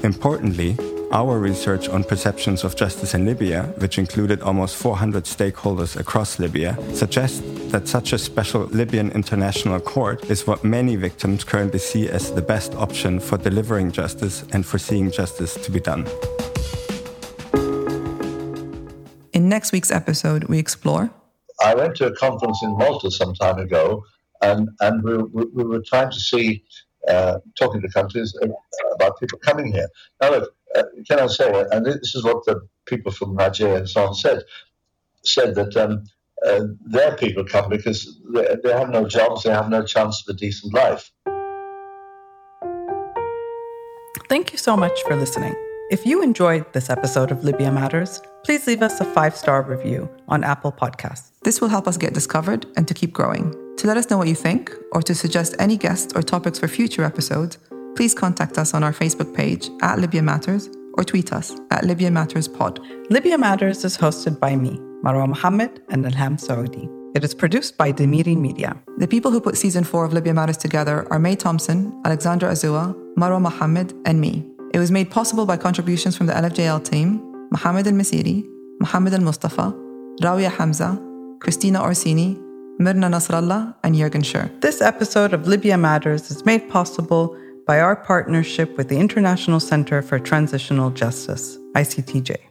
Importantly, 0.04 0.78
Our 1.12 1.40
research 1.40 1.90
on 1.90 2.04
perceptions 2.04 2.64
of 2.64 2.76
justice 2.76 3.16
in 3.16 3.26
Libya, 3.26 3.64
which 3.80 3.98
included 3.98 4.42
almost 4.42 4.76
400 4.76 5.24
stakeholders 5.24 6.00
across 6.00 6.38
Libya, 6.38 6.78
suggests 6.94 7.42
that 7.72 7.88
such 7.88 8.14
a 8.14 8.20
special 8.20 8.66
Libyan 8.66 9.10
international 9.14 9.80
court 9.80 10.30
is 10.30 10.46
what 10.46 10.64
many 10.64 10.96
victims 10.98 11.44
currently 11.44 11.80
see 11.80 12.08
as 12.08 12.32
the 12.32 12.44
best 12.44 12.76
option 12.76 13.20
for 13.20 13.40
delivering 13.40 13.92
justice 13.92 14.46
and 14.54 14.64
for 14.64 14.78
seeing 14.78 15.10
justice 15.10 15.56
to 15.56 15.72
be 15.72 15.80
done. 15.80 16.06
In 19.50 19.52
next 19.52 19.72
week's 19.72 19.90
episode, 19.90 20.44
we 20.44 20.60
explore. 20.60 21.10
I 21.60 21.74
went 21.74 21.96
to 21.96 22.06
a 22.06 22.16
conference 22.16 22.62
in 22.62 22.78
Malta 22.78 23.10
some 23.10 23.34
time 23.34 23.58
ago, 23.58 24.06
and, 24.44 24.70
and 24.80 25.04
we, 25.04 25.18
we, 25.18 25.44
we 25.52 25.64
were 25.64 25.82
trying 25.82 26.12
to 26.12 26.20
see, 26.20 26.64
uh, 27.08 27.40
talking 27.58 27.82
to 27.82 27.90
countries 27.90 28.38
about 28.94 29.20
people 29.20 29.40
coming 29.40 29.72
here. 29.74 29.90
Now, 30.22 30.30
look, 30.30 30.56
uh, 30.76 30.84
can 31.08 31.22
I 31.22 31.26
say, 31.26 31.66
and 31.72 31.84
this 31.84 32.14
is 32.14 32.24
what 32.24 32.46
the 32.46 32.62
people 32.86 33.12
from 33.12 33.34
Nigeria 33.34 33.78
and 33.78 33.90
so 33.90 34.06
on 34.06 34.14
said, 34.14 34.44
said 35.24 35.56
that 35.56 35.76
um, 35.76 36.04
uh, 36.46 36.66
their 36.86 37.18
people 37.18 37.44
come 37.44 37.70
because 37.72 38.20
they, 38.32 38.56
they 38.64 38.72
have 38.72 38.92
no 38.92 39.08
jobs, 39.08 39.42
they 39.42 39.50
have 39.50 39.68
no 39.68 39.84
chance 39.84 40.22
of 40.28 40.36
a 40.36 40.38
decent 40.38 40.76
life. 40.76 41.12
Thank 44.28 44.52
you 44.52 44.60
so 44.60 44.78
much 44.78 45.02
for 45.08 45.16
listening. 45.16 45.56
If 45.90 46.06
you 46.06 46.22
enjoyed 46.22 46.72
this 46.72 46.92
episode 46.92 47.32
of 47.32 47.44
Libya 47.44 47.72
Matters, 47.72 48.22
please 48.44 48.68
leave 48.68 48.84
us 48.84 49.02
a 49.02 49.06
five 49.06 49.36
star 49.36 49.64
review 49.64 50.08
on 50.28 50.44
Apple 50.44 50.72
Podcasts. 50.72 51.32
This 51.42 51.60
will 51.60 51.68
help 51.68 51.88
us 51.88 51.98
get 51.98 52.14
discovered 52.14 52.68
and 52.78 52.88
to 52.88 52.94
keep 52.94 53.12
growing. 53.12 53.56
To 53.78 53.88
let 53.88 53.98
us 53.98 54.08
know 54.08 54.20
what 54.20 54.28
you 54.28 54.36
think 54.36 54.72
or 54.92 55.02
to 55.02 55.16
suggest 55.16 55.56
any 55.58 55.78
guests 55.78 56.14
or 56.16 56.22
topics 56.22 56.60
for 56.60 56.68
future 56.68 57.04
episodes, 57.04 57.58
please 57.96 58.14
contact 58.14 58.60
us 58.60 58.76
on 58.76 58.84
our 58.84 58.94
Facebook 58.94 59.36
page 59.36 59.72
at 59.82 59.98
Libya 59.98 60.22
Matters 60.22 60.70
or 60.94 61.04
tweet 61.04 61.34
us 61.34 61.56
at 61.72 61.84
Libya 61.86 62.12
Matters 62.12 62.48
Pod. 62.48 62.80
Libya 63.10 63.40
Matters 63.40 63.84
is 63.84 63.98
hosted 63.98 64.40
by 64.40 64.56
me, 64.56 64.78
Marwa 65.04 65.28
Mohammed 65.28 65.82
and 65.90 66.06
Elham 66.06 66.40
Saudi. 66.40 66.88
It 67.16 67.24
is 67.24 67.34
produced 67.34 67.80
by 67.80 67.92
Demiri 67.92 68.38
Media. 68.38 68.80
The 69.00 69.08
people 69.08 69.32
who 69.32 69.42
put 69.42 69.58
season 69.58 69.84
four 69.84 70.06
of 70.06 70.14
Libya 70.14 70.36
Matters 70.36 70.58
together 70.58 71.12
are 71.12 71.18
May 71.18 71.36
Thompson, 71.36 72.00
Alexandra 72.06 72.52
Azua, 72.52 72.94
Marwa 73.18 73.42
Mohammed, 73.42 73.96
and 74.06 74.22
me. 74.22 74.46
It 74.80 74.84
was 74.84 74.92
made 74.92 75.12
possible 75.12 75.46
by 75.46 75.58
contributions 75.58 76.16
from 76.16 76.28
the 76.28 76.32
LFJL 76.32 76.90
team, 76.90 77.20
Mohammed 77.52 77.86
Al 77.88 77.92
Masiri, 77.92 78.46
Mohammed 78.80 79.14
Al 79.14 79.20
Mustafa, 79.20 79.74
Rawia 80.22 80.50
Hamza, 80.50 80.98
Christina 81.42 81.82
Orsini, 81.82 82.38
Mirna 82.80 83.10
Nasrallah, 83.10 83.76
and 83.84 83.94
Jürgen 83.94 84.24
Schurr. 84.24 84.50
This 84.62 84.82
episode 84.82 85.34
of 85.34 85.50
Libya 85.50 85.78
Matters 85.78 86.32
is 86.32 86.46
made 86.46 86.70
possible 86.70 87.38
by 87.68 87.82
our 87.82 87.98
partnership 87.98 88.78
with 88.78 88.88
the 88.88 88.98
International 88.98 89.60
Center 89.60 90.02
for 90.02 90.18
Transitional 90.18 90.92
Justice, 90.92 91.58
ICTJ. 91.76 92.49